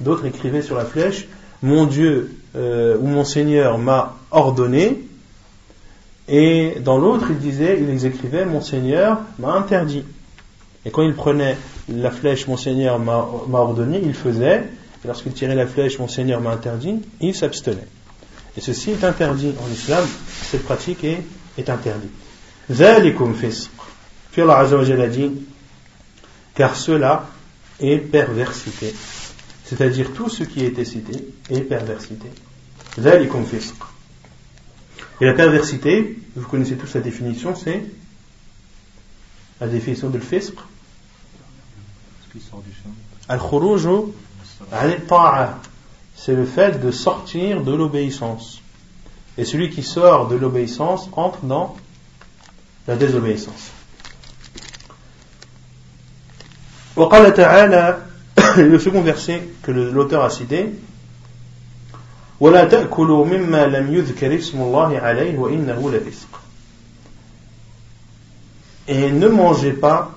D'autres 0.00 0.26
écrivaient 0.26 0.62
sur 0.62 0.76
la 0.76 0.84
flèche 0.84 1.28
Mon 1.62 1.86
Dieu 1.86 2.36
euh, 2.56 2.96
ou 2.98 3.06
mon 3.06 3.24
Seigneur 3.24 3.78
m'a 3.78 4.16
ordonné. 4.32 4.98
Et 6.28 6.76
dans 6.80 6.98
l'autre, 6.98 7.26
ils 7.30 7.38
disaient, 7.38 7.78
ils 7.80 8.06
écrivaient 8.06 8.44
Mon 8.46 8.60
Seigneur 8.60 9.20
m'a 9.38 9.52
interdit. 9.52 10.04
Et 10.86 10.90
quand 10.90 11.02
ils 11.02 11.14
prenaient 11.14 11.56
la 11.88 12.10
flèche 12.10 12.46
Mon 12.46 12.56
Seigneur 12.56 12.98
m'a 12.98 13.58
ordonné, 13.58 14.00
ils 14.02 14.14
faisaient 14.14 14.64
lorsqu'il 15.04 15.32
tirait 15.32 15.54
la 15.54 15.66
flèche, 15.66 15.98
mon 15.98 16.08
Seigneur 16.08 16.40
m'a 16.40 16.50
interdit, 16.50 17.00
il 17.20 17.34
s'abstenait. 17.34 17.86
Et 18.56 18.60
ceci 18.60 18.92
est 18.92 19.04
interdit 19.04 19.52
en 19.60 19.70
islam, 19.72 20.04
cette 20.42 20.64
pratique 20.64 21.04
est, 21.04 21.24
interdite. 21.68 22.10
Puis 24.32 24.42
Allah 24.42 24.58
a 24.58 25.06
dit, 25.08 25.30
car 26.54 26.76
cela 26.76 27.26
est 27.80 27.98
perversité. 27.98 28.94
C'est-à-dire 29.64 30.12
tout 30.12 30.28
ce 30.28 30.44
qui 30.44 30.64
été 30.64 30.84
cité 30.84 31.26
est 31.50 31.60
perversité. 31.60 32.28
Et 35.20 35.26
la 35.26 35.34
perversité, 35.34 36.18
vous 36.34 36.46
connaissez 36.46 36.76
tous 36.76 36.94
la 36.94 37.00
définition, 37.00 37.54
c'est 37.54 37.84
la 39.60 39.68
définition 39.68 40.10
de 40.10 40.18
l'fisq. 40.18 40.54
Al-khuruj 43.28 43.88
c'est 46.16 46.34
le 46.34 46.44
fait 46.44 46.80
de 46.80 46.90
sortir 46.90 47.62
de 47.62 47.72
l'obéissance. 47.72 48.60
Et 49.36 49.44
celui 49.44 49.70
qui 49.70 49.82
sort 49.82 50.28
de 50.28 50.36
l'obéissance 50.36 51.08
entre 51.12 51.40
dans 51.44 51.76
la 52.86 52.96
désobéissance. 52.96 53.70
le 58.56 58.78
second 58.78 59.02
verset 59.02 59.48
que 59.62 59.70
l'auteur 59.70 60.24
a 60.24 60.30
cité 60.30 60.70
Et 68.86 69.12
ne 69.12 69.28
mangez 69.28 69.72
pas 69.72 70.10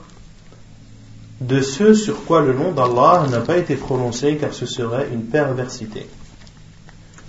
de 1.39 1.61
ce 1.61 1.93
sur 1.93 2.26
quoi 2.26 2.41
le 2.41 2.53
nom 2.53 2.72
d'Allah 2.72 3.28
n'a 3.30 3.41
pas 3.41 3.57
été 3.57 3.76
prononcé 3.76 4.38
car 4.38 4.53
ce 4.53 4.65
serait 4.65 5.07
une 5.13 5.26
perversité. 5.26 6.07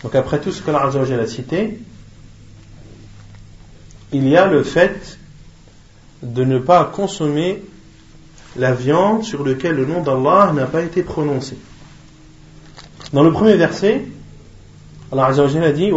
Donc 0.03 0.15
après 0.15 0.41
tout 0.41 0.53
ce 0.53 0.63
que 0.63 0.71
l'Allah 0.71 1.21
a 1.21 1.27
cité, 1.27 1.81
il 4.13 4.27
y 4.27 4.37
a 4.37 4.47
le 4.47 4.63
fait 4.63 5.19
de 6.23 6.45
ne 6.45 6.59
pas 6.59 6.85
consommer 6.85 7.63
la 8.57 8.73
viande 8.73 9.23
sur 9.23 9.47
laquelle 9.47 9.77
le 9.77 9.85
nom 9.85 10.03
d'Allah 10.03 10.53
n'a 10.55 10.67
pas 10.67 10.83
été 10.83 11.03
prononcé. 11.03 11.59
Dans 13.13 13.23
le 13.23 13.33
premier 13.33 13.57
verset, 13.57 14.07
Allah 15.11 15.27
a 15.27 15.73
dit 15.73 15.91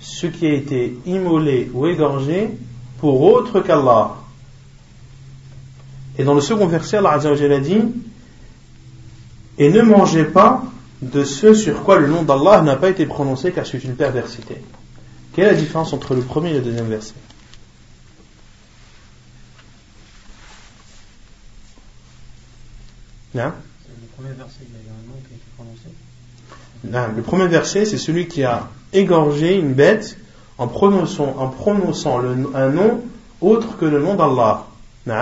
Ce 0.00 0.26
qui 0.26 0.46
a 0.46 0.52
été 0.52 0.96
immolé 1.06 1.70
ou 1.74 1.86
égorgé 1.86 2.50
pour 2.98 3.20
autre 3.22 3.60
qu'Allah. 3.60 4.16
Et 6.16 6.24
dans 6.24 6.34
le 6.34 6.40
second 6.40 6.66
verset, 6.66 6.98
Allah 6.98 7.14
a 7.14 7.60
dit 7.60 7.82
Et 9.58 9.70
ne 9.70 9.82
mangez 9.82 10.24
pas 10.24 10.62
de 11.02 11.24
ce 11.24 11.54
sur 11.54 11.82
quoi 11.82 11.98
le 11.98 12.08
nom 12.08 12.22
d'Allah 12.22 12.62
n'a 12.62 12.76
pas 12.76 12.90
été 12.90 13.06
prononcé 13.06 13.52
car 13.52 13.66
c'est 13.66 13.82
une 13.82 13.94
perversité. 13.94 14.56
Quelle 15.32 15.46
est 15.46 15.52
la 15.52 15.56
différence 15.56 15.92
entre 15.92 16.14
le 16.14 16.22
premier 16.22 16.50
et 16.50 16.54
le 16.54 16.60
deuxième 16.60 16.88
verset? 16.88 17.14
Le 23.34 23.42
premier 24.18 24.34
verset, 24.34 24.58
il 24.62 24.74
y 24.74 24.78
a 24.88 24.92
un 24.92 25.06
nom 25.06 25.14
qui 25.20 25.32
a 25.32 25.36
été 25.36 25.44
prononcé 25.56 25.88
non, 26.84 27.08
Le 27.16 27.22
premier 27.22 27.46
verset, 27.46 27.84
c'est 27.84 27.98
celui 27.98 28.26
qui 28.26 28.42
a 28.42 28.68
égorgé 28.92 29.56
une 29.56 29.74
bête 29.74 30.18
en 30.58 30.66
prononçant, 30.66 31.36
en 31.38 31.46
prononçant 31.48 32.18
le, 32.18 32.50
un 32.54 32.70
nom 32.70 33.04
autre 33.40 33.78
que 33.78 33.84
le 33.84 34.00
nom 34.00 34.16
d'Allah. 34.16 34.66
Et 35.06 35.12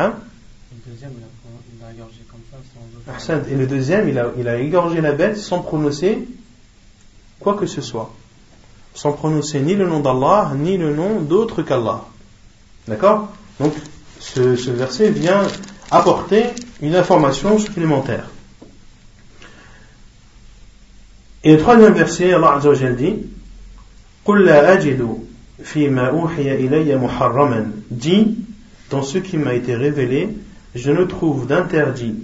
le 3.54 3.66
deuxième, 3.66 4.08
il 4.08 4.18
a, 4.18 4.30
il 4.38 4.48
a 4.48 4.58
égorgé 4.58 5.02
la 5.02 5.12
bête 5.12 5.36
sans 5.36 5.60
prononcer 5.60 6.26
quoi 7.38 7.52
que 7.54 7.66
ce 7.66 7.82
soit. 7.82 8.14
Sans 8.94 9.12
prononcer 9.12 9.60
ni 9.60 9.74
le 9.74 9.86
nom 9.86 10.00
d'Allah, 10.00 10.52
ni 10.56 10.78
le 10.78 10.94
nom 10.94 11.20
d'autre 11.20 11.60
qu'Allah. 11.60 12.02
D'accord? 12.88 13.28
Donc, 13.60 13.74
ce, 14.20 14.56
ce, 14.56 14.70
verset 14.70 15.10
vient 15.10 15.42
apporter 15.90 16.46
une 16.80 16.94
information 16.94 17.58
supplémentaire. 17.58 18.30
Et 21.45 21.53
le 21.53 21.57
troisième 21.57 21.93
verset, 21.93 22.33
Allah 22.33 22.55
Azza 22.55 22.69
wa 22.69 22.91
dit 22.91 23.15
قل 24.25 24.45
لا 24.45 24.73
أجد 24.73 25.17
فيما 25.63 26.09
أوحي 26.09 26.55
إلي 26.55 26.95
محرما 26.95 27.71
dit 27.89 28.37
dans 28.89 29.03
ce 29.03 29.17
qui 29.17 29.37
m'a 29.37 29.53
été 29.53 29.75
révélé 29.75 30.29
je 30.75 30.91
ne 30.91 31.03
trouve 31.05 31.47
d'interdit 31.47 32.15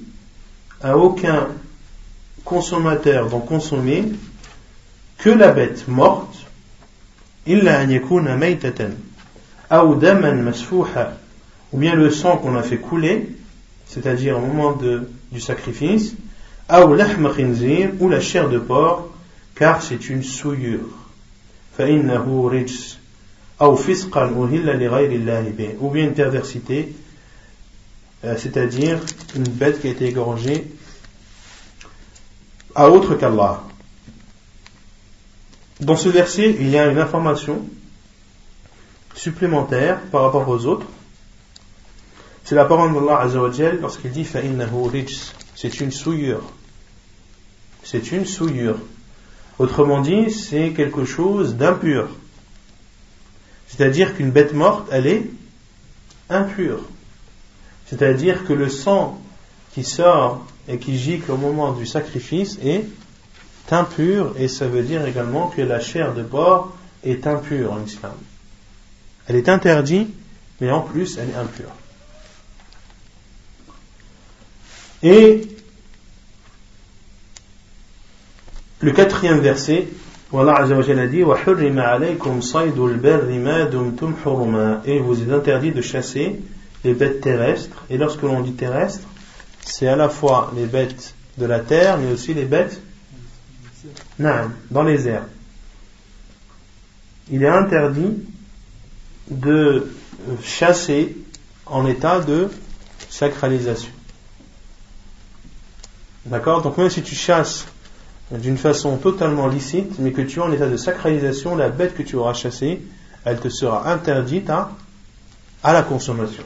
à 0.82 0.98
aucun 0.98 1.48
consommateur 2.46 3.30
d'en 3.30 3.40
consommer 3.40 4.04
que 5.18 5.30
la 5.30 5.52
bête 5.52 5.88
morte 5.88 6.46
إلا 7.48 7.84
أن 7.84 7.92
يكون 7.92 8.38
ميتة 8.38 8.90
أو 9.72 9.94
دما 9.94 10.32
مسفوحا 10.32 11.14
ou 11.74 11.78
bien 11.78 11.96
le 11.96 12.12
sang 12.12 12.38
qu'on 12.38 12.56
a 12.56 12.64
fait 12.64 12.78
couler 12.78 13.30
c'est-à-dire 13.88 14.38
au 14.38 14.42
moment 14.42 14.74
de, 14.74 15.10
du 15.32 15.40
sacrifice 15.40 16.16
أو 16.72 16.96
لحم 16.96 17.28
خنزير 17.28 17.94
ou 18.00 18.10
la 18.10 18.20
chair 18.20 18.50
de 18.50 18.60
porc 18.60 19.11
car 19.56 19.82
c'est 19.82 20.10
une 20.10 20.24
souillure 20.24 20.90
فإنه 21.78 22.50
رجس 22.50 22.98
أو 23.62 23.76
فسقا 23.76 24.24
أهل 24.24 24.80
لغير 24.80 25.12
الله 25.12 25.54
به 25.58 25.76
ou 25.80 25.90
bien 25.90 26.06
une 26.06 26.14
perversité 26.14 26.94
euh, 28.24 28.36
c'est-à-dire 28.38 29.00
une 29.36 29.44
bête 29.44 29.80
qui 29.82 29.88
a 29.88 29.92
été 29.92 30.06
égorgée 30.06 30.66
à 32.74 32.90
autre 32.90 33.16
qu'Allah. 33.16 33.64
Dans 35.80 35.96
ce 35.96 36.10
verset, 36.10 36.56
il 36.60 36.70
y 36.70 36.78
a 36.78 36.88
une 36.88 37.00
information 37.00 37.68
supplémentaire 39.16 40.00
par 40.12 40.24
rapport 40.24 40.48
aux 40.48 40.66
autres. 40.66 40.86
C'est 42.44 42.56
la 42.56 42.66
parole 42.66 42.94
d'Allah 42.94 43.20
Azzawajal 43.22 43.80
lorsqu'il 43.82 44.12
dit 44.12 44.26
C'est 45.56 45.80
une 45.80 45.92
souillure. 45.92 46.44
C'est 47.84 48.12
une 48.12 48.26
souillure. 48.26 48.78
Autrement 49.59 50.01
dit, 50.01 50.31
c'est 50.31 50.71
quelque 50.71 51.05
chose 51.05 51.57
d'impur. 51.57 52.09
C'est-à-dire 53.69 54.17
qu'une 54.17 54.31
bête 54.31 54.53
morte, 54.53 54.89
elle 54.91 55.07
est 55.07 55.25
impure. 56.29 56.81
C'est-à-dire 57.87 58.45
que 58.47 58.53
le 58.53 58.69
sang 58.69 59.21
qui 59.75 59.85
sort 59.85 60.47
et 60.69 60.79
qui 60.79 60.99
gicle 60.99 61.31
au 61.31 61.37
moment 61.37 61.73
du 61.73 61.87
sacrifice 61.87 62.59
est 62.63 62.85
impur 63.71 64.35
et 64.37 64.49
ça 64.49 64.67
veut 64.67 64.83
dire 64.83 65.07
également 65.07 65.49
que 65.49 65.63
la 65.63 65.81
chair 65.81 66.15
de 66.15 66.23
porc 66.23 66.75
est 67.05 67.27
impure 67.27 67.73
en 67.73 67.83
islam. 67.83 68.15
Elle 69.27 69.37
est 69.37 69.49
interdite, 69.49 70.11
mais 70.61 70.71
en 70.71 70.81
plus 70.81 71.19
elle 71.19 71.31
est 71.31 71.37
impure. 71.37 71.71
Et 75.03 75.49
le 78.83 78.91
quatrième 78.91 79.39
verset, 79.39 79.89
Allah 80.35 80.57
a 80.57 81.07
dit 81.07 81.19
Et 84.87 84.99
vous 84.99 85.23
est 85.23 85.33
interdit 85.33 85.71
de 85.71 85.83
chasser 85.83 86.41
les 86.83 86.95
bêtes 86.95 87.21
terrestres. 87.21 87.85
Et 87.91 87.97
lorsque 87.97 88.23
l'on 88.23 88.41
dit 88.41 88.55
terrestre, 88.55 89.07
c'est 89.61 89.87
à 89.87 89.95
la 89.95 90.09
fois 90.09 90.53
les 90.57 90.67
bêtes 90.67 91.15
de 91.39 91.47
la 91.47 91.61
terre, 91.61 91.99
mais 91.99 92.13
aussi 92.13 92.35
les 92.35 92.45
bêtes 92.45 92.81
dans 94.19 94.83
les 94.83 95.07
airs. 95.07 95.27
Il 97.31 97.45
est 97.45 97.49
interdit 97.49 98.25
de 99.31 99.87
chasser 100.43 101.17
en 101.67 101.87
état 101.87 102.19
de 102.19 102.49
sacralisation. 103.09 103.93
D'accord? 106.27 106.63
Donc 106.63 106.79
même 106.79 106.91
si 106.91 107.03
tu 107.03 107.15
chasses 107.15 107.67
d'une 108.32 108.58
façon 108.58 108.98
totalement 108.98 109.48
licite, 109.48 110.00
mais 110.00 110.12
que 110.12 110.22
tu 110.22 110.40
es 110.40 110.42
en 110.42 110.52
état 110.52 110.68
de 110.68 110.78
sacralisation, 110.78 111.56
la 111.56 111.70
bête 111.70 111.96
que 111.96 112.04
tu 112.04 112.16
auras 112.16 112.34
chassée, 112.34 112.82
elle 113.24 113.40
te 113.40 113.50
sera 113.50 113.92
interdite 113.92 114.50
à, 114.50 114.72
à 115.64 115.74
la 115.74 115.82
consommation. 115.82 116.44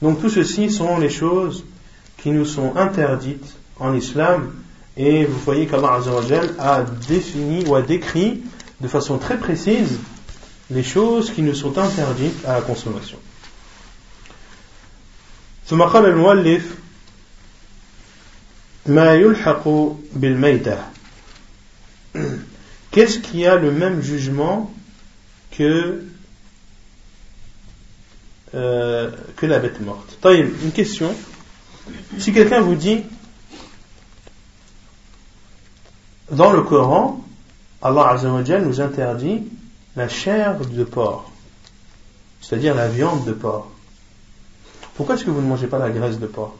Donc 0.00 0.20
tout 0.20 0.30
ceci 0.30 0.70
sont 0.70 0.98
les 0.98 1.08
choses 1.08 1.64
qui 2.18 2.30
nous 2.30 2.44
sont 2.44 2.76
interdites 2.76 3.56
en 3.78 3.94
islam 3.94 4.52
et 4.96 5.24
vous 5.24 5.38
voyez 5.38 5.66
qu'Allah 5.66 6.00
a 6.58 6.82
défini 7.08 7.64
ou 7.66 7.74
a 7.74 7.82
décrit 7.82 8.42
de 8.80 8.88
façon 8.88 9.18
très 9.18 9.38
précise 9.38 9.98
les 10.70 10.82
choses 10.82 11.30
qui 11.30 11.42
nous 11.42 11.54
sont 11.54 11.78
interdites 11.78 12.44
à 12.46 12.54
la 12.54 12.60
consommation. 12.60 13.18
ثم 15.66 15.82
قال 15.82 16.06
المؤلف 16.06 16.62
ما 18.86 19.14
يلحق 19.14 19.68
بالميتة 20.14 20.78
Qu'est-ce 22.90 23.18
qui 23.20 23.46
a 23.46 23.56
le 23.56 23.70
même 23.70 24.02
jugement 24.02 24.70
que, 25.50 26.04
euh, 28.54 29.10
que 29.36 29.46
la 29.46 29.60
bête 29.60 29.80
morte 29.80 30.18
Une 30.26 30.72
question. 30.72 31.14
Si 32.18 32.34
quelqu'un 32.34 32.60
vous 32.60 32.74
dit 32.74 33.02
dans 36.30 36.52
le 36.52 36.62
Coran, 36.62 37.24
Allah 37.80 38.10
Azzawajal 38.10 38.64
nous 38.64 38.80
interdit 38.80 39.42
la 39.96 40.08
chair 40.08 40.58
de 40.58 40.84
porc, 40.84 41.30
c'est-à-dire 42.40 42.74
la 42.74 42.88
viande 42.88 43.24
de 43.24 43.32
porc. 43.32 43.70
Pourquoi 44.94 45.14
est-ce 45.14 45.24
que 45.24 45.30
vous 45.30 45.40
ne 45.40 45.48
mangez 45.48 45.66
pas 45.66 45.78
la 45.78 45.90
graisse 45.90 46.18
de 46.18 46.26
porc 46.26 46.56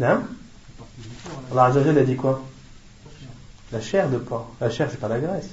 Non 0.00 0.22
Allah 1.52 1.64
a 1.64 2.02
dit 2.02 2.16
quoi? 2.16 2.42
La 3.72 3.80
chair 3.80 4.08
de 4.08 4.18
porc. 4.18 4.50
La 4.60 4.70
chair, 4.70 4.88
c'est 4.90 5.00
pas 5.00 5.08
la 5.08 5.20
graisse. 5.20 5.50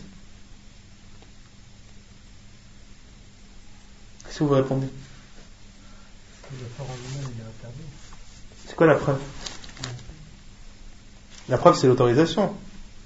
Qu'est-ce 4.24 4.40
que 4.40 4.44
vous 4.44 4.54
répondez? 4.54 4.88
C'est 8.66 8.76
quoi 8.76 8.88
la 8.88 8.96
preuve? 8.96 9.20
La 11.50 11.58
preuve, 11.58 11.78
c'est 11.78 11.88
l'autorisation. 11.88 12.54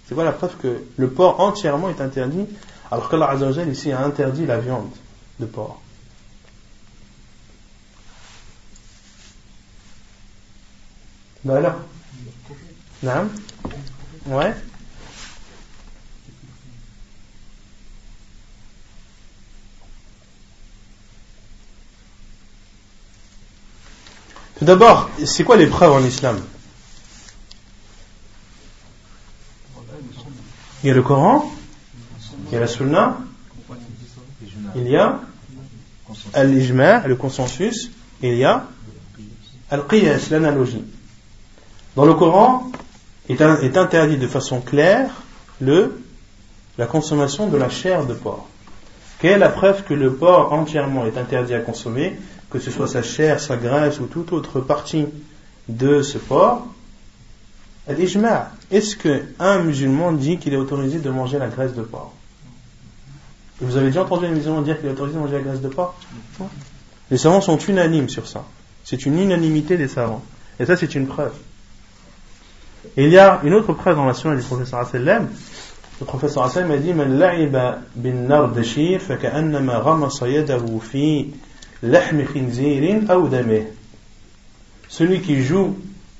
C'est 0.07 0.15
quoi 0.15 0.23
la 0.23 0.31
preuve 0.31 0.55
que 0.57 0.83
le 0.97 1.09
porc 1.09 1.39
entièrement 1.39 1.89
est 1.89 1.99
interdit, 2.01 2.45
alors 2.91 3.09
qu'Allah 3.09 3.31
Azzawajal 3.31 3.69
ici 3.69 3.91
a 3.91 4.03
interdit 4.03 4.45
la 4.45 4.59
viande 4.59 4.89
de 5.39 5.45
porc? 5.45 5.81
Ben 11.45 11.57
alors. 11.57 11.75
Non 13.03 13.29
Ouais. 14.25 14.55
Tout 24.57 24.65
d'abord, 24.65 25.11
c'est 25.23 25.43
quoi 25.43 25.57
les 25.57 25.67
preuves 25.67 25.91
en 25.91 26.03
islam? 26.03 26.41
Il 30.83 30.87
y 30.87 30.89
a 30.89 30.93
le 30.95 31.03
Coran, 31.03 31.51
il 32.47 32.53
y 32.53 32.57
a 32.57 32.59
la 32.61 32.67
Sunna, 32.67 33.19
il 34.75 34.87
y 34.87 34.95
a 34.95 35.19
al 36.33 36.55
le 36.55 37.15
consensus, 37.15 37.91
il 38.23 38.33
y 38.33 38.43
a 38.43 38.67
al-qiyas, 39.69 40.29
l'analogie. 40.31 40.83
Dans 41.95 42.05
le 42.05 42.13
Coran, 42.13 42.69
est, 43.29 43.41
interdit 43.41 44.17
de 44.17 44.27
façon 44.27 44.61
claire 44.61 45.09
le, 45.61 46.01
la 46.77 46.85
consommation 46.85 47.47
de 47.47 47.57
la 47.57 47.69
chair 47.69 48.05
de 48.05 48.13
porc. 48.13 48.47
Quelle 49.19 49.33
est 49.33 49.37
la 49.37 49.49
preuve 49.49 49.83
que 49.83 49.93
le 49.93 50.13
porc 50.13 50.51
entièrement 50.51 51.05
est 51.05 51.17
interdit 51.17 51.53
à 51.53 51.59
consommer, 51.59 52.17
que 52.49 52.59
ce 52.59 52.69
soit 52.69 52.87
sa 52.87 53.01
chair, 53.01 53.39
sa 53.39 53.55
graisse 53.55 53.99
ou 53.99 54.05
toute 54.05 54.33
autre 54.33 54.59
partie 54.59 55.05
de 55.69 56.01
ce 56.01 56.17
porc? 56.17 56.65
Est-ce 57.87 58.95
qu'un 58.97 59.59
musulman 59.59 60.11
dit 60.11 60.37
qu'il 60.37 60.53
est 60.53 60.57
autorisé 60.57 60.99
de 60.99 61.09
manger 61.09 61.39
la 61.39 61.47
graisse 61.47 61.73
de 61.73 61.81
porc? 61.81 62.13
Vous 63.61 63.77
avez 63.77 63.87
déjà 63.87 64.03
entendu 64.03 64.25
un 64.25 64.31
musulman 64.31 64.61
dire 64.61 64.77
qu'il 64.77 64.89
est 64.89 64.91
autorisé 64.91 65.15
de 65.15 65.21
manger 65.21 65.37
la 65.37 65.43
graisse 65.43 65.61
de 65.61 65.69
porc? 65.69 65.95
Les 67.09 67.17
savants 67.17 67.41
sont 67.41 67.57
unanimes 67.57 68.09
sur 68.09 68.27
ça. 68.27 68.43
C'est 68.83 69.05
une 69.05 69.17
unanimité 69.17 69.77
des 69.77 69.87
savants. 69.87 70.23
Et 70.59 70.65
ça, 70.65 70.75
c'est 70.75 70.93
une 70.93 71.07
preuve. 71.07 71.33
Il 72.97 73.09
y 73.09 73.17
a 73.17 73.41
une 73.43 73.53
autre 73.53 73.73
preuve 73.73 73.95
dans 73.95 74.05
la 74.05 74.13
sunna 74.13 74.35
du 74.35 74.43
professeur 74.43 74.79
Asselem. 74.79 75.27
Le 75.99 76.05
professeur 76.05 76.43
Asselem 76.43 76.71
a 76.71 76.77
dit 76.77 76.93
Man 76.93 77.17
la'iba 77.17 77.79
bin 77.95 78.27
nardashir 78.27 78.99
faka'annama 78.99 79.81
ghamasa 79.81 80.27
yadahu 80.27 80.79
fi 80.79 81.33
lahmi 81.83 82.25
khinzirin 82.25 83.07
aw 83.09 83.29
Celui 84.87 85.21
qui 85.21 85.43
joue 85.43 85.77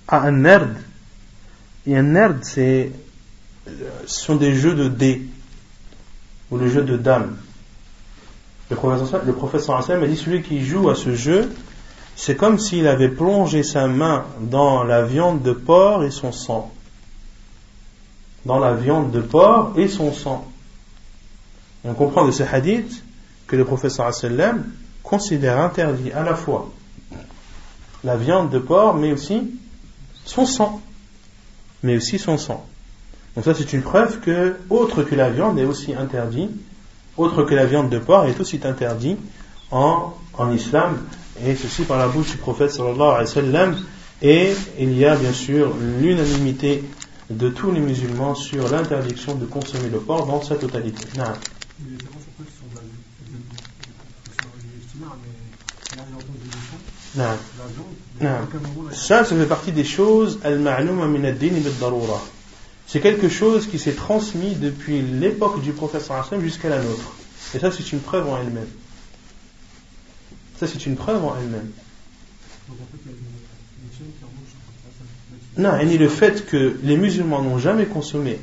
à 0.07 0.21
un 0.27 0.31
nerd 0.31 0.75
et 1.87 1.95
un 1.95 2.03
nerd, 2.03 2.43
c'est, 2.43 2.91
ce 3.67 4.19
sont 4.21 4.35
des 4.35 4.55
jeux 4.55 4.73
de 4.73 4.87
dés, 4.87 5.21
ou 6.49 6.57
le 6.57 6.67
jeu 6.67 6.81
de 6.81 6.97
dames. 6.97 7.37
Le 8.69 8.75
professeur, 8.75 9.21
le 9.23 9.99
m'a 9.99 10.07
dit 10.07 10.17
celui 10.17 10.41
qui 10.41 10.65
joue 10.65 10.89
à 10.89 10.95
ce 10.95 11.13
jeu, 11.13 11.51
c'est 12.15 12.35
comme 12.35 12.59
s'il 12.59 12.87
avait 12.87 13.09
plongé 13.09 13.63
sa 13.63 13.87
main 13.87 14.25
dans 14.39 14.83
la 14.83 15.03
viande 15.03 15.41
de 15.41 15.51
porc 15.51 16.03
et 16.03 16.11
son 16.11 16.31
sang. 16.31 16.71
Dans 18.45 18.59
la 18.59 18.73
viande 18.73 19.11
de 19.11 19.19
porc 19.19 19.73
et 19.75 19.87
son 19.87 20.13
sang. 20.13 20.45
On 21.83 21.93
comprend 21.93 22.25
de 22.25 22.31
ce 22.31 22.43
hadith 22.43 23.03
que 23.47 23.55
le 23.55 23.65
professeur 23.65 24.07
Hassan 24.07 24.63
considère 25.03 25.59
interdit 25.59 26.11
à 26.11 26.23
la 26.23 26.35
fois 26.35 26.71
la 28.03 28.15
viande 28.15 28.49
de 28.49 28.59
porc 28.59 28.95
mais 28.95 29.11
aussi 29.11 29.51
son 30.25 30.45
sang 30.45 30.81
mais 31.83 31.97
aussi 31.97 32.17
son 32.17 32.37
sang. 32.37 32.65
Donc 33.35 33.45
ça 33.45 33.53
c'est 33.53 33.73
une 33.73 33.81
preuve 33.81 34.19
que 34.21 34.55
autre 34.69 35.03
que 35.03 35.15
la 35.15 35.29
viande 35.29 35.59
est 35.59 35.65
aussi 35.65 35.93
interdit, 35.93 36.49
autre 37.17 37.43
que 37.43 37.53
la 37.53 37.65
viande 37.65 37.89
de 37.89 37.99
porc 37.99 38.25
est 38.25 38.39
aussi 38.39 38.59
interdit 38.63 39.17
en, 39.69 40.13
en 40.33 40.51
islam, 40.51 40.97
et 41.43 41.55
ceci 41.55 41.83
par 41.83 41.97
la 41.97 42.07
bouche 42.07 42.31
du 42.31 42.37
prophète 42.37 42.71
sallallahu 42.71 43.01
alayhi 43.01 43.19
wa 43.19 43.25
sallam, 43.25 43.77
et 44.21 44.53
il 44.79 44.97
y 44.97 45.05
a 45.05 45.15
bien 45.15 45.33
sûr 45.33 45.73
l'unanimité 45.99 46.83
de 47.29 47.49
tous 47.49 47.71
les 47.71 47.81
musulmans 47.81 48.35
sur 48.35 48.69
l'interdiction 48.69 49.35
de 49.35 49.45
consommer 49.45 49.89
le 49.89 49.99
porc 49.99 50.27
dans 50.27 50.41
sa 50.41 50.55
totalité. 50.55 51.05
Non. 51.17 51.23
Non. 58.21 58.37
Ça, 58.91 59.23
ça 59.23 59.35
fait 59.35 59.45
partie 59.45 59.71
des 59.71 59.83
choses. 59.83 60.39
C'est 62.87 63.01
quelque 63.01 63.29
chose 63.29 63.67
qui 63.67 63.79
s'est 63.79 63.93
transmis 63.93 64.55
depuis 64.55 65.01
l'époque 65.01 65.61
du 65.61 65.71
prophète 65.71 66.09
jusqu'à 66.41 66.69
la 66.69 66.81
nôtre. 66.81 67.13
Et 67.53 67.59
ça, 67.59 67.71
c'est 67.71 67.91
une 67.91 67.99
preuve 67.99 68.29
en 68.29 68.37
elle-même. 68.37 68.67
Ça, 70.59 70.67
c'est 70.67 70.85
une 70.85 70.95
preuve 70.95 71.23
en 71.23 71.35
elle-même. 71.37 71.71
Non, 75.57 75.77
et 75.77 75.97
le 75.97 76.09
fait 76.09 76.45
que 76.45 76.77
les 76.83 76.97
musulmans 76.97 77.41
n'ont 77.41 77.57
jamais 77.57 77.85
consommé 77.85 78.39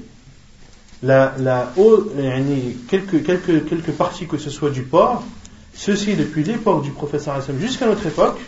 la, 1.03 1.35
la, 1.39 1.73
yani 2.17 2.77
quelques, 2.89 3.25
quelques, 3.25 3.69
quelques 3.69 3.91
parties 3.91 4.27
que 4.27 4.39
ce 4.39 4.51
soit 4.51 4.71
du 4.71 4.83
porc, 4.83 5.23
ceci 5.75 6.15
depuis 6.15 6.45
l'époque 6.45 6.83
du 6.85 6.91
wa 6.91 7.19
sallam 7.19 7.59
jusqu'à 7.61 7.87
notre 7.87 8.07
époque, 8.07 8.41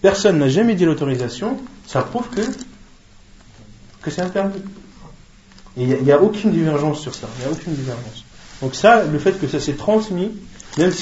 personne 0.00 0.38
n'a 0.38 0.48
jamais 0.48 0.74
dit 0.74 0.84
l'autorisation, 0.84 1.58
ça 1.86 2.02
prouve 2.02 2.28
que, 2.30 2.42
que 4.02 4.10
c'est 4.10 4.22
interdit. 4.22 4.62
Il 5.76 5.88
n'y 5.88 6.12
a, 6.12 6.22
aucune 6.22 6.52
divergence 6.52 7.00
sur 7.00 7.14
ça, 7.14 7.28
il 7.36 7.40
n'y 7.40 7.46
a 7.46 7.52
aucune 7.52 7.74
divergence. 7.74 8.24
Donc 8.62 8.76
ça, 8.76 9.04
le 9.04 9.18
fait 9.18 9.32
que 9.40 9.48
ça 9.48 9.58
s'est 9.58 9.74
transmis, 9.74 10.30
même 10.78 10.92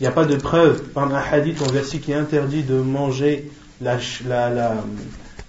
s'il 0.00 0.06
n'y 0.06 0.12
a 0.12 0.14
pas 0.14 0.24
de 0.24 0.36
preuve 0.36 0.82
par 0.94 1.12
un 1.12 1.14
hadith 1.14 1.60
ou 1.60 1.64
un 1.64 1.72
verset 1.72 1.98
qui 1.98 2.14
interdit 2.14 2.62
de 2.62 2.76
manger 2.76 3.50
la, 3.82 3.98
la, 4.26 4.48
la, 4.48 4.82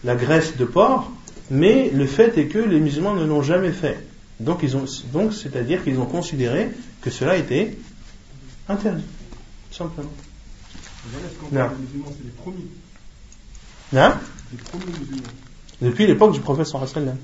la 0.03 0.15
graisse 0.17 0.57
de 0.57 0.65
porc, 0.65 1.09
mais 1.49 1.89
le 1.89 2.05
fait 2.05 2.37
est 2.37 2.47
que 2.47 2.59
les 2.59 2.81
musulmans 2.81 3.13
ne 3.15 3.23
l'ont 3.23 3.43
jamais 3.43 3.71
fait. 3.71 4.05
Donc, 4.41 4.59
ils 4.61 4.75
ont, 4.75 4.83
donc 5.13 5.31
c'est-à-dire 5.31 5.85
qu'ils 5.85 5.97
ont 5.99 6.05
considéré 6.05 6.69
que 6.99 7.09
cela 7.09 7.37
était 7.37 7.77
interdit, 8.67 9.05
tout 9.69 9.77
simplement. 9.77 10.11
Là, 11.53 11.69
Non. 11.69 11.69
des 11.69 11.83
musulmans, 11.83 12.11
c'est 12.17 12.25
les 12.25 12.31
premiers. 12.31 12.67
Hein 13.95 14.19
Les 14.51 14.57
premiers 14.57 14.99
musulmans. 14.99 15.29
Depuis 15.81 16.07
l'époque 16.07 16.33
du 16.33 16.41
prophète 16.41 16.67
sallallahu. 16.67 17.15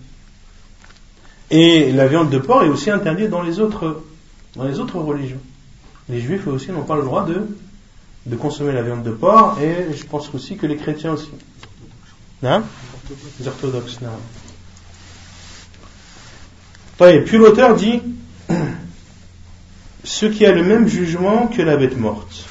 Et 1.51 1.91
la 1.91 2.07
viande 2.07 2.29
de 2.29 2.37
porc 2.37 2.63
est 2.63 2.69
aussi 2.69 2.89
interdite 2.89 3.29
dans 3.29 3.41
les 3.41 3.59
autres, 3.59 4.01
dans 4.55 4.63
les 4.63 4.79
autres 4.79 4.97
religions 4.97 5.41
Les 6.08 6.20
juifs 6.20 6.46
eux 6.46 6.52
aussi 6.52 6.72
n'ont 6.72 6.82
pas 6.82 6.96
le 6.96 7.02
droit 7.02 7.24
de, 7.24 7.46
de 8.26 8.36
consommer 8.36 8.72
la 8.72 8.82
viande 8.82 9.02
de 9.02 9.12
porc 9.12 9.58
et 9.60 9.94
je 9.94 10.04
pense 10.04 10.34
aussi 10.34 10.56
que 10.56 10.66
les 10.66 10.76
chrétiens 10.76 11.12
aussi. 11.12 11.30
Hein 12.42 12.62
Les 13.38 13.48
orthodoxes, 13.48 14.00
non. 14.00 14.18
Et 17.06 17.20
puis 17.20 17.38
l'auteur 17.38 17.74
dit 17.74 18.00
ce 20.04 20.26
qui 20.26 20.46
a 20.46 20.52
le 20.52 20.62
même 20.62 20.86
jugement 20.86 21.48
que 21.48 21.62
la 21.62 21.76
bête 21.76 21.96
morte. 21.96 22.46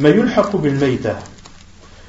ما 0.00 0.08
يلحق 0.08 0.56
بالميتة 0.56 1.16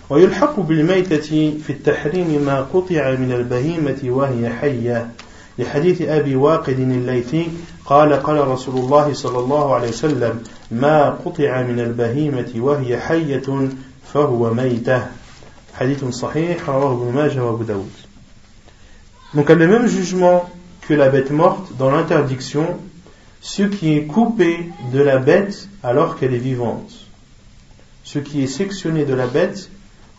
ويلحق 0.10 0.60
بالميتة 0.60 1.54
في 1.68 1.70
التحريم 1.70 2.42
ما 2.46 2.62
قطع 2.62 3.12
من 3.12 3.32
البهيمة 3.32 4.00
وهي 4.04 4.50
حية 4.50 5.12
لحديث 5.60 6.02
أبي 6.02 6.36
واقد 6.36 6.80
الليثي 6.80 7.48
قال 7.86 8.14
قال 8.14 8.48
رسول 8.48 8.78
الله 8.78 9.14
صلى 9.14 9.40
الله 9.40 9.76
عليه 9.76 9.90
وسلم 9.90 10.44
ما 10.72 11.10
قطع 11.10 11.62
من 11.62 11.80
البهيمة 11.80 12.52
وهي 12.56 12.98
حية 12.98 13.70
فهو 14.14 14.54
ميتة 14.54 15.02
حديث 15.74 16.06
صحيح 16.06 16.70
رواه 16.70 16.94
ابن 16.94 17.16
ماجه 17.16 17.46
وابو 17.46 17.64
داود 17.64 17.92
Donc, 19.34 19.50
elle 19.50 19.62
a 19.62 19.66
le 19.66 19.68
même 19.68 19.88
jugement 19.88 20.50
que 20.82 20.94
la 20.94 21.08
bête 21.08 21.32
morte 21.32 21.78
dans 21.78 21.90
l'interdiction, 21.90 22.78
ce 23.40 23.64
qui 23.64 23.94
est 23.94 24.04
coupé 24.04 24.70
de 24.92 25.02
la 25.02 25.20
bête 25.20 25.70
alors 25.84 26.18
qu'elle 26.18 26.34
est 26.34 26.38
vivante. 26.38 26.92
Ce 28.04 28.20
qui 28.20 28.44
est 28.44 28.48
sectionné 28.48 29.06
de 29.06 29.14
la 29.14 29.28
bête 29.28 29.70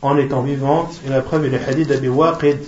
en 0.00 0.16
étant 0.16 0.40
vivante, 0.40 0.98
et 1.06 1.10
la 1.10 1.20
preuve 1.20 1.44
est 1.44 1.50
le 1.50 1.58
hadith 1.60 1.88
d'Abi 1.88 2.08
Waqid 2.08 2.58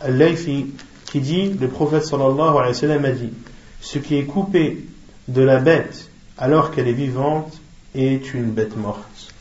al-Laythi 0.00 0.68
qui 1.04 1.20
dit, 1.20 1.52
le 1.60 1.68
prophète 1.68 2.04
sallallahu 2.04 2.56
alayhi 2.56 2.68
wa 2.68 2.74
sallam 2.74 3.04
a 3.04 3.10
dit, 3.10 3.32
ce 3.80 3.98
qui 3.98 4.16
est 4.16 4.24
coupé 4.24 4.84
de 5.28 5.42
la 5.42 5.58
bête 5.58 6.08
alors 6.37 6.71
qu'elle 6.71 6.87
est 6.87 6.93
vivante 6.93 7.59
est 7.93 8.33
une 8.33 8.51
bête 8.51 8.75
morte. 8.75 9.33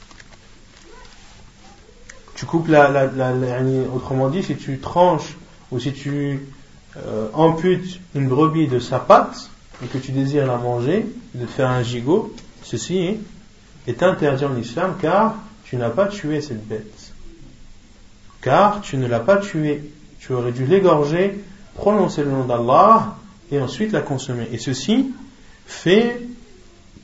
Tu 2.34 2.46
coupes 2.46 2.68
la, 2.68 2.90
la, 2.90 3.32
autrement 3.94 4.28
dit, 4.28 4.42
si 4.42 4.56
tu 4.56 4.78
tranches 4.78 5.36
ou 5.70 5.78
si 5.78 5.92
tu 5.92 6.40
euh, 6.96 7.28
amputes 7.32 8.00
une 8.14 8.28
brebis 8.28 8.68
de 8.68 8.78
sa 8.78 8.98
patte 8.98 9.50
et 9.82 9.86
que 9.86 9.98
tu 9.98 10.12
désires 10.12 10.46
la 10.46 10.56
manger, 10.56 11.06
de 11.34 11.46
faire 11.46 11.68
un 11.68 11.82
gigot, 11.82 12.34
ceci 12.62 13.18
est 13.86 14.02
interdit 14.02 14.44
en 14.44 14.56
islam 14.56 14.96
car 15.00 15.36
tu 15.64 15.76
n'as 15.76 15.90
pas 15.90 16.06
tué 16.06 16.40
cette 16.40 16.66
bête. 16.66 17.12
Car 18.40 18.80
tu 18.80 18.96
ne 18.96 19.06
l'as 19.06 19.20
pas 19.20 19.38
tuée. 19.38 19.90
Tu 20.20 20.32
aurais 20.32 20.52
dû 20.52 20.66
l'égorger, 20.66 21.42
prononcer 21.74 22.22
le 22.22 22.30
nom 22.30 22.44
d'Allah 22.44 23.16
et 23.50 23.60
ensuite 23.60 23.92
la 23.92 24.00
consommer. 24.00 24.48
Et 24.52 24.58
ceci 24.58 25.12
fait 25.66 26.20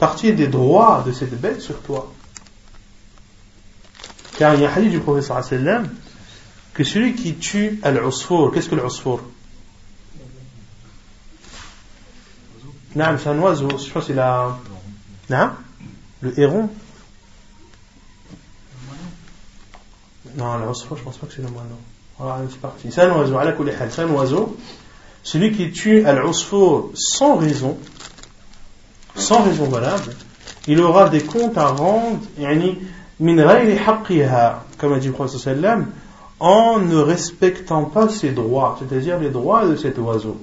partie 0.01 0.33
des 0.33 0.49
droits 0.49 1.05
de 1.07 1.13
cette 1.13 1.39
bête 1.41 1.61
sur 1.61 1.81
toi. 1.83 2.11
Car 4.39 4.55
il 4.55 4.63
y 4.63 4.65
a 4.65 4.71
un 4.71 4.73
hadith 4.73 4.91
du 4.91 5.01
prophète 5.01 5.25
sallam 5.45 5.89
que 6.73 6.83
celui 6.83 7.15
qui 7.15 7.35
tue 7.35 7.79
al-usfour, 7.83 8.51
qu'est-ce 8.53 8.71
que 8.71 8.75
l'usfour 8.75 9.21
Non, 12.97 13.17
c'est 13.19 13.29
un 13.29 13.39
oiseau, 13.39 13.69
je 13.79 13.93
que 13.93 14.01
c'est 14.01 14.15
la... 14.15 14.59
Non 15.29 15.51
Le 16.23 16.41
héron 16.41 16.71
Non, 20.35 20.67
l'usfour, 20.67 20.97
je 20.97 21.03
pense 21.03 21.19
pas 21.19 21.27
que 21.27 21.35
c'est 21.35 21.43
le 21.43 21.49
moineau. 21.49 21.79
C'est 22.91 23.03
un 23.03 23.11
oiseau, 23.13 23.39
c'est 23.91 24.03
un 24.03 24.09
oiseau. 24.09 24.57
Celui 25.23 25.53
qui 25.53 25.71
tue 25.71 26.07
al-usfour 26.07 26.91
sans 26.95 27.37
raison, 27.37 27.79
sans 29.21 29.43
raison 29.43 29.67
valable, 29.67 30.13
il 30.67 30.81
aura 30.81 31.09
des 31.09 31.23
comptes 31.23 31.57
à 31.57 31.69
rendre, 31.69 32.19
comme 34.79 34.93
a 34.93 34.99
dit 34.99 35.07
le 35.09 35.13
prophète 35.13 35.57
en 36.41 36.79
ne 36.79 36.97
respectant 36.97 37.85
pas 37.85 38.09
ses 38.09 38.31
droits, 38.31 38.79
c'est-à-dire 38.81 39.19
les 39.19 39.29
droits 39.29 39.67
de 39.67 39.77
cet 39.77 39.99
oiseau. 39.99 40.41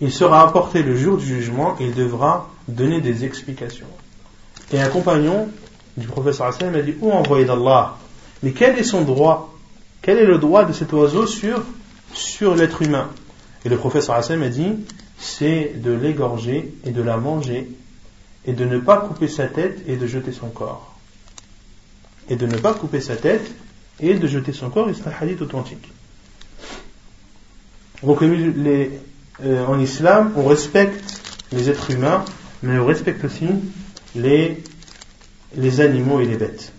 Il 0.00 0.12
sera 0.12 0.42
apporté 0.42 0.82
le 0.82 0.96
jour 0.96 1.16
du 1.16 1.24
jugement 1.24 1.76
il 1.80 1.94
devra 1.94 2.50
donner 2.68 3.00
des 3.00 3.24
explications. 3.24 3.86
Et 4.72 4.80
un 4.80 4.88
compagnon 4.88 5.48
du 5.96 6.06
prophète 6.06 6.34
sallam 6.34 6.74
a 6.74 6.82
dit, 6.82 6.94
où 7.00 7.10
envoyé 7.10 7.44
d'Allah 7.44 7.96
Mais 8.42 8.52
quel 8.52 8.78
est 8.78 8.84
son 8.84 9.02
droit 9.02 9.54
Quel 10.02 10.18
est 10.18 10.26
le 10.26 10.38
droit 10.38 10.64
de 10.64 10.72
cet 10.72 10.92
oiseau 10.92 11.26
sur, 11.26 11.62
sur 12.12 12.54
l'être 12.54 12.82
humain? 12.82 13.08
Et 13.64 13.68
le 13.68 13.76
prophète 13.76 14.02
sallam 14.02 14.42
a 14.42 14.48
dit, 14.48 14.72
c'est 15.23 15.73
de 15.75 15.91
l'égorger 15.91 16.73
et 16.85 16.91
de 16.91 17.01
la 17.01 17.17
manger 17.17 17.69
et 18.45 18.53
de 18.53 18.65
ne 18.65 18.79
pas 18.79 18.97
couper 18.97 19.27
sa 19.27 19.47
tête 19.47 19.83
et 19.87 19.95
de 19.95 20.07
jeter 20.07 20.31
son 20.31 20.49
corps. 20.49 20.95
Et 22.29 22.35
de 22.35 22.45
ne 22.45 22.57
pas 22.57 22.73
couper 22.73 23.01
sa 23.01 23.15
tête 23.15 23.51
et 23.99 24.13
de 24.13 24.27
jeter 24.27 24.53
son 24.53 24.69
corps, 24.69 24.89
et 24.89 24.93
c'est 24.93 25.07
un 25.07 25.13
hadith 25.19 25.41
authentique. 25.41 25.91
Donc 28.03 28.21
les, 28.21 28.51
les, 28.51 28.91
euh, 29.43 29.65
en 29.65 29.79
islam, 29.79 30.31
on 30.35 30.45
respecte 30.45 31.21
les 31.51 31.69
êtres 31.69 31.91
humains, 31.91 32.23
mais 32.63 32.77
on 32.79 32.85
respecte 32.85 33.23
aussi 33.25 33.47
les, 34.15 34.63
les 35.55 35.81
animaux 35.81 36.21
et 36.21 36.25
les 36.25 36.37
bêtes. 36.37 36.71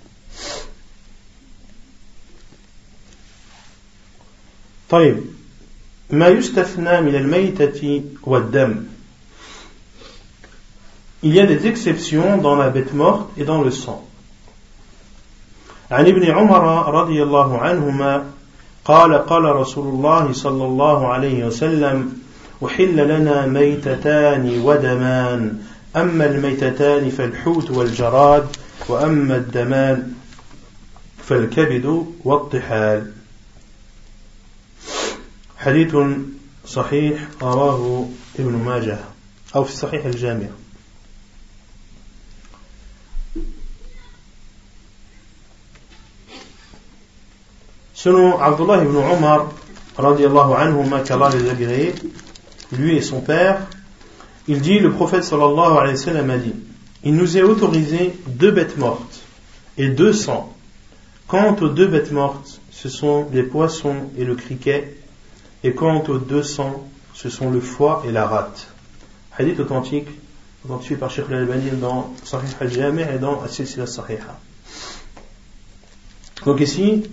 طيب 4.91 5.17
ما 6.11 6.29
يستثنى 6.29 7.01
من 7.01 7.15
الميتة 7.15 8.03
والدم 8.23 8.85
Il 11.23 11.35
y 11.35 11.41
a 11.41 11.45
des 11.45 11.67
exceptions 11.67 12.39
dans 12.39 12.57
la 12.57 12.71
bête 12.71 12.95
morte 12.95 13.29
et 13.37 13.45
dans 13.45 13.61
le 13.63 13.71
sang. 13.71 14.07
عن 15.91 16.07
ابن 16.07 16.25
عمر 16.25 16.89
رضي 16.95 17.23
الله 17.23 17.59
عنهما 17.59 18.25
قال 18.85 19.15
قال 19.15 19.45
رسول 19.45 19.87
الله 19.87 20.33
صلى 20.33 20.65
الله 20.65 21.09
عليه 21.09 21.45
وسلم 21.45 22.13
أحل 22.65 22.97
لنا 22.97 23.47
ميتتان 23.47 24.61
ودمان 24.61 25.59
أما 25.97 26.27
الميتتان 26.27 27.11
فالحوت 27.11 27.71
والجراد 27.71 28.47
وأما 28.89 29.37
الدمان 29.37 30.13
فالكبد 31.19 32.07
والطحال 32.25 33.11
حديث 35.65 35.97
صحيح 36.67 37.29
رواه 37.43 38.09
ابن 38.39 38.53
ماجه 38.53 38.99
أو 39.57 39.65
في 39.65 39.73
الصحيح 39.73 40.05
الجامع 40.05 40.47
Selon 48.01 48.41
Abdullah 48.41 48.83
ibn 48.83 48.97
Omar, 48.97 49.53
radiallahu 49.99 50.55
anhuma, 50.55 51.01
qu'Allah 51.01 51.29
les 51.37 51.51
agréés, 51.51 51.95
lui 52.73 52.97
et 52.97 53.03
son 53.03 53.21
père, 53.21 53.67
il 54.49 54.63
dit, 54.63 54.79
le 54.79 54.91
prophète 54.91 55.23
sallallahu 55.23 55.77
alayhi 55.77 55.97
wa 55.97 56.03
sallam 56.03 56.31
a 56.31 56.39
dit, 56.39 56.55
il 57.05 57.15
nous 57.15 57.37
est 57.37 57.43
autorisé 57.43 58.15
deux 58.27 58.53
bêtes 58.53 58.79
mortes 58.79 59.21
et 59.77 59.89
deux 59.89 60.15
sangs. 60.15 60.51
Quant 61.29 61.55
aux 61.61 61.69
deux 61.69 61.89
bêtes 61.89 62.11
mortes, 62.11 62.63
ce 62.71 62.89
sont 62.89 63.27
les 63.35 63.43
poissons 63.43 64.11
et 64.17 64.25
le 64.25 64.35
criquet. 64.35 64.97
et 65.66 65.74
quant 65.74 66.04
aux 66.10 66.20
deux 66.20 66.44
sangs, 66.44 66.88
ce 67.16 67.28
sont 67.28 67.50
le 67.50 67.60
foie 67.60 68.04
et 68.06 68.12
la 68.12 68.28
rate. 68.28 68.68
Hadith 69.36 69.60
authentique, 69.60 70.08
authentifié 70.64 70.96
par 70.96 71.10
Sheikh 71.10 71.26
al-Albani 71.28 71.72
dans 71.72 72.14
Sahih 72.24 72.54
al-Jami' 72.62 73.02
et 73.02 73.18
dans 73.18 73.42
As-Silsila 73.42 73.88
Sahiha. 73.88 74.40
Donc 76.46 76.60
ici, 76.60 77.10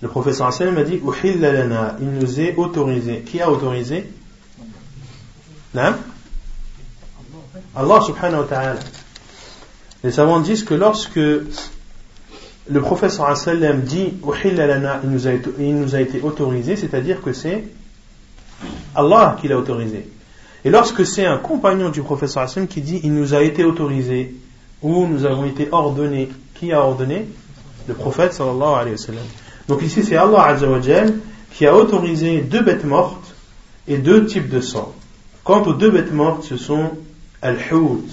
le 0.00 0.08
professeur 0.08 0.46
Hassan 0.46 0.78
a 0.78 0.82
dit 0.82 0.98
il 0.98 2.08
nous 2.08 2.40
est 2.40 2.56
autorisé. 2.56 3.20
Qui 3.20 3.42
a 3.42 3.50
autorisé? 3.50 4.10
Non 5.74 5.94
Allah 7.74 8.00
subhanahu 8.00 8.40
wa 8.40 8.46
ta'ala. 8.46 8.80
Les 10.02 10.12
savants 10.12 10.40
disent 10.40 10.64
que 10.64 10.72
lorsque 10.72 11.20
le 12.68 12.80
professeur 12.80 13.36
sallam 13.36 13.82
dit 13.82 14.14
il 14.22 15.10
nous, 15.10 15.26
a 15.26 15.32
été, 15.32 15.50
il 15.58 15.76
nous 15.76 15.94
a 15.94 16.00
été 16.00 16.20
autorisé, 16.20 16.76
c'est-à-dire 16.76 17.22
que 17.22 17.32
c'est 17.32 17.64
Allah 18.94 19.36
qui 19.40 19.48
l'a 19.48 19.58
autorisé. 19.58 20.08
Et 20.64 20.70
lorsque 20.70 21.06
c'est 21.06 21.26
un 21.26 21.38
compagnon 21.38 21.90
du 21.90 22.02
professeur 22.02 22.48
sallam 22.48 22.68
qui 22.68 22.80
dit 22.80 23.00
il 23.04 23.14
nous 23.14 23.34
a 23.34 23.42
été 23.42 23.64
autorisé 23.64 24.34
ou 24.82 25.06
nous 25.06 25.24
avons 25.24 25.44
été 25.44 25.68
ordonnés, 25.70 26.28
qui 26.54 26.72
a 26.72 26.80
ordonné? 26.82 27.26
Le 27.88 27.94
prophète 27.94 28.32
sallallahu 28.32 28.80
alayhi 28.80 28.96
wa. 28.96 29.14
Donc 29.68 29.82
ici 29.82 30.02
c'est 30.02 30.16
Allah 30.16 30.56
qui 31.52 31.66
a 31.66 31.74
autorisé 31.74 32.40
deux 32.40 32.62
bêtes 32.62 32.84
mortes 32.84 33.34
et 33.86 33.98
deux 33.98 34.26
types 34.26 34.48
de 34.48 34.60
sang. 34.60 34.92
Quant 35.44 35.62
aux 35.62 35.72
deux 35.72 35.90
bêtes 35.90 36.12
mortes, 36.12 36.42
ce 36.42 36.56
sont 36.56 36.90
al-hout. 37.40 38.04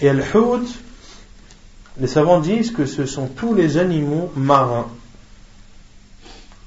Et 0.00 0.08
al-hout, 0.08 0.64
les 1.98 2.06
savants 2.06 2.40
disent 2.40 2.70
que 2.70 2.86
ce 2.86 3.06
sont 3.06 3.26
tous 3.26 3.54
les 3.54 3.78
animaux 3.78 4.30
marins. 4.36 4.88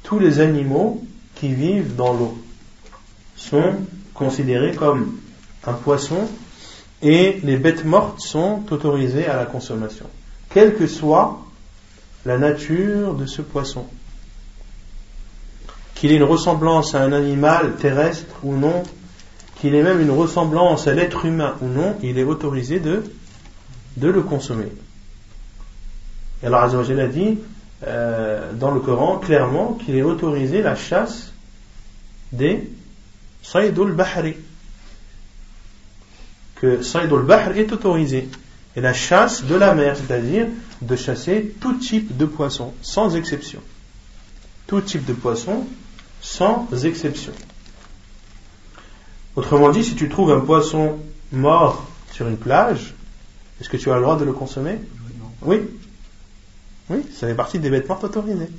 Tous 0.03 0.19
les 0.19 0.39
animaux 0.39 1.03
qui 1.35 1.53
vivent 1.53 1.95
dans 1.95 2.13
l'eau 2.13 2.37
sont 3.35 3.75
considérés 4.13 4.73
comme 4.73 5.19
un 5.65 5.73
poisson 5.73 6.27
et 7.01 7.39
les 7.43 7.57
bêtes 7.57 7.85
mortes 7.85 8.19
sont 8.19 8.63
autorisées 8.71 9.27
à 9.27 9.37
la 9.37 9.45
consommation, 9.45 10.05
quelle 10.49 10.75
que 10.75 10.87
soit 10.87 11.39
la 12.25 12.37
nature 12.37 13.13
de 13.13 13.25
ce 13.25 13.41
poisson. 13.41 13.85
Qu'il 15.95 16.11
ait 16.11 16.15
une 16.15 16.23
ressemblance 16.23 16.95
à 16.95 17.03
un 17.03 17.13
animal 17.13 17.75
terrestre 17.75 18.35
ou 18.43 18.55
non, 18.55 18.83
qu'il 19.59 19.75
ait 19.75 19.83
même 19.83 20.01
une 20.01 20.11
ressemblance 20.11 20.87
à 20.87 20.93
l'être 20.93 21.25
humain 21.25 21.55
ou 21.61 21.67
non, 21.67 21.95
il 22.01 22.17
est 22.17 22.23
autorisé 22.23 22.79
de, 22.79 23.03
le 24.01 24.21
consommer. 24.21 24.71
Et 26.41 26.47
Allah 26.47 26.63
a 26.63 27.07
dit 27.07 27.37
euh, 27.87 28.53
dans 28.53 28.71
le 28.71 28.79
Coran 28.79 29.17
clairement 29.17 29.73
qu'il 29.73 29.95
est 29.95 30.01
autorisé 30.01 30.61
la 30.61 30.75
chasse 30.75 31.31
des 32.31 32.69
Saïdul 33.41 33.91
Bahri. 33.91 34.35
Que 36.55 36.81
Saïdul 36.81 37.21
Bahri 37.21 37.61
est 37.61 37.71
autorisé. 37.71 38.27
Et 38.75 38.81
la 38.81 38.93
chasse 38.93 39.43
de 39.43 39.55
la 39.55 39.73
mer, 39.73 39.97
c'est-à-dire 39.97 40.47
de 40.81 40.95
chasser 40.95 41.55
tout 41.59 41.73
type 41.73 42.15
de 42.17 42.25
poisson, 42.25 42.73
sans 42.81 43.15
exception. 43.15 43.61
Tout 44.67 44.81
type 44.81 45.05
de 45.05 45.13
poisson, 45.13 45.65
sans 46.21 46.67
exception. 46.85 47.33
Autrement 49.35 49.69
dit, 49.69 49.83
si 49.83 49.95
tu 49.95 50.09
trouves 50.09 50.31
un 50.31 50.41
poisson 50.41 50.99
mort 51.31 51.87
sur 52.11 52.27
une 52.27 52.37
plage, 52.37 52.93
est-ce 53.59 53.69
que 53.69 53.77
tu 53.77 53.91
as 53.91 53.95
le 53.95 54.01
droit 54.01 54.17
de 54.17 54.25
le 54.25 54.33
consommer? 54.33 54.79
Oui? 55.41 55.61
Oui, 56.89 57.05
ça 57.13 57.27
fait 57.27 57.35
partie 57.35 57.59
des 57.59 57.69
bêtes 57.69 57.87
mortes 57.87 58.03
autorisées. 58.03 58.49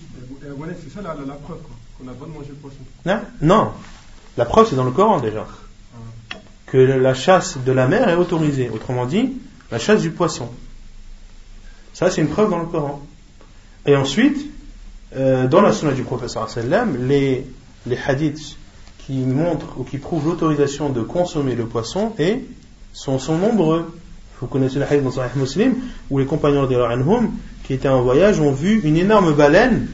c'est 0.41 0.93
ça 0.95 1.03
la, 1.03 1.15
preuve, 1.35 1.59
qu'on 1.99 2.07
a 2.07 2.11
le 2.11 2.17
droit 2.17 2.29
de 2.29 2.33
manger 2.33 2.51
le 2.51 2.55
poisson. 2.55 2.79
Non, 3.05 3.21
non. 3.41 3.73
la 4.37 4.45
preuve 4.45 4.69
c'est 4.69 4.77
dans 4.77 4.85
le 4.85 4.93
Coran 4.93 5.21
déjà. 5.21 5.47
Ah. 5.49 6.37
Que 6.67 6.79
la 6.79 7.15
chasse 7.15 7.59
de 7.59 7.73
la 7.73 7.89
mer 7.89 8.09
est 8.09 8.15
autorisée. 8.15 8.71
Autrement 8.71 9.07
dit, 9.07 9.33
la 9.71 9.79
chasse 9.79 10.03
du 10.03 10.11
poisson. 10.11 10.49
Ça, 11.93 12.11
c'est 12.11 12.21
une 12.21 12.29
preuve 12.29 12.51
dans 12.51 12.61
le 12.61 12.67
Coran. 12.67 13.03
Et 13.87 13.97
ensuite, 13.97 14.47
euh, 15.17 15.49
dans 15.49 15.61
la 15.61 15.73
sunna 15.73 15.93
du 15.93 16.03
professeur 16.03 16.49
les, 16.99 17.47
les 17.87 17.99
hadiths 18.07 18.57
qui 18.99 19.19
montrent 19.19 19.79
ou 19.79 19.85
qui 19.85 19.99
prouvent 19.99 20.27
l'autorisation 20.27 20.91
de 20.91 21.03
consommer 21.03 21.57
le 21.57 21.67
poisson 21.67 22.13
et 22.19 22.45
sont, 22.93 23.19
sont 23.19 23.37
nombreux. 23.37 23.93
Vous 24.41 24.47
connaissez 24.47 24.79
le 24.79 24.85
hadith 24.85 25.03
dans 25.03 25.11
Sahih 25.11 25.37
Muslim 25.37 25.75
où 26.11 26.19
les 26.19 26.27
compagnons 26.27 26.67
de 26.67 26.77
Anhum 26.77 27.33
qui 27.71 27.75
étaient 27.75 27.89
en 27.89 28.03
voyage 28.03 28.41
ont 28.41 28.51
vu 28.51 28.81
une 28.83 28.97
énorme 28.97 29.33
baleine 29.33 29.87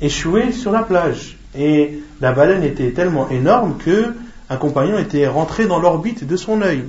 échouer 0.00 0.50
sur 0.50 0.72
la 0.72 0.82
plage. 0.82 1.38
Et 1.56 2.00
la 2.20 2.32
baleine 2.32 2.64
était 2.64 2.90
tellement 2.90 3.30
énorme 3.30 3.76
que 3.78 4.16
un 4.50 4.56
compagnon 4.56 4.98
était 4.98 5.28
rentré 5.28 5.68
dans 5.68 5.78
l'orbite 5.78 6.26
de 6.26 6.36
son 6.36 6.60
œil. 6.60 6.82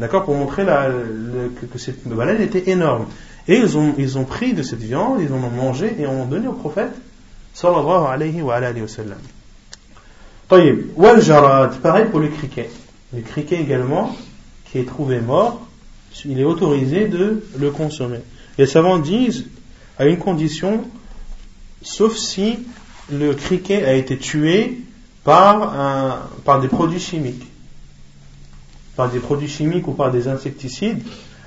D'accord 0.00 0.24
Pour 0.24 0.34
montrer 0.34 0.66
que, 0.66 1.78
cette 1.78 2.08
baleine 2.08 2.42
était 2.42 2.72
énorme. 2.72 3.06
Et 3.46 3.56
ils 3.58 3.78
ont, 3.78 3.94
ils 3.98 4.18
ont 4.18 4.24
pris 4.24 4.52
de 4.52 4.64
cette 4.64 4.82
viande, 4.82 5.20
ils 5.20 5.32
en 5.32 5.36
ont 5.36 5.50
mangé 5.50 5.94
et 5.96 6.08
ont 6.08 6.24
donné 6.24 6.48
au 6.48 6.54
prophète 6.54 6.90
sallallahu 7.52 8.12
alayhi 8.12 8.42
wa 8.42 8.56
alayhi 8.56 8.80
wa 8.80 8.88
sallam. 8.88 9.18
Pareil 10.48 12.06
pour 12.10 12.18
le 12.18 12.28
criquet. 12.30 12.68
Le 13.14 13.20
criquet 13.20 13.60
également, 13.60 14.16
qui 14.64 14.80
est 14.80 14.88
trouvé 14.88 15.20
mort, 15.20 15.64
il 16.24 16.38
est 16.38 16.44
autorisé 16.44 17.08
de 17.08 17.44
le 17.58 17.70
consommer. 17.70 18.20
Les 18.58 18.66
savants 18.66 18.98
disent 18.98 19.46
à 19.98 20.06
une 20.06 20.18
condition, 20.18 20.84
sauf 21.82 22.16
si 22.16 22.58
le 23.12 23.34
criquet 23.34 23.84
a 23.84 23.94
été 23.94 24.16
tué 24.16 24.78
par, 25.24 25.78
un, 25.78 26.18
par 26.44 26.60
des 26.60 26.68
produits 26.68 27.00
chimiques 27.00 27.46
par 28.96 29.08
des 29.10 29.18
produits 29.18 29.48
chimiques 29.48 29.88
ou 29.88 29.92
par 29.92 30.10
des 30.10 30.28
insecticides, 30.28 31.02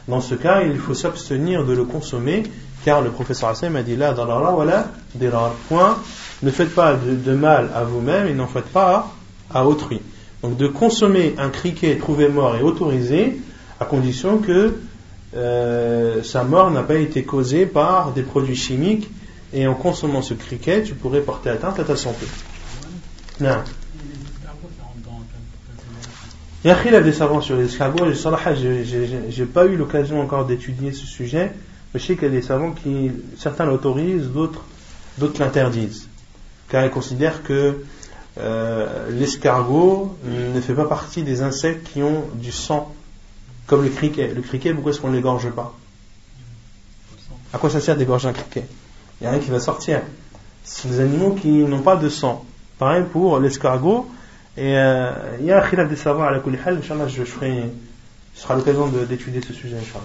dans 0.07 0.21
ce 0.21 0.35
cas, 0.35 0.61
il 0.63 0.77
faut 0.77 0.93
s'abstenir 0.93 1.65
de 1.65 1.73
le 1.73 1.83
consommer, 1.83 2.43
car 2.85 3.01
le 3.01 3.09
professeur 3.09 3.49
Hassan 3.49 3.75
a 3.75 3.83
dit 3.83 3.95
là, 3.95 4.13
voilà, 4.13 4.91
point, 5.67 5.97
ne 6.43 6.51
faites 6.51 6.73
pas 6.73 6.95
de, 6.95 7.33
mal 7.33 7.69
à 7.75 7.83
vous-même 7.83 8.27
et 8.27 8.33
n'en 8.33 8.47
faites 8.47 8.71
pas 8.71 9.11
à, 9.53 9.65
autrui. 9.65 9.99
Donc 10.43 10.55
de 10.55 10.67
consommer 10.67 11.35
un 11.37 11.49
criquet 11.49 11.97
trouvé 11.97 12.29
mort 12.29 12.55
est 12.55 12.61
autorisé, 12.61 13.37
à 13.79 13.85
condition 13.85 14.39
que 14.39 14.75
euh, 15.35 16.23
sa 16.23 16.43
mort 16.43 16.71
n'a 16.71 16.83
pas 16.83 16.95
été 16.95 17.23
causée 17.23 17.65
par 17.65 18.11
des 18.11 18.23
produits 18.23 18.55
chimiques, 18.55 19.09
et 19.53 19.67
en 19.67 19.75
consommant 19.75 20.21
ce 20.21 20.33
criquet, 20.33 20.83
tu 20.83 20.93
pourrais 20.93 21.21
porter 21.21 21.49
atteinte 21.49 21.79
à 21.79 21.83
ta 21.83 21.95
santé. 21.95 22.25
Non. 23.39 23.57
Il 26.65 26.67
y 26.67 26.95
a 26.95 27.01
des 27.01 27.13
savants 27.13 27.39
sur 27.39 27.55
les 27.55 27.65
escargots. 27.65 28.11
Je 28.11 29.39
n'ai 29.39 29.45
pas 29.45 29.65
eu 29.65 29.77
l'occasion 29.77 30.19
encore 30.19 30.45
d'étudier 30.45 30.91
ce 30.91 31.05
sujet, 31.05 31.51
mais 31.93 31.99
je 31.99 32.05
sais 32.05 32.15
qu'il 32.15 32.23
y 32.23 32.27
a 32.27 32.29
des 32.31 32.41
savants 32.41 32.71
qui, 32.71 33.11
certains 33.37 33.65
l'autorisent, 33.65 34.27
d'autres, 34.29 34.65
d'autres 35.17 35.39
l'interdisent. 35.39 36.09
Car 36.67 36.83
ils 36.83 36.91
considèrent 36.91 37.43
que 37.43 37.83
euh, 38.39 39.09
l'escargot 39.11 40.17
ne 40.25 40.59
fait 40.59 40.73
pas 40.73 40.85
partie 40.85 41.23
des 41.23 41.41
insectes 41.41 41.87
qui 41.93 42.03
ont 42.03 42.25
du 42.35 42.51
sang, 42.51 42.93
comme 43.67 43.83
le 43.83 43.89
criquet. 43.89 44.33
Le 44.33 44.41
criquet, 44.41 44.73
pourquoi 44.73 44.91
est-ce 44.91 45.01
qu'on 45.01 45.09
ne 45.09 45.15
l'égorge 45.15 45.49
pas? 45.51 45.75
À 47.53 47.57
quoi 47.57 47.69
ça 47.69 47.79
sert 47.79 47.95
d'égorger 47.95 48.27
un 48.27 48.33
criquet? 48.33 48.65
Il 49.19 49.23
n'y 49.23 49.27
a 49.27 49.31
rien 49.31 49.39
qui 49.39 49.51
va 49.51 49.59
sortir. 49.59 50.01
Ce 50.63 50.81
sont 50.81 50.89
des 50.89 50.99
animaux 50.99 51.31
qui 51.31 51.49
n'ont 51.49 51.81
pas 51.81 51.95
de 51.95 52.09
sang. 52.09 52.45
Pareil 52.77 53.03
pour 53.11 53.39
l'escargot, 53.39 54.07
et 54.55 54.75
euh, 54.77 55.11
il 55.39 55.45
y 55.45 55.51
a 55.51 55.63
un 55.63 55.67
khilaf 55.67 55.89
des 55.89 55.95
savants 55.95 56.23
à 56.23 56.31
la 56.31 56.39
kulihal, 56.39 56.77
Inch'Allah, 56.77 57.07
je 57.07 57.23
ferai, 57.23 57.71
ce 58.35 58.41
sera 58.41 58.55
l'occasion 58.55 58.87
d'étudier 58.87 59.41
ce 59.41 59.53
sujet, 59.53 59.77
Inch'Allah. 59.77 60.03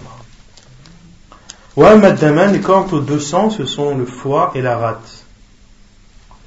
Wa 1.75 1.95
maddaman, 1.95 2.55
et 2.55 2.61
quant 2.61 2.87
aux 2.91 2.99
deux 2.99 3.19
sangs, 3.19 3.49
ce 3.49 3.65
sont 3.65 3.95
le 3.95 4.05
foie 4.05 4.51
et 4.55 4.61
la 4.61 4.77
rate. 4.77 5.25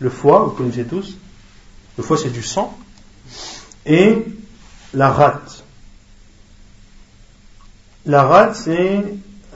Le 0.00 0.10
foie, 0.10 0.40
vous 0.40 0.50
connaissez 0.50 0.84
tous, 0.84 1.16
le 1.96 2.02
foie 2.02 2.16
c'est 2.16 2.30
du 2.30 2.42
sang, 2.42 2.76
et 3.84 4.24
la 4.94 5.10
rate. 5.10 5.55
La 8.06 8.22
rate 8.22 8.54
c'est 8.54 9.04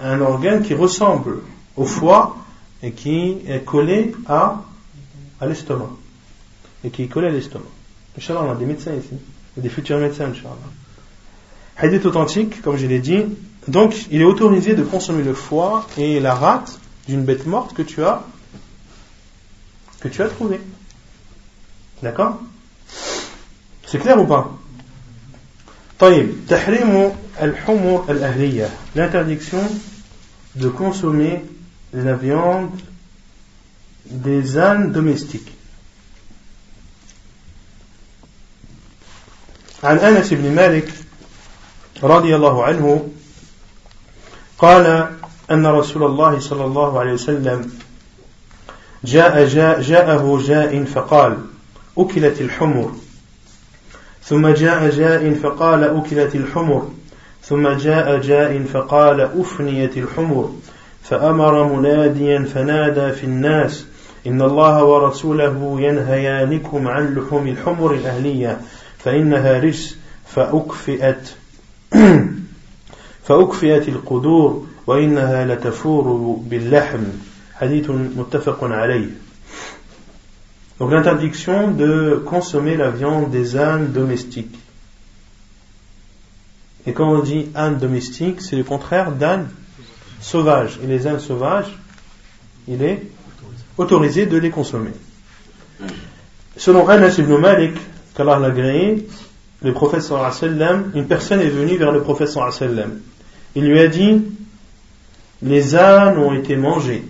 un 0.03 0.21
organe 0.21 0.63
qui 0.63 0.75
ressemble 0.75 1.39
au 1.77 1.85
foie 1.85 2.37
et 2.83 2.93
qui 2.93 3.39
est 3.47 3.65
collé 3.65 4.13
à, 4.27 4.63
l'estomac. 5.43 5.91
Et 6.85 6.91
qui 6.91 7.05
est 7.05 7.07
collé 7.07 7.29
à 7.29 7.31
l'estomac. 7.31 7.67
Inch'Allah, 8.19 8.43
on 8.43 8.53
a 8.53 8.55
des 8.57 8.67
médecins 8.67 8.93
ici, 8.93 9.15
des 9.57 9.69
futurs 9.69 9.99
médecins, 9.99 10.27
Inch'Allah. 10.27 10.57
Hadith 11.77 12.05
authentique, 12.07 12.61
comme 12.63 12.77
je 12.77 12.87
l'ai 12.87 12.99
dit. 12.99 13.25
Donc, 13.69 14.07
il 14.11 14.21
est 14.21 14.25
autorisé 14.25 14.75
de 14.75 14.83
consommer 14.83 15.23
le 15.23 15.35
foie 15.35 15.87
et 15.97 16.19
la 16.19 16.35
rate 16.35 16.79
d'une 17.07 17.25
bête 17.25 17.47
morte 17.47 17.73
que 17.73 17.83
tu 17.83 18.03
as, 18.03 18.23
que 20.01 20.09
tu 20.09 20.23
as 20.23 20.29
trouvé. 20.29 20.61
D'accord? 22.03 22.41
C'est 23.87 23.99
clair 23.99 24.21
ou 24.21 24.27
pas? 24.27 24.51
L'interdiction 28.97 29.63
de 30.55 30.69
consommer 30.69 31.45
la 31.93 32.15
viande 32.15 32.71
des 34.07 34.59
ânes 34.59 34.93
domestiques. 34.93 35.53
عن 39.83 39.99
أنس 39.99 40.35
بن 40.35 40.55
مالك 40.55 40.89
رضي 42.03 42.37
الله 42.37 42.65
عنه 42.65 43.09
قال 44.59 44.87
أن 45.51 45.67
رسول 45.67 46.03
الله 46.03 46.39
صلى 46.41 46.65
الله 46.65 47.01
عليه 47.01 47.13
وسلم 47.13 47.73
جاء 49.05 49.47
جاء 49.47 49.81
جاءه 49.81 50.43
جاء 50.47 50.85
فقال 50.85 51.39
أكلت 51.99 52.41
الحمر 52.41 52.95
ثم 54.31 54.49
جاء 54.49 54.91
جاء 54.91 55.35
فقال 55.35 55.85
أكلت 55.85 56.35
الحمر. 56.35 56.89
ثم 57.43 57.69
جاء 57.69 58.21
جاء 58.21 58.63
فقال 58.63 59.21
أفنيت 59.21 59.97
الحمر. 59.97 60.55
فأمر 61.03 61.77
مناديا 61.77 62.45
فنادى 62.55 63.13
في 63.13 63.25
الناس 63.25 63.85
إن 64.27 64.43
الله 64.43 64.85
ورسوله 64.85 65.77
ينهيانكم 65.81 66.89
عن 66.89 67.15
لحوم 67.15 67.49
الحمر 67.49 67.95
الأهلية 67.95 68.61
فإنها 68.99 69.59
رجس 69.59 69.97
فأكفئت 70.27 71.35
فأكفئت 73.27 73.89
القدور 73.89 74.67
وإنها 74.87 75.45
لتفور 75.45 76.37
باللحم. 76.51 77.03
حديث 77.55 77.91
متفق 77.91 78.65
عليه. 78.65 79.07
Donc 80.81 80.93
l'interdiction 80.93 81.71
de 81.71 82.23
consommer 82.25 82.75
la 82.75 82.91
viande 82.91 83.31
des 83.31 83.57
ânes 83.57 83.93
domestiques. 83.93 84.59
Et 86.87 86.95
quand 86.95 87.13
on 87.13 87.21
dit 87.21 87.49
âne 87.55 87.77
domestique, 87.77 88.41
c'est 88.41 88.57
le 88.57 88.65
contraire 88.65 89.13
d'âne 89.13 89.51
sauvage. 90.21 90.81
Et 90.83 90.87
les 90.87 91.07
ânes 91.07 91.21
sauvages, 91.21 91.79
il 92.67 92.83
est 92.83 93.03
autorisé 93.77 94.25
de 94.25 94.39
les 94.39 94.49
consommer. 94.49 94.93
Selon 96.57 96.89
Anas 96.89 97.17
ibn 97.19 97.37
Malik, 97.37 97.75
qu'Allah 98.15 98.39
l'a 98.39 98.47
agréé, 98.47 99.07
le 99.63 99.73
prophète 99.75 100.01
sallam, 100.01 100.93
une 100.95 101.07
personne 101.07 101.43
est 101.43 101.51
venue 101.51 101.77
vers 101.77 101.93
le 101.93 102.01
prophète 102.01 102.29
sallam. 102.29 103.01
Il 103.55 103.67
lui 103.67 103.81
a 103.81 103.89
dit, 103.89 104.23
les 105.43 105.77
ânes 105.77 106.17
ont 106.17 106.33
été 106.33 106.57
mangés. 106.57 107.05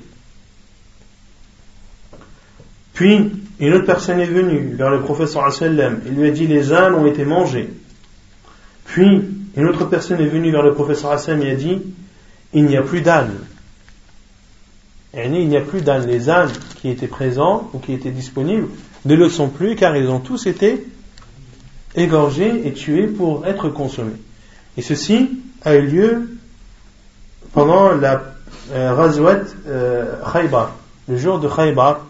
Puis, 2.95 3.31
une 3.67 3.75
autre 3.75 3.87
personne 3.87 4.21
est 4.21 4.27
venue 4.27 4.75
vers 4.75 4.91
le 4.91 5.01
prophète 5.01 5.29
sallam. 5.29 6.01
Il 6.07 6.15
lui 6.15 6.29
a 6.29 6.31
dit, 6.31 6.47
les 6.47 6.73
ânes 6.73 6.95
ont 6.95 7.07
été 7.07 7.25
mangés. 7.25 7.69
Puis, 8.85 9.23
une 9.57 9.67
autre 9.67 9.85
personne 9.85 10.21
est 10.21 10.27
venue 10.27 10.51
vers 10.51 10.63
le 10.63 10.75
prophète 10.75 10.97
sallam 10.97 11.43
et 11.43 11.51
a 11.51 11.55
dit, 11.55 11.83
il 12.53 12.65
n'y 12.65 12.77
a 12.77 12.83
plus 12.83 13.01
d'ânes. 13.01 13.35
Il 15.15 15.49
n'y 15.49 15.57
a 15.57 15.61
plus 15.61 15.83
d'ânes. 15.83 16.07
Les 16.07 16.31
ânes 16.31 16.53
qui 16.77 16.89
étaient 16.89 17.09
présents 17.09 17.71
ou 17.73 17.79
qui 17.79 17.93
étaient 17.93 18.11
disponibles 18.11 18.69
ne 19.05 19.15
le 19.15 19.29
sont 19.29 19.49
plus 19.49 19.77
car 19.77 19.97
ils 19.97 20.09
ont 20.09 20.21
tous 20.21 20.47
été 20.47 20.87
égorgés 21.95 22.67
et 22.67 22.73
tués 22.73 23.07
pour 23.07 23.47
être 23.47 23.69
consommés. 23.69 24.17
Et 24.77 24.83
ceci 24.83 25.41
a 25.65 25.75
eu 25.75 25.87
lieu 25.87 26.39
pendant 27.53 27.93
la 27.93 28.23
euh, 28.73 28.95
Razouat 28.95 29.41
euh, 29.67 30.15
le 31.09 31.17
jour 31.17 31.41
de 31.41 31.49
Khaybar, 31.49 32.07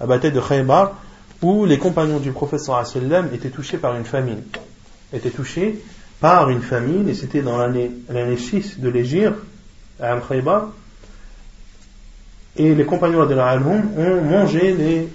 la 0.00 0.06
bataille 0.06 0.32
de 0.32 0.40
Khaybar, 0.40 0.92
où 1.42 1.64
les 1.64 1.78
compagnons 1.78 2.18
du 2.18 2.32
prophète 2.32 2.60
sallam 2.60 3.28
étaient 3.32 3.50
touchés 3.50 3.78
par 3.78 3.96
une 3.96 4.04
famine. 4.04 4.42
Étaient 5.12 5.30
touchés 5.30 5.82
par 6.20 6.50
une 6.50 6.62
famine, 6.62 7.08
et 7.08 7.14
c'était 7.14 7.42
dans 7.42 7.58
l'année 7.58 8.36
6 8.36 8.80
de 8.80 8.88
l'Égypte, 8.88 9.38
à 10.00 10.16
Khaybar, 10.20 10.68
et 12.56 12.74
les 12.74 12.84
compagnons 12.84 13.24
de 13.24 13.34
la 13.34 13.56
ont 13.56 14.22
mangé 14.22 14.74
les, 14.74 15.08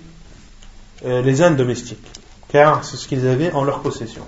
euh, 1.05 1.21
les 1.21 1.41
ânes 1.41 1.57
domestiques, 1.57 2.07
car 2.47 2.86
c'est 2.86 2.95
ce 2.95 3.07
qu'ils 3.07 3.27
avaient 3.27 3.51
en 3.51 3.63
leur 3.63 3.81
possession. 3.81 4.23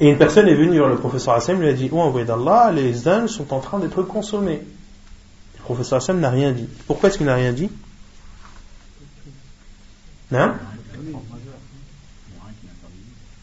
Et 0.00 0.08
une 0.10 0.18
personne 0.18 0.48
est 0.48 0.54
venue 0.54 0.78
vers 0.78 0.88
le 0.88 0.96
professeur 0.96 1.34
Hassan, 1.34 1.58
lui 1.58 1.68
a 1.68 1.72
dit, 1.72 1.88
oh 1.92 2.00
envoyé 2.00 2.26
d'Allah, 2.26 2.70
les 2.72 3.08
ânes 3.08 3.28
sont 3.28 3.54
en 3.54 3.60
train 3.60 3.78
d'être 3.78 4.02
consommés. 4.02 4.60
Le 5.58 5.62
professeur 5.62 5.98
Hassan 5.98 6.20
n'a 6.20 6.28
rien 6.28 6.52
dit. 6.52 6.68
Pourquoi 6.86 7.08
est-ce 7.08 7.18
qu'il 7.18 7.26
n'a 7.26 7.34
rien 7.34 7.52
dit? 7.52 7.70
Non? 10.30 10.52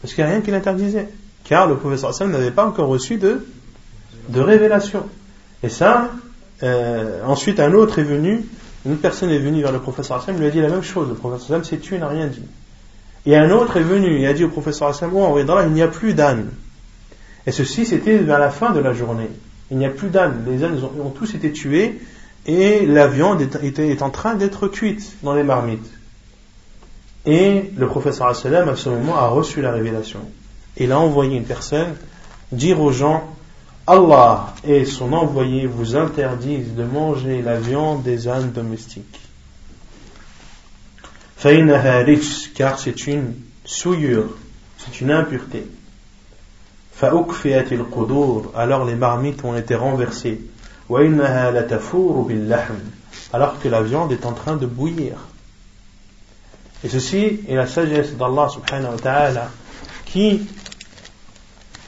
Parce 0.00 0.12
qu'il 0.12 0.24
n'y 0.24 0.30
a 0.30 0.32
rien 0.34 0.42
qui 0.42 0.50
l'interdisait. 0.50 1.08
Car 1.44 1.66
le 1.66 1.76
professeur 1.76 2.10
Hassan 2.10 2.30
n'avait 2.30 2.50
pas 2.50 2.66
encore 2.66 2.88
reçu 2.88 3.16
de, 3.16 3.46
de 4.28 4.40
révélation. 4.40 5.06
Et 5.62 5.68
ça, 5.68 6.10
euh, 6.62 7.22
ensuite, 7.24 7.60
un 7.60 7.72
autre 7.72 7.98
est 7.98 8.04
venu, 8.04 8.44
une 8.84 8.92
autre 8.92 9.00
personne 9.00 9.30
est 9.30 9.38
venue 9.38 9.62
vers 9.62 9.72
le 9.72 9.80
professeur 9.80 10.18
Hassan, 10.18 10.38
lui 10.38 10.46
a 10.46 10.50
dit 10.50 10.60
la 10.60 10.68
même 10.68 10.82
chose. 10.82 11.08
Le 11.08 11.14
professeur 11.14 11.56
Hassan 11.56 11.64
s'est 11.64 11.78
tué, 11.78 11.98
n'a 11.98 12.08
rien 12.08 12.26
dit. 12.26 12.42
Et 13.26 13.36
un 13.36 13.50
autre 13.50 13.78
est 13.78 13.82
venu 13.82 14.20
et 14.20 14.26
a 14.26 14.34
dit 14.34 14.44
au 14.44 14.50
professeur 14.50 14.88
Hassan, 14.88 15.10
oh, 15.14 15.38
il 15.38 15.72
n'y 15.72 15.82
a 15.82 15.88
plus 15.88 16.12
d'âne. 16.12 16.50
Et 17.46 17.52
ceci, 17.52 17.86
c'était 17.86 18.18
vers 18.18 18.38
la 18.38 18.50
fin 18.50 18.72
de 18.72 18.80
la 18.80 18.92
journée. 18.92 19.30
Il 19.70 19.78
n'y 19.78 19.86
a 19.86 19.90
plus 19.90 20.08
d'âne. 20.08 20.44
Les 20.46 20.64
ânes 20.64 20.78
ont, 21.02 21.10
tous 21.10 21.34
été 21.34 21.52
tués 21.52 21.98
et 22.46 22.84
la 22.84 23.06
viande 23.06 23.40
est, 23.40 23.78
est 23.78 24.02
en 24.02 24.10
train 24.10 24.34
d'être 24.34 24.68
cuite 24.68 25.16
dans 25.22 25.34
les 25.34 25.42
marmites. 25.42 25.90
Et 27.26 27.70
le 27.76 27.86
professeur 27.86 28.28
à 28.28 28.34
ce 28.34 28.88
moment, 28.88 29.16
a 29.16 29.28
reçu 29.28 29.62
la 29.62 29.72
révélation. 29.72 30.20
Il 30.76 30.92
a 30.92 30.98
envoyé 30.98 31.36
une 31.36 31.44
personne 31.44 31.94
dire 32.52 32.80
aux 32.80 32.92
gens 32.92 33.34
Allah 33.86 34.54
et 34.64 34.84
son 34.84 35.12
envoyé 35.12 35.66
vous 35.66 35.94
interdisent 35.96 36.74
de 36.74 36.84
manger 36.84 37.42
la 37.42 37.58
viande 37.58 38.02
des 38.02 38.28
ânes 38.28 38.50
domestiques. 38.52 39.20
car 42.54 42.78
c'est 42.78 43.06
une 43.06 43.34
souillure, 43.64 44.28
c'est 44.78 45.02
une 45.02 45.10
impureté. 45.10 45.66
alors 48.54 48.84
les 48.86 48.94
marmites 48.94 49.44
ont 49.44 49.56
été 49.56 49.74
renversées. 49.74 50.40
alors 53.32 53.58
que 53.60 53.68
la 53.68 53.82
viande 53.82 54.12
est 54.12 54.24
en 54.24 54.32
train 54.32 54.56
de 54.56 54.66
bouillir. 54.66 55.16
Et 56.84 56.88
ceci 56.88 57.40
est 57.48 57.54
la 57.54 57.66
sagesse 57.66 58.14
d'Allah 58.14 58.48
subhanahu 58.50 58.92
wa 58.92 58.98
ta'ala 58.98 59.50
qui 60.04 60.42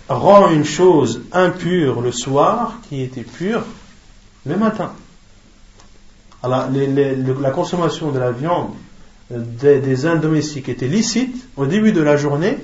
rend 0.09 0.51
une 0.51 0.64
chose 0.64 1.23
impure 1.32 2.01
le 2.01 2.12
soir 2.12 2.81
qui 2.89 3.02
était 3.02 3.23
pure 3.23 3.62
le 4.47 4.56
matin. 4.56 4.93
Alors, 6.43 6.68
la 6.70 7.51
consommation 7.51 8.10
de 8.10 8.18
la 8.18 8.31
viande 8.31 8.70
des, 9.31 9.81
des 9.81 9.97
domestiques 10.20 10.68
était 10.68 10.89
licite 10.89 11.47
au 11.56 11.66
début 11.66 11.93
de 11.93 12.01
la 12.01 12.16
journée 12.16 12.56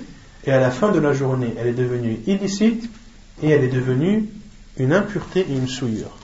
et 0.45 0.53
à 0.53 0.61
la 0.61 0.71
fin 0.71 0.91
de 0.91 1.01
la 1.01 1.13
journée, 1.13 1.55
elle 1.59 1.69
est 1.69 1.73
devenue 1.73 2.21
illicite 2.27 2.89
et 3.43 3.51
elle 3.51 3.65
est 3.65 3.69
devenue 3.69 4.29
une 4.79 4.93
impureté 4.93 5.41
et 5.41 5.53
une 5.53 5.69
souillure. 5.69 6.17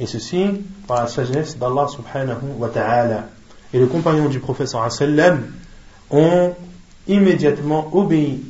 Et 0.00 0.06
ceci 0.06 0.46
par 0.86 1.02
la 1.02 1.06
sagesse 1.06 1.58
d'Allah 1.58 1.86
subhanahu 1.88 2.56
wa 2.58 2.68
ta'ala. 2.70 3.28
Et 3.72 3.78
le 3.78 3.86
compagnon 3.86 4.28
du 4.28 4.40
professeur 4.40 4.90
sallam 4.90 5.42
ont 6.10 6.52
immédiatement 7.06 7.88
obéi 7.92 8.42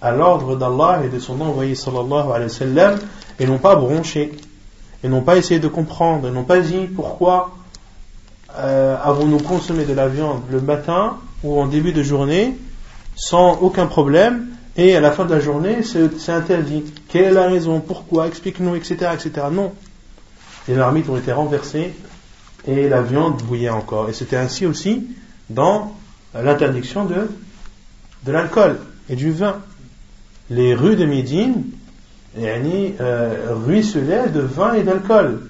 à 0.00 0.12
l'ordre 0.12 0.56
d'Allah 0.56 1.02
et 1.04 1.08
de 1.08 1.18
son 1.18 1.40
envoyé 1.40 1.74
sallallahu 1.74 2.30
alayhi 2.30 2.44
wa 2.44 2.48
sallam 2.48 2.98
et 3.38 3.46
n'ont 3.46 3.58
pas 3.58 3.76
bronché, 3.76 4.32
et 5.02 5.08
n'ont 5.08 5.22
pas 5.22 5.36
essayé 5.36 5.60
de 5.60 5.68
comprendre, 5.68 6.28
n'ont 6.30 6.44
pas 6.44 6.60
dit 6.60 6.86
pourquoi 6.94 7.54
euh, 8.56 8.96
avons-nous 9.02 9.38
consommé 9.38 9.84
de 9.84 9.92
la 9.92 10.08
viande 10.08 10.42
le 10.50 10.60
matin 10.60 11.16
ou 11.42 11.60
en 11.60 11.66
début 11.66 11.92
de 11.92 12.02
journée 12.02 12.56
sans 13.16 13.58
aucun 13.60 13.86
problème 13.86 14.46
et 14.76 14.96
à 14.96 15.00
la 15.00 15.10
fin 15.10 15.24
de 15.24 15.34
la 15.34 15.40
journée 15.40 15.78
c'est 15.82 16.32
interdit. 16.32 16.84
Quelle 17.08 17.24
est 17.24 17.30
la 17.32 17.46
raison? 17.46 17.80
Pourquoi? 17.80 18.26
Explique-nous, 18.26 18.74
etc., 18.74 19.10
etc. 19.14 19.46
Non. 19.50 19.72
Les 20.68 20.74
marmites 20.74 21.08
ont 21.08 21.16
été 21.16 21.32
renversées 21.32 21.92
et 22.66 22.88
la 22.88 23.02
viande 23.02 23.42
bouillait 23.42 23.70
encore. 23.70 24.08
Et 24.08 24.12
c'était 24.12 24.36
ainsi 24.36 24.66
aussi 24.66 25.06
dans 25.50 25.94
l'interdiction 26.34 27.04
de, 27.04 27.28
de 28.24 28.32
l'alcool 28.32 28.78
et 29.08 29.16
du 29.16 29.30
vin 29.30 29.56
les 30.50 30.74
rues 30.74 30.96
de 30.96 31.06
Médine 31.06 31.64
euh, 32.38 33.54
ruisselaient 33.66 34.28
de 34.28 34.40
vin 34.40 34.74
et 34.74 34.82
d'alcool. 34.82 35.48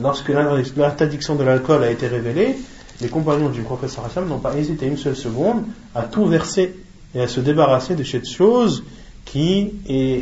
Lorsque 0.00 0.28
l'interdiction 0.28 1.36
de 1.36 1.42
l'alcool 1.42 1.82
a 1.82 1.90
été 1.90 2.06
révélée, 2.06 2.56
les 3.00 3.08
compagnons 3.08 3.48
du 3.48 3.62
professeur 3.62 4.04
Hassan 4.04 4.26
n'ont 4.26 4.38
pas 4.38 4.54
hésité 4.56 4.86
une 4.86 4.98
seule 4.98 5.16
seconde 5.16 5.64
à 5.94 6.02
tout 6.02 6.26
verser 6.26 6.74
et 7.14 7.22
à 7.22 7.28
se 7.28 7.40
débarrasser 7.40 7.94
de 7.94 8.04
cette 8.04 8.28
chose 8.28 8.84
qui 9.24 9.72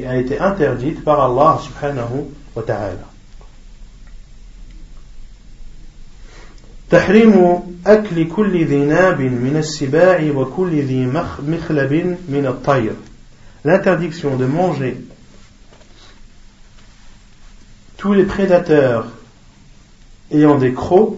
a 0.07 0.17
été 0.17 0.39
interdite 0.39 1.03
par 1.05 1.21
Allah 1.21 1.61
subhanahu 1.63 2.25
wa 2.55 2.63
ta'ala. 2.63 3.14
تحريم 6.94 7.60
أكل 7.88 8.28
كل 8.28 8.66
ذي 8.66 8.78
ناب 8.78 9.22
من 9.22 9.58
السباع 9.58 10.32
وكل 10.36 10.82
ذي 10.82 11.06
مخلب 11.48 12.18
من 12.30 12.46
الطير 12.46 12.94
l'interdiction 13.66 14.38
de 14.38 14.46
manger 14.46 14.98
tous 17.98 18.14
les 18.14 18.24
prédateurs 18.24 19.08
ayant 20.32 20.58
des 20.58 20.74
crocs 20.74 21.18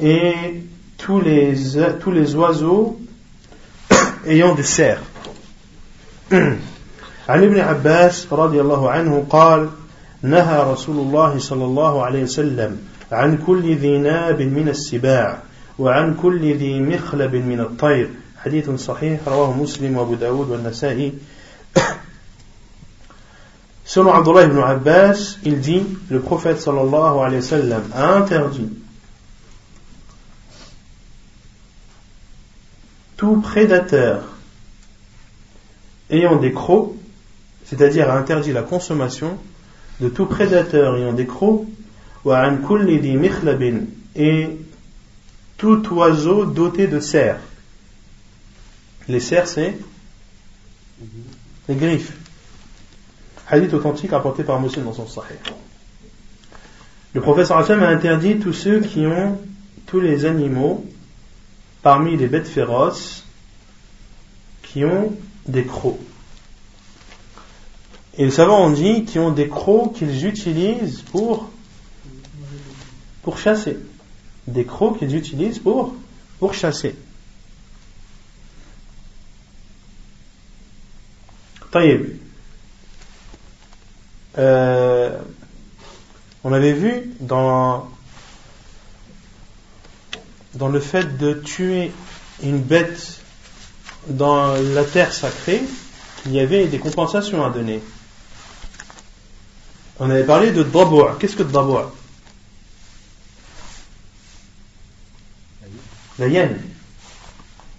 et 0.00 0.34
tous 0.98 1.20
les, 1.20 1.54
tous 2.00 2.10
les 2.10 2.34
oiseaux 2.34 2.98
ayant 4.26 4.54
des 4.54 4.64
cerfs. 4.64 5.02
عن 7.28 7.42
ابن 7.44 7.60
عباس 7.60 8.32
رضي 8.32 8.60
الله 8.60 8.90
عنه 8.90 9.26
قال 9.30 9.68
نهى 10.22 10.72
رسول 10.72 10.96
الله 10.96 11.38
صلى 11.38 11.64
الله 11.64 12.04
عليه 12.04 12.22
وسلم 12.22 12.78
عن 13.12 13.38
كل 13.46 13.76
ذي 13.76 13.98
ناب 13.98 14.42
من 14.42 14.68
السباع 14.68 15.42
وعن 15.78 16.14
كل 16.14 16.56
ذي 16.56 16.80
مخلب 16.80 17.34
من 17.34 17.60
الطير 17.60 18.10
حديث 18.44 18.70
صحيح 18.70 19.20
رواه 19.28 19.52
مسلم 19.62 19.96
وابو 19.96 20.14
داود 20.14 20.48
والنسائي 20.50 21.12
Selon 23.90 24.12
Abdullah 24.12 24.44
ibn 24.44 24.58
Abbas, 24.58 25.38
il 25.44 25.58
dit, 25.58 25.82
le 26.10 26.20
prophète 26.20 26.60
sallallahu 26.60 27.18
alayhi 27.18 27.42
wa 27.42 27.42
sallam 27.42 27.82
a 27.92 28.14
interdit 28.14 28.68
tout 33.16 33.40
prédateur 33.40 34.22
ayant 36.08 36.36
des 36.36 36.52
crocs, 36.52 36.92
c'est-à-dire 37.64 38.08
a 38.08 38.16
interdit 38.16 38.52
la 38.52 38.62
consommation 38.62 39.36
de 40.00 40.08
tout 40.08 40.26
prédateur 40.26 40.96
ayant 40.96 41.12
des 41.12 41.26
crocs, 41.26 41.66
et 44.15 44.49
tout 45.57 45.93
oiseau 45.93 46.45
doté 46.45 46.87
de 46.87 46.99
serres. 46.99 47.39
Les 49.07 49.19
serres, 49.19 49.47
c'est 49.47 49.77
les 51.67 51.75
griffes. 51.75 52.13
Hadith 53.47 53.73
authentique 53.73 54.11
rapporté 54.11 54.43
par 54.43 54.59
Muslim 54.59 54.85
dans 54.85 54.93
son 54.93 55.07
Sahih. 55.07 55.37
Le 57.13 57.21
professeur 57.21 57.57
Hassan 57.57 57.81
a 57.83 57.89
interdit 57.89 58.39
tous 58.39 58.53
ceux 58.53 58.81
qui 58.81 59.05
ont 59.05 59.39
tous 59.85 59.99
les 59.99 60.25
animaux 60.25 60.83
parmi 61.81 62.17
les 62.17 62.27
bêtes 62.27 62.47
féroces 62.47 63.23
qui 64.63 64.83
ont 64.83 65.15
des 65.47 65.63
crocs. 65.63 65.99
Et 68.17 68.25
les 68.25 68.31
savants 68.31 68.65
ont 68.65 68.71
dit 68.71 69.05
qu'ils 69.05 69.21
ont 69.21 69.31
des 69.31 69.47
crocs 69.47 69.93
qu'ils 69.93 70.25
utilisent 70.25 71.01
pour, 71.03 71.51
pour 73.25 73.39
chasser. 73.39 73.77
Des 74.47 74.63
crocs 74.65 74.99
qu'ils 74.99 75.15
utilisent 75.15 75.59
pour, 75.59 75.95
pour 76.39 76.53
chasser. 76.53 76.95
Euh, 84.37 85.19
on 86.43 86.53
avait 86.53 86.71
vu 86.71 87.11
dans 87.19 87.89
le 90.53 90.79
fait 90.79 91.17
de 91.17 91.33
tuer 91.33 91.91
une 92.43 92.59
bête 92.59 93.19
dans 94.07 94.53
la 94.53 94.83
terre 94.83 95.11
sacrée, 95.11 95.63
il 96.27 96.31
y 96.31 96.39
avait 96.39 96.67
des 96.67 96.79
compensations 96.79 97.43
à 97.43 97.49
donner. 97.49 97.81
On 99.99 100.09
avait 100.09 100.23
parlé 100.23 100.51
de 100.51 100.63
daboua. 100.63 101.17
Qu'est-ce 101.19 101.35
que 101.35 101.43
daboua 101.43 101.91
La 106.19 106.27
hyène. 106.27 106.57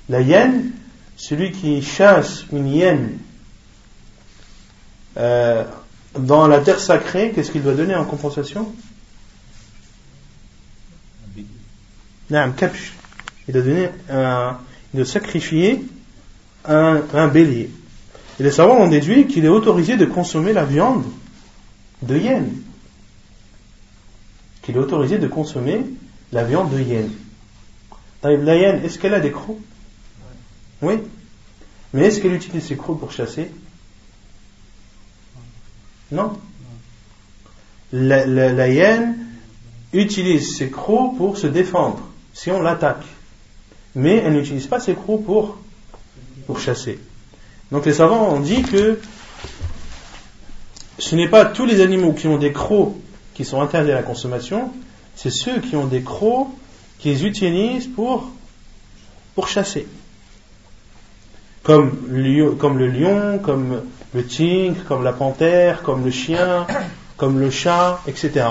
La 0.09 0.21
hyène, 0.21 0.73
celui 1.17 1.53
qui 1.53 1.83
chasse 1.83 2.45
une 2.53 2.69
hyène 2.69 3.19
euh, 5.17 5.65
dans 6.19 6.47
la 6.47 6.61
terre 6.61 6.81
sacrée, 6.81 7.33
qu'est-ce 7.35 7.51
qu'il 7.51 7.63
doit 7.63 7.75
donner 7.75 7.95
en 7.95 8.05
compensation? 8.05 8.73
Un 12.31 12.51
capche. 12.51 12.93
Il 13.49 13.55
doit 13.55 13.63
donner 13.63 13.89
un, 14.11 14.59
il 14.93 14.99
doit 14.99 15.07
sacrifier 15.07 15.85
un, 16.65 17.03
un 17.15 17.29
bélier. 17.29 17.71
Et 18.39 18.43
les 18.43 18.51
savants 18.51 18.79
ont 18.79 18.89
déduit 18.89 19.27
qu'il 19.27 19.45
est 19.45 19.49
autorisé 19.49 19.97
de 19.97 20.05
consommer 20.05 20.53
la 20.53 20.65
viande 20.65 21.05
de 22.03 22.17
hyène. 22.17 22.53
Qu'il 24.63 24.77
est 24.77 24.81
autorisé 24.81 25.19
de 25.19 25.29
consommer 25.29 25.87
la 26.33 26.45
viande 26.45 26.71
de 26.75 26.81
hyène. 26.81 27.13
La 28.31 28.57
hyène, 28.57 28.85
est-ce 28.85 28.99
qu'elle 28.99 29.15
a 29.15 29.21
des 29.21 29.31
crocs 29.31 29.61
Oui. 30.83 30.95
Mais 31.93 32.07
est-ce 32.07 32.21
qu'elle 32.21 32.35
utilise 32.35 32.65
ses 32.65 32.77
crocs 32.77 32.99
pour 32.99 33.13
chasser 33.13 33.51
Non. 36.11 36.39
La, 37.93 38.69
hyène 38.69 39.17
utilise 39.93 40.57
ses 40.57 40.71
crocs 40.71 41.17
pour 41.17 41.39
se 41.39 41.47
défendre 41.47 42.01
si 42.35 42.51
on 42.51 42.61
l'attaque. 42.61 43.05
Mais 43.95 44.17
elle 44.17 44.35
n'utilise 44.35 44.67
pas 44.67 44.81
ses 44.81 44.95
crocs 44.95 45.25
pour, 45.25 45.59
pour 46.47 46.61
chasser. 46.61 46.99
Donc 47.71 47.87
les 47.87 47.95
savants 47.95 48.35
ont 48.35 48.41
dit 48.41 48.63
que 48.63 49.01
ce 50.99 51.15
n'est 51.15 51.29
pas 51.29 51.45
tous 51.45 51.65
les 51.65 51.81
animaux 51.81 52.13
qui 52.13 52.27
ont 52.27 52.39
des 52.39 52.53
crocs 52.53 52.95
qui 53.35 53.45
sont 53.45 53.61
interdits 53.61 53.93
à 53.93 53.97
la 53.97 54.03
consommation, 54.03 54.73
c'est 55.15 55.31
ceux 55.31 55.61
qui 55.61 55.77
ont 55.77 55.87
des 55.87 56.03
crocs 56.03 56.49
qu'ils 56.99 57.27
utilisent 57.27 57.87
pour, 57.89 58.31
pour 59.35 59.49
chasser. 59.49 59.87
Comme, 61.63 61.91
le 62.09 62.23
lion, 62.87 63.39
comme 63.39 63.83
le 64.15 64.25
tigre, 64.25 64.85
comme 64.87 65.03
la 65.03 65.13
panthère, 65.13 65.83
comme 65.83 66.05
le 66.05 66.11
chien, 66.11 66.67
comme 67.17 67.41
le 67.41 67.51
chat, 67.51 68.01
etc. 68.07 68.47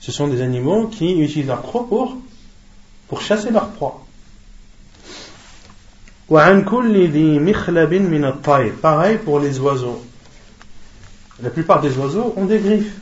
Ce 0.00 0.12
sont 0.12 0.28
des 0.28 0.40
animaux 0.40 0.86
qui 0.86 1.20
utilisent 1.20 1.48
leurs 1.48 1.62
crocs 1.62 1.88
pour 1.88 2.16
pour 3.08 3.22
chasser 3.22 3.50
leur 3.50 3.70
proie. 3.70 4.04
Pareil 8.82 9.18
pour 9.18 9.40
les 9.40 9.58
oiseaux. 9.58 10.02
La 11.42 11.50
plupart 11.50 11.80
des 11.80 11.96
oiseaux 11.96 12.34
ont 12.36 12.44
des 12.44 12.58
griffes. 12.58 12.96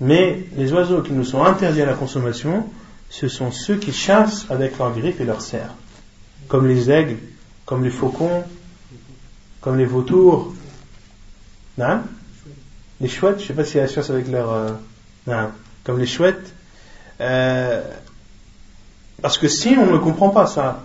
Mais 0.00 0.46
les 0.56 0.72
oiseaux 0.72 1.02
qui 1.02 1.12
nous 1.12 1.24
sont 1.24 1.44
interdits 1.44 1.82
à 1.82 1.86
la 1.86 1.94
consommation, 1.94 2.64
ce 3.10 3.28
sont 3.28 3.50
ceux 3.50 3.76
qui 3.76 3.92
chassent 3.92 4.46
avec 4.50 4.78
leurs 4.78 4.94
griffes 4.94 5.20
et 5.20 5.24
leurs 5.24 5.42
serres. 5.42 5.74
Comme 6.48 6.66
les 6.66 6.90
aigles, 6.90 7.18
comme 7.64 7.84
les 7.84 7.90
faucons, 7.90 8.44
comme 9.60 9.76
les 9.76 9.86
vautours. 9.86 10.54
Non 11.76 12.02
les 13.00 13.08
chouettes, 13.08 13.38
je 13.38 13.42
ne 13.44 13.48
sais 13.48 13.54
pas 13.54 13.64
si 13.64 13.78
elles 13.78 13.88
chassent 13.88 14.10
avec 14.10 14.28
leurs... 14.28 14.52
Euh, 15.28 15.46
comme 15.84 15.98
les 15.98 16.06
chouettes. 16.06 16.52
Euh, 17.20 17.82
parce 19.22 19.38
que 19.38 19.48
si 19.48 19.76
on 19.78 19.86
ne 19.86 19.98
comprend 19.98 20.30
pas 20.30 20.46
ça, 20.46 20.84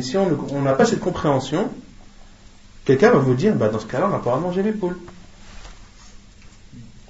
si 0.00 0.16
on 0.16 0.62
n'a 0.62 0.72
pas 0.72 0.84
cette 0.84 1.00
compréhension, 1.00 1.70
quelqu'un 2.84 3.10
va 3.10 3.18
vous 3.18 3.34
dire, 3.34 3.54
bah, 3.54 3.68
dans 3.68 3.78
ce 3.78 3.86
cas-là, 3.86 4.06
on 4.06 4.10
n'a 4.10 4.18
pas 4.18 4.34
à 4.34 4.38
manger 4.38 4.62
les 4.62 4.72
poules. 4.72 4.96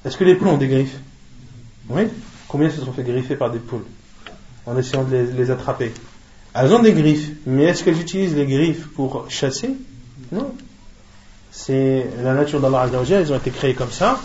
Est-ce 0.05 0.17
que 0.17 0.25
les 0.25 0.35
poules 0.35 0.49
ont 0.49 0.59
des 0.59 0.69
griffes? 0.69 0.99
Oui? 1.89 2.03
Combien 2.49 2.69
se 2.71 2.81
sont 2.81 2.93
fait 2.93 3.05
griffer 3.05 3.37
par 3.37 3.51
des 3.51 3.59
poules? 3.59 3.85
En 4.67 4.77
essayant 4.79 5.05
de 5.05 5.27
les, 5.37 5.51
attraper 5.51 5.93
Elles 6.55 6.73
ont 6.73 6.81
des 6.81 6.93
griffes, 6.93 7.33
mais 7.47 7.65
est-ce 7.65 7.85
qu'elles 7.85 8.01
utilisent 8.01 8.37
les 8.37 8.47
griffes 8.47 8.89
pour 8.89 9.27
chasser? 9.29 9.71
Non. 10.33 10.55
C'est 11.51 12.07
la 12.23 12.35
nature 12.35 12.61
d'Allah 12.61 12.89
elles 13.11 13.33
ont 13.33 13.37
été 13.37 13.51
créées 13.51 13.75
comme 13.75 13.93
ça, 13.93 14.21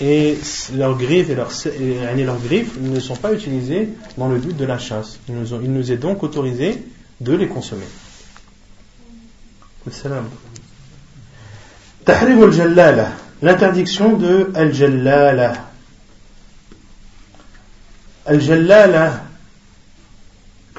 et 0.00 0.38
leurs 0.74 0.96
griffes 0.96 1.30
et 1.30 1.34
leurs, 1.34 1.50
et 1.66 2.24
leurs 2.24 2.38
griffes 2.38 2.78
ne 2.80 3.00
sont 3.00 3.16
pas 3.16 3.32
utilisées 3.32 3.88
dans 4.16 4.28
le 4.28 4.38
but 4.38 4.56
de 4.56 4.64
la 4.64 4.78
chasse. 4.78 5.18
Il 5.28 5.34
nous, 5.34 5.54
ont, 5.54 5.60
il 5.62 5.72
nous 5.72 5.90
est 5.90 5.96
donc 5.96 6.22
autorisé 6.22 6.82
de 7.20 7.34
les 7.34 7.48
consommer. 7.48 7.86
Tahrim 12.04 12.42
al-jallala, 12.42 13.08
l'interdiction 13.42 14.16
de 14.16 14.50
al-jallala. 14.54 15.52
Al-jallala, 18.26 19.24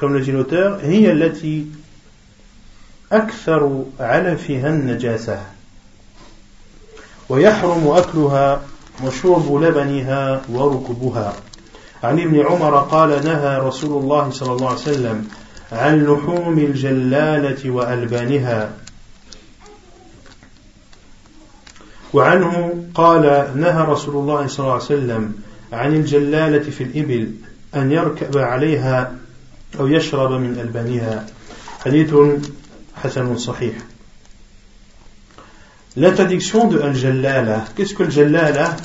comme 0.02 0.14
le 0.14 0.20
dit 0.20 0.32
l'auteur, 0.32 0.80
هي 0.82 1.12
التي 1.12 1.66
أكثر 3.12 3.84
علفها 4.00 4.68
النجاسة. 4.68 5.40
ويحرم 7.28 7.88
أكلها 7.88 8.62
وشرب 9.04 9.62
لبنها 9.62 10.42
وركبها. 10.50 11.32
عن 12.02 12.20
ابن 12.20 12.40
عمر 12.40 12.78
قال 12.78 13.24
نهى 13.24 13.58
رسول 13.58 14.02
الله 14.02 14.30
صلى 14.30 14.52
الله 14.52 14.68
عليه 14.68 14.80
وسلم 14.80 15.28
عن 15.72 16.04
لحوم 16.04 16.58
الجلالة 16.58 17.70
وألبانها. 17.70 18.70
وعنه 22.12 22.84
قال 22.94 23.52
نهى 23.54 23.84
رسول 23.84 24.14
الله 24.14 24.46
صلى 24.46 24.64
الله 24.64 24.74
عليه 24.74 24.84
وسلم 24.84 25.32
عن 25.72 25.94
الجلالة 25.94 26.70
في 26.70 26.84
الإبل 26.84 27.34
أن 27.74 27.92
يركب 27.92 28.38
عليها 28.38 29.21
أو 29.79 29.87
يشرب 29.87 30.31
من 30.31 30.59
ألبانها 30.59 31.25
حديث 31.85 32.15
حسن 32.95 33.37
صحيح 33.37 33.75
L'interdiction 35.97 36.67
de 36.67 36.79
Al-Jallala. 36.79 37.65
Qu'est-ce 37.75 37.95
que 37.95 38.03
Al-Jallala 38.03 38.77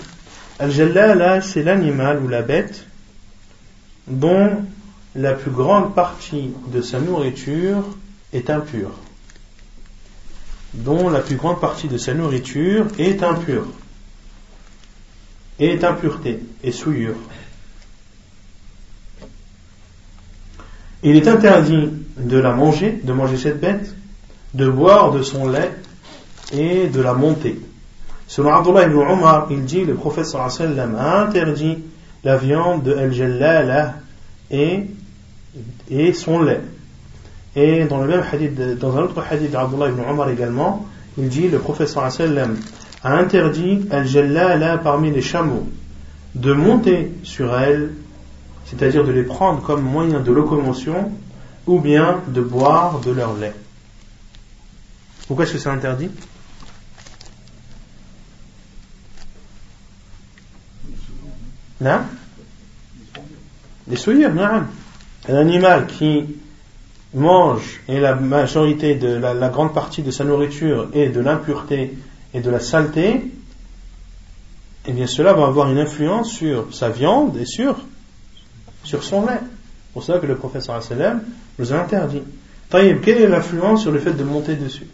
Al-Jallala, 0.58 1.42
c'est 1.42 1.62
l'animal 1.62 2.22
ou 2.22 2.28
la 2.28 2.40
bête 2.40 2.86
dont 4.06 4.64
la 5.14 5.34
plus 5.34 5.50
grande 5.50 5.94
partie 5.94 6.50
de 6.68 6.80
sa 6.80 7.00
nourriture 7.00 7.84
est 8.32 8.48
impure. 8.48 8.92
Dont 10.72 11.10
la 11.10 11.20
plus 11.20 11.36
grande 11.36 11.60
partie 11.60 11.88
de 11.88 11.98
sa 11.98 12.14
nourriture 12.14 12.86
est 12.98 13.22
impure. 13.22 13.66
Et 15.58 15.66
est 15.66 15.84
impureté 15.84 16.40
et 16.62 16.72
souillure. 16.72 17.16
Il 21.09 21.15
est 21.15 21.27
interdit 21.29 21.87
de 22.19 22.37
la 22.37 22.51
manger, 22.51 22.99
de 23.01 23.13
manger 23.13 23.37
cette 23.37 23.61
bête, 23.61 23.95
de 24.53 24.67
boire 24.67 25.13
de 25.13 25.21
son 25.21 25.47
lait 25.47 25.71
et 26.51 26.87
de 26.87 27.01
la 27.01 27.13
monter. 27.13 27.57
Selon 28.27 28.53
Abdullah 28.53 28.87
ibn 28.87 28.97
Omar, 28.97 29.47
il 29.49 29.63
dit 29.63 29.85
le 29.85 29.93
prophète 29.93 30.25
sallam 30.25 30.97
a 30.99 31.21
interdit 31.21 31.77
la 32.25 32.35
viande 32.35 32.83
de 32.83 32.91
El 32.91 33.93
et, 34.51 34.83
et 35.89 36.11
son 36.11 36.41
lait. 36.41 36.59
Et 37.55 37.85
dans 37.85 38.01
le 38.01 38.07
même 38.09 38.23
hadith, 38.29 38.59
dans 38.77 38.97
un 38.97 39.03
autre 39.03 39.23
hadith 39.31 39.51
d'Abdullah 39.51 39.87
ibn 39.87 40.01
Omar 40.09 40.29
également, 40.29 40.87
il 41.17 41.29
dit 41.29 41.47
le 41.47 41.59
prophète 41.59 41.87
sallam 41.87 42.57
a 43.01 43.13
interdit 43.17 43.87
El 43.91 44.79
parmi 44.83 45.09
les 45.11 45.21
chameaux 45.21 45.69
de 46.35 46.51
monter 46.51 47.13
sur 47.23 47.57
elle, 47.57 47.91
c'est-à-dire 48.69 49.03
de 49.03 49.11
les 49.11 49.23
prendre 49.23 49.61
comme 49.61 49.81
moyen 49.81 50.19
de 50.19 50.31
locomotion, 50.31 51.11
ou 51.65 51.79
bien 51.79 52.21
de 52.27 52.41
boire 52.41 52.99
de 52.99 53.11
leur 53.11 53.35
lait. 53.35 53.53
Pourquoi 55.27 55.45
est-ce 55.45 55.53
que 55.53 55.59
c'est 55.59 55.69
interdit? 55.69 56.09
Non 61.81 61.99
Les 63.87 63.97
souillures, 63.97 64.33
non. 64.33 64.63
Un 65.29 65.35
animal 65.35 65.87
qui 65.87 66.25
mange 67.13 67.81
et 67.87 67.99
la 67.99 68.15
majorité 68.15 68.95
de 68.95 69.07
la, 69.07 69.49
grande 69.49 69.73
partie 69.73 70.01
de 70.01 70.11
sa 70.11 70.23
nourriture 70.23 70.89
est 70.93 71.09
de 71.09 71.19
l'impureté 71.19 71.97
et 72.33 72.39
de 72.39 72.49
la 72.49 72.59
saleté, 72.59 73.21
eh 74.85 74.91
bien 74.91 75.07
cela 75.07 75.33
va 75.33 75.47
avoir 75.47 75.69
une 75.69 75.79
influence 75.79 76.31
sur 76.31 76.73
sa 76.73 76.89
viande 76.89 77.37
et 77.37 77.45
sur, 77.45 77.77
sur 78.87 79.03
son 79.03 79.25
lait. 79.25 79.39
C'est 79.39 79.93
pour 79.93 80.03
cela 80.03 80.19
que 80.19 80.25
le 80.25 80.37
professeur 80.37 80.81
sallam 80.81 81.21
nous 81.59 81.73
a 81.73 81.77
interdit. 81.77 82.23
Taïb, 82.69 83.01
quelle 83.01 83.21
est 83.21 83.27
l'influence 83.27 83.81
sur 83.81 83.91
le 83.91 83.99
fait 83.99 84.13
de 84.13 84.23
monter 84.23 84.55
dessus? 84.55 84.87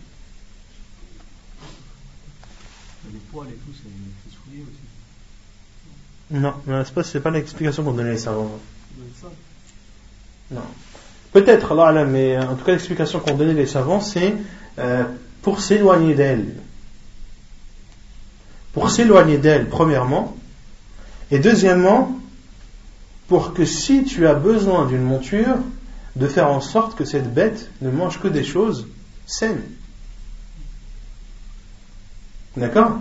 Les 3.11 3.19
poils 3.31 3.47
et 3.47 3.51
tout, 3.51 3.71
c'est 3.73 4.35
souillé 4.35 4.63
aussi. 4.63 4.79
Non, 6.31 6.53
c'est 6.85 6.93
pas, 6.93 7.19
pas 7.19 7.31
l'explication 7.31 7.83
qu'ont 7.83 7.93
donné 7.93 8.11
les 8.11 8.17
savants. 8.17 8.59
Non. 10.51 10.61
Peut-être, 11.31 11.75
là, 11.75 12.05
mais 12.05 12.37
en 12.37 12.55
tout 12.55 12.65
cas, 12.65 12.71
l'explication 12.71 13.19
qu'ont 13.19 13.35
donné 13.35 13.53
les 13.53 13.67
savants, 13.67 14.01
c'est 14.01 14.35
euh, 14.79 15.03
pour 15.41 15.61
s'éloigner 15.61 16.15
d'elle. 16.15 16.55
Pour 18.71 18.89
s'éloigner 18.89 19.37
d'elle, 19.37 19.67
premièrement. 19.67 20.35
Et 21.31 21.39
deuxièmement, 21.39 22.19
pour 23.33 23.55
que 23.55 23.65
si 23.65 24.03
tu 24.03 24.27
as 24.27 24.35
besoin 24.35 24.85
d'une 24.85 25.01
monture, 25.01 25.55
de 26.15 26.27
faire 26.27 26.51
en 26.51 26.61
sorte 26.61 26.93
que 26.93 27.03
cette 27.03 27.33
bête 27.33 27.67
ne 27.81 27.89
mange 27.89 28.19
que 28.19 28.27
des 28.27 28.43
choses 28.43 28.85
saines. 29.25 29.63
D'accord? 32.55 32.99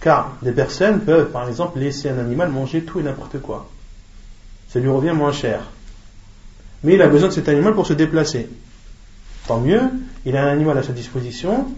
Car 0.00 0.36
des 0.42 0.50
personnes 0.50 1.02
peuvent, 1.02 1.30
par 1.30 1.48
exemple, 1.48 1.78
laisser 1.78 2.08
un 2.08 2.18
animal 2.18 2.50
manger 2.50 2.82
tout 2.82 2.98
et 2.98 3.04
n'importe 3.04 3.40
quoi. 3.40 3.70
Ça 4.68 4.80
lui 4.80 4.88
revient 4.88 5.12
moins 5.14 5.30
cher. 5.30 5.60
Mais 6.82 6.94
il 6.94 7.02
a 7.02 7.06
besoin 7.06 7.28
de 7.28 7.34
cet 7.34 7.48
animal 7.48 7.74
pour 7.74 7.86
se 7.86 7.92
déplacer. 7.92 8.48
Tant 9.46 9.60
mieux, 9.60 9.82
il 10.26 10.36
a 10.36 10.42
un 10.42 10.48
animal 10.48 10.76
à 10.76 10.82
sa 10.82 10.92
disposition 10.92 11.68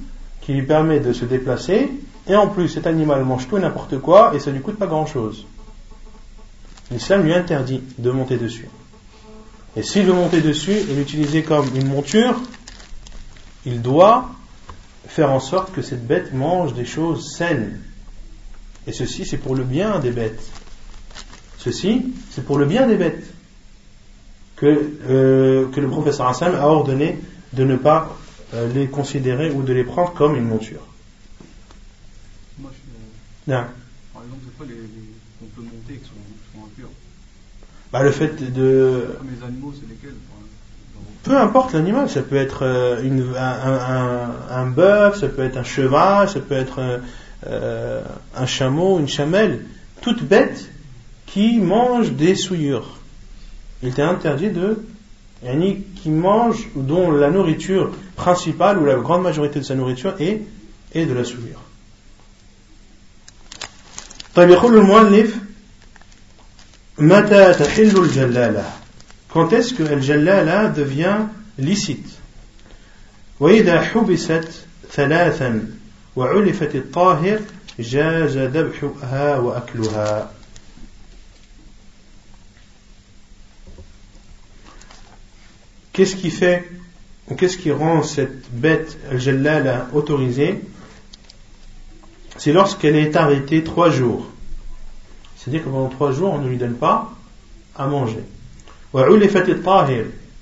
qui 0.40 0.54
lui 0.54 0.62
permet 0.62 1.00
de 1.00 1.12
se 1.12 1.26
déplacer, 1.26 1.90
et 2.28 2.34
en 2.34 2.48
plus 2.48 2.70
cet 2.70 2.86
animal 2.86 3.26
mange 3.26 3.46
tout 3.46 3.58
et 3.58 3.60
n'importe 3.60 3.98
quoi, 3.98 4.34
et 4.34 4.40
ça 4.40 4.50
lui 4.50 4.62
coûte 4.62 4.78
pas 4.78 4.86
grand 4.86 5.04
chose. 5.04 5.46
L'islam 6.90 7.22
lui 7.22 7.34
interdit 7.34 7.82
de 7.98 8.10
monter 8.10 8.36
dessus. 8.36 8.68
Et 9.76 9.82
s'il 9.82 10.06
veut 10.06 10.12
monter 10.12 10.40
dessus 10.40 10.72
et 10.72 10.94
l'utiliser 10.94 11.42
comme 11.42 11.66
une 11.74 11.88
monture, 11.88 12.40
il 13.64 13.82
doit 13.82 14.30
faire 15.06 15.30
en 15.30 15.40
sorte 15.40 15.72
que 15.72 15.82
cette 15.82 16.06
bête 16.06 16.32
mange 16.32 16.74
des 16.74 16.84
choses 16.84 17.34
saines, 17.36 17.80
et 18.86 18.92
ceci, 18.92 19.24
c'est 19.24 19.38
pour 19.38 19.54
le 19.56 19.64
bien 19.64 19.98
des 19.98 20.12
bêtes. 20.12 20.48
Ceci, 21.58 22.14
c'est 22.30 22.44
pour 22.44 22.58
le 22.58 22.66
bien 22.66 22.86
des 22.86 22.96
bêtes 22.96 23.24
que, 24.54 24.92
euh, 25.08 25.68
que 25.70 25.80
le 25.80 25.88
professeur 25.88 26.28
Hassan 26.28 26.54
a 26.54 26.68
ordonné 26.68 27.18
de 27.52 27.64
ne 27.64 27.76
pas 27.76 28.16
euh, 28.54 28.72
les 28.72 28.86
considérer 28.86 29.50
ou 29.50 29.62
de 29.62 29.72
les 29.72 29.82
prendre 29.82 30.12
comme 30.12 30.36
une 30.36 30.44
monture. 30.44 30.86
Moi, 32.58 32.70
je, 32.72 33.50
non. 33.50 33.64
Par 34.14 34.22
exemple, 34.22 34.42
les, 34.68 34.74
qu'on 35.40 35.46
peut 35.46 35.62
monter 35.62 35.94
qui 35.94 36.08
sont, 36.08 36.14
sont 36.54 36.64
impurs 36.64 36.90
bah, 37.98 38.05
Le 38.05 38.10
fait 38.10 38.52
de. 38.52 39.05
Les 39.24 39.47
animaux, 39.47 39.73
c'est 39.74 39.89
lesquels 39.89 40.14
peu 41.27 41.36
importe 41.36 41.73
l'animal, 41.73 42.09
ça 42.09 42.23
peut 42.23 42.36
être 42.36 42.60
euh, 42.62 43.02
une, 43.02 43.35
un, 43.36 43.40
un, 43.40 44.59
un 44.62 44.66
bœuf, 44.66 45.18
ça 45.18 45.27
peut 45.27 45.43
être 45.43 45.56
un 45.56 45.64
cheval, 45.64 46.28
ça 46.28 46.39
peut 46.39 46.55
être 46.55 47.01
euh, 47.48 48.01
un 48.36 48.47
chameau, 48.47 49.01
une 49.01 49.09
chamelle, 49.09 49.64
toute 50.02 50.23
bête 50.23 50.70
qui 51.27 51.59
mange 51.59 52.12
des 52.12 52.36
souillures. 52.36 52.98
Il 53.82 53.89
était 53.89 54.02
interdit 54.02 54.51
de 54.51 54.86
qui 55.97 56.10
mange 56.10 56.68
dont 56.77 57.10
la 57.10 57.31
nourriture 57.31 57.90
principale 58.14 58.78
ou 58.78 58.85
la 58.85 58.94
grande 58.94 59.23
majorité 59.23 59.59
de 59.59 59.64
sa 59.64 59.74
nourriture 59.74 60.14
est, 60.20 60.43
est 60.94 61.06
de 61.06 61.12
la 61.12 61.24
souillure. 61.24 61.60
quand 69.30 69.53
est-ce 69.53 69.73
que 69.73 69.84
الجلالة 69.84 70.68
devient 70.76 71.27
licite 71.57 72.18
وإذا 73.39 73.81
حبست 73.81 74.48
ثلاثا 74.91 75.65
وعلفت 76.15 76.76
الطاهر 76.76 77.39
جاز 77.80 78.38
ذبحها 78.38 79.38
وأكلها 79.38 80.31
Qu'est-ce 85.93 86.15
qui 86.15 86.30
fait, 86.30 86.69
qu'est-ce 87.38 87.57
qui 87.57 87.69
rend 87.69 88.02
cette 88.02 88.49
bête 88.52 88.98
al-jallala 89.11 89.89
autorisée 89.93 90.61
C'est 92.38 92.53
lorsqu'elle 92.53 92.95
est 92.95 93.15
arrêtée 93.18 93.61
trois 93.64 93.89
jours. 93.89 94.26
C'est-à-dire 95.45 95.64
que 95.64 95.69
pendant 95.69 95.89
trois 95.89 96.11
jours, 96.11 96.34
on 96.34 96.39
ne 96.39 96.48
lui 96.48 96.57
donne 96.57 96.76
pas 96.76 97.11
à 97.76 97.88
manger. 97.88 98.23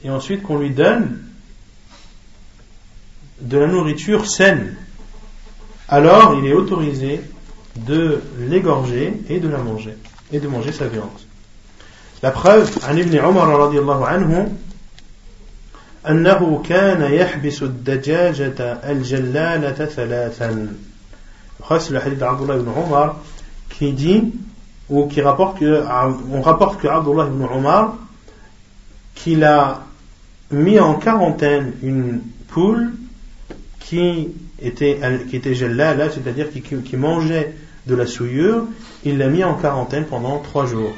Et 0.03 0.09
ensuite 0.09 0.43
qu'on 0.43 0.57
lui 0.57 0.71
donne 0.71 1.23
de 3.41 3.57
la 3.57 3.67
nourriture 3.67 4.29
saine 4.29 4.75
alors 5.89 6.35
il 6.37 6.45
est 6.45 6.53
autorisé 6.53 7.21
de 7.75 8.21
l'égorger 8.37 9.13
et 9.27 9.39
de 9.39 9.49
la 9.49 9.57
manger, 9.57 9.97
et 10.31 10.39
de 10.39 10.47
manger 10.47 10.71
sa 10.71 10.87
viande. 10.87 11.09
La 12.21 12.31
preuve, 12.31 12.69
عن 12.83 12.99
ابن 12.99 13.17
عمر 13.17 13.59
رضي 13.59 13.79
الله 13.79 14.05
عنه 14.05 14.51
أنه 16.09 16.63
كان 16.69 17.13
يحبس 17.13 17.63
الدجاجة 17.63 18.61
الجلالة 18.91 19.85
ثلاثا. 19.85 20.67
C'est 21.79 21.91
le 21.91 21.99
hadith 21.99 22.19
d'Abdullah 22.19 22.57
ibn 22.57 22.69
Omar 22.69 23.17
qui 23.69 23.91
dit, 23.93 24.31
ou 24.90 25.06
qui 25.06 25.20
rapporte 25.20 25.62
on 25.62 26.40
rapporte 26.42 26.80
que 26.80 26.88
Abdullah 26.88 27.26
ibn 27.26 27.44
Omar, 27.44 27.96
qu'il 29.14 29.44
a 29.44 29.84
mis 30.50 30.78
en 30.78 30.94
quarantaine 30.94 31.72
une 31.82 32.20
poule 32.48 32.92
qui 33.80 34.28
était, 34.60 34.98
qui 35.28 35.36
était 35.36 35.54
c'est-à-dire 35.54 36.48
qui, 36.50 36.96
mangeait 36.96 37.54
de 37.86 37.94
la 37.94 38.06
souillure, 38.06 38.64
il 39.04 39.18
l'a 39.18 39.28
mis 39.28 39.44
en 39.44 39.54
quarantaine 39.54 40.04
pendant 40.04 40.38
trois 40.38 40.66
jours. 40.66 40.92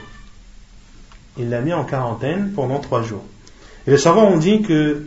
Il 1.39 1.51
l'a 1.51 1.61
mis 1.61 1.73
en 1.73 1.85
quarantaine 1.85 2.53
pendant 2.55 2.79
trois 2.79 3.03
jours. 3.03 3.25
Et 3.87 3.91
les 3.91 3.99
savants 3.99 4.29
ont 4.29 4.39
dit 4.39 4.63
que 4.63 5.07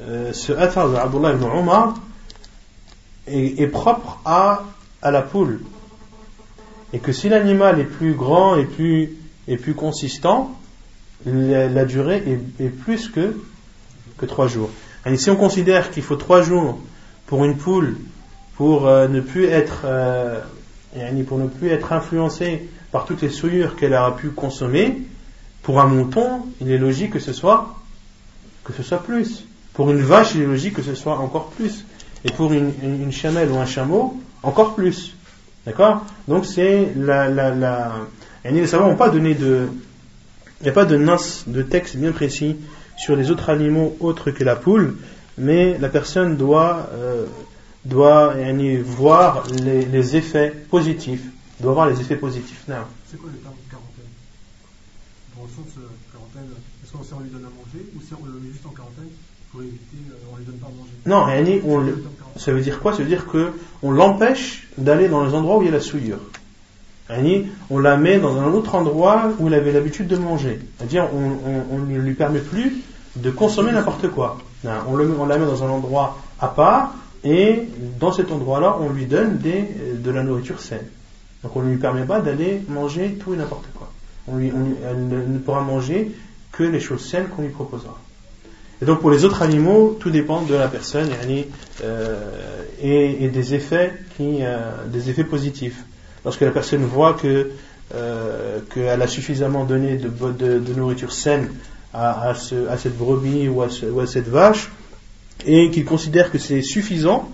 euh, 0.00 0.32
ce 0.32 0.52
athar 0.52 0.88
de 0.88 0.96
Abdullah 0.96 1.32
ibn 1.32 1.44
Omar 1.44 1.94
est, 3.26 3.66
propre 3.66 4.20
à 4.24 4.62
la 5.02 5.22
poule. 5.22 5.60
Et 6.92 6.98
que 6.98 7.12
si 7.12 7.28
l'animal 7.28 7.80
est 7.80 7.84
plus 7.84 8.14
grand 8.14 8.56
et 8.56 8.64
plus, 8.64 9.10
et 9.46 9.56
plus 9.56 9.74
consistant, 9.74 10.58
la, 11.26 11.84
durée 11.84 12.22
est, 12.60 12.68
plus 12.68 13.08
que, 13.08 13.36
que 14.16 14.26
trois 14.26 14.46
jours. 14.46 14.70
Et 15.04 15.16
si 15.16 15.30
on 15.30 15.36
considère 15.36 15.90
qu'il 15.90 16.02
faut 16.02 16.16
trois 16.16 16.42
jours 16.42 16.78
pour 17.26 17.44
une 17.44 17.56
poule 17.56 17.96
pour 18.56 18.86
euh, 18.86 19.06
ne 19.08 19.20
plus 19.20 19.46
être 19.46 19.82
euh, 19.84 20.40
pour 21.26 21.38
ne 21.38 21.46
plus 21.46 21.68
être 21.68 21.92
influencé 21.92 22.68
par 22.90 23.04
toutes 23.04 23.22
les 23.22 23.28
souillures 23.28 23.76
qu'elle 23.76 23.94
aura 23.94 24.16
pu 24.16 24.30
consommer, 24.30 25.02
pour 25.62 25.80
un 25.80 25.86
mouton, 25.86 26.46
il 26.60 26.70
est 26.70 26.78
logique 26.78 27.12
que 27.12 27.18
ce 27.18 27.32
soit 27.32 27.76
plus. 29.04 29.44
Pour 29.74 29.90
une 29.90 30.00
vache, 30.00 30.34
il 30.34 30.42
est 30.42 30.46
logique 30.46 30.74
que 30.74 30.82
ce 30.82 30.94
soit 30.94 31.18
encore 31.18 31.50
plus. 31.50 31.84
Et 32.24 32.32
pour 32.32 32.52
une, 32.52 32.72
une, 32.82 33.12
chamelle 33.12 33.50
ou 33.50 33.56
un 33.56 33.66
chameau, 33.66 34.20
encore 34.42 34.74
plus. 34.74 35.14
D'accord? 35.68 36.06
Donc 36.28 36.46
c'est 36.46 36.94
la, 36.96 37.28
la, 37.28 37.54
la... 37.54 37.92
Les 38.42 38.66
savants 38.66 38.88
n'ont 38.88 38.96
pas 38.96 39.10
donné 39.10 39.34
de... 39.34 39.68
Il 40.60 40.64
n'y 40.64 40.70
a 40.70 40.72
pas 40.72 40.86
de 40.86 40.96
nas, 40.96 41.44
de 41.46 41.60
texte 41.60 41.98
bien 41.98 42.10
précis 42.10 42.56
sur 42.96 43.14
les 43.16 43.30
autres 43.30 43.50
animaux 43.50 43.94
autres 44.00 44.30
que 44.30 44.42
la 44.44 44.56
poule, 44.56 44.96
mais 45.36 45.76
la 45.76 45.90
personne 45.90 46.38
doit, 46.38 46.88
euh, 46.94 47.26
doit 47.84 48.34
voir 48.82 49.46
les, 49.62 49.84
les, 49.84 50.16
effets 50.16 50.54
positifs, 50.70 51.26
doit 51.60 51.74
voir 51.74 51.86
les 51.90 52.00
effets 52.00 52.16
positifs. 52.16 52.64
C'est 52.66 53.18
quoi 53.18 53.28
le 53.30 53.38
terme 53.38 53.54
de 53.62 53.70
quarantaine? 53.70 54.10
Dans 55.36 55.42
le 55.42 55.48
sens 55.50 55.76
euh, 55.76 55.86
quarantaine, 56.10 56.50
est-ce 56.82 56.92
qu'on 56.92 57.20
lui 57.20 57.28
donne 57.28 57.44
à 57.44 57.52
manger 57.52 57.84
ou 57.94 58.00
si 58.00 58.14
on 58.14 58.24
le 58.24 58.40
met 58.40 58.50
juste 58.50 58.64
en 58.64 58.70
quarantaine 58.70 59.10
pour 59.52 59.60
éviter, 59.60 59.98
euh, 60.10 60.32
on 60.32 60.36
lui 60.38 60.46
donne 60.46 60.56
pas 60.56 60.68
à 60.68 60.70
manger? 60.70 60.96
Non, 61.04 61.28
on, 61.68 61.84
ça 62.38 62.52
veut 62.52 62.60
dire 62.60 62.80
quoi? 62.80 62.92
Ça 62.92 62.98
veut 62.98 63.08
dire 63.08 63.26
qu'on 63.26 63.90
l'empêche 63.90 64.68
d'aller 64.78 65.08
dans 65.08 65.24
les 65.24 65.34
endroits 65.34 65.58
où 65.58 65.62
il 65.62 65.66
y 65.66 65.68
a 65.68 65.72
la 65.72 65.80
souillure. 65.80 66.18
On 67.70 67.78
la 67.78 67.96
met 67.96 68.18
dans 68.18 68.38
un 68.38 68.52
autre 68.52 68.74
endroit 68.74 69.30
où 69.38 69.48
il 69.48 69.54
avait 69.54 69.72
l'habitude 69.72 70.08
de 70.08 70.16
manger. 70.16 70.58
C'est-à-dire, 70.76 71.08
on 71.12 71.78
ne 71.78 71.98
lui 71.98 72.14
permet 72.14 72.40
plus 72.40 72.82
de 73.16 73.30
consommer 73.30 73.72
n'importe 73.72 74.08
quoi. 74.08 74.38
On, 74.88 74.96
le, 74.96 75.10
on, 75.18 75.26
la 75.26 75.38
met 75.38 75.46
dans 75.46 75.64
un 75.64 75.68
endroit 75.68 76.18
à 76.40 76.48
part 76.48 76.94
et 77.24 77.62
dans 77.98 78.12
cet 78.12 78.32
endroit-là, 78.32 78.76
on 78.80 78.90
lui 78.90 79.06
donne 79.06 79.38
des, 79.38 79.64
de 79.96 80.10
la 80.10 80.22
nourriture 80.22 80.60
saine. 80.60 80.86
Donc 81.42 81.56
on 81.56 81.62
ne 81.62 81.70
lui 81.70 81.78
permet 81.78 82.04
pas 82.04 82.20
d'aller 82.20 82.60
manger 82.68 83.16
tout 83.20 83.34
et 83.34 83.36
n'importe 83.36 83.66
quoi. 83.74 83.90
On 84.26 84.38
elle 84.38 85.08
ne 85.08 85.38
pourra 85.38 85.62
manger 85.62 86.12
que 86.52 86.64
les 86.64 86.80
choses 86.80 87.08
saines 87.08 87.28
qu'on 87.28 87.42
lui 87.42 87.50
proposera. 87.50 87.98
Et 88.80 88.84
donc 88.84 89.00
pour 89.00 89.10
les 89.10 89.24
autres 89.24 89.42
animaux, 89.42 89.96
tout 89.98 90.10
dépend 90.10 90.42
de 90.42 90.54
la 90.54 90.68
personne 90.68 91.08
euh, 91.82 92.62
et, 92.80 93.24
et, 93.24 93.28
des 93.28 93.54
effets 93.54 93.92
qui, 94.16 94.38
euh, 94.42 94.86
des 94.86 95.10
effets 95.10 95.24
positifs. 95.24 95.84
Lorsque 96.24 96.42
la 96.42 96.50
personne 96.50 96.84
voit 96.84 97.16
euh, 97.24 98.60
qu'elle 98.72 99.02
a 99.02 99.06
suffisamment 99.08 99.64
donné 99.64 99.96
de, 99.96 100.08
de, 100.08 100.58
de 100.58 100.74
nourriture 100.74 101.12
saine 101.12 101.50
à, 101.92 102.28
à, 102.28 102.34
ce, 102.34 102.68
à 102.68 102.76
cette 102.76 102.96
brebis 102.96 103.48
ou 103.48 103.62
à, 103.62 103.68
ou 103.90 104.00
à 104.00 104.06
cette 104.06 104.28
vache, 104.28 104.70
et 105.46 105.70
qu'il 105.70 105.84
considère 105.84 106.30
que 106.30 106.38
c'est 106.38 106.62
suffisant 106.62 107.30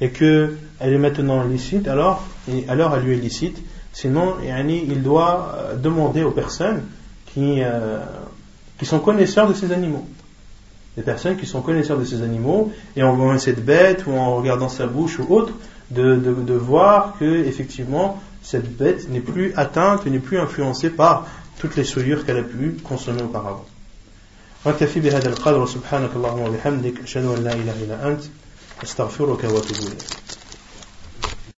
et 0.00 0.10
qu'elle 0.10 0.58
est 0.80 0.98
maintenant 0.98 1.42
licite, 1.44 1.88
alors, 1.88 2.24
et 2.52 2.64
alors 2.68 2.94
elle 2.96 3.02
lui 3.02 3.14
est 3.14 3.20
licite. 3.20 3.58
Sinon, 3.92 4.36
il 4.44 5.02
doit 5.02 5.56
euh, 5.56 5.76
demander 5.76 6.22
aux 6.22 6.30
personnes 6.30 6.84
qui, 7.26 7.62
euh, 7.62 7.98
qui 8.78 8.86
sont 8.86 9.00
connaisseurs 9.00 9.48
de 9.48 9.54
ces 9.54 9.72
animaux 9.72 10.06
Des 10.97 11.01
personnes 11.01 11.37
qui 11.37 11.45
sont 11.47 11.61
connaisseurs 11.61 11.97
de 11.97 12.05
ces 12.05 12.21
animaux, 12.21 12.71
et 12.95 13.01
en 13.03 13.13
voyant 13.15 13.39
cette 13.39 13.65
bête 13.65 14.05
ou 14.05 14.11
en 14.11 14.35
regardant 14.35 14.69
sa 14.69 14.85
bouche 14.85 15.17
ou 15.19 15.25
autre, 15.33 15.53
de, 15.89 16.15
de, 16.15 16.33
de 16.33 16.53
voir 16.53 17.15
que 17.19 17.45
effectivement 17.45 18.21
cette 18.43 18.77
bête 18.77 19.09
n'est 19.09 19.19
plus 19.19 19.53
atteinte, 19.55 20.05
n'est 20.05 20.19
plus 20.19 20.39
influencée 20.39 20.89
par 20.89 21.25
toutes 21.57 21.75
les 21.75 21.83
souillures 21.83 22.25
qu'elle 22.25 22.37
a 22.37 22.43
pu 22.43 22.77
consommer 22.83 23.21
auparavant. 23.23 23.65
وكفي 24.65 24.99
بهذا 24.99 25.29
القدر 25.29 25.65
سبحانك 25.65 26.09
اللهم 26.15 26.39
وبحمدك 26.39 27.01
أشهد 27.03 27.25
أن 27.25 27.43
لا 27.43 27.53
إله 27.53 27.83
إلا 27.83 28.07
أنت 28.07 28.23
أستغفرك 28.83 29.43
وأتوب 29.43 29.77
إليك 29.77 30.03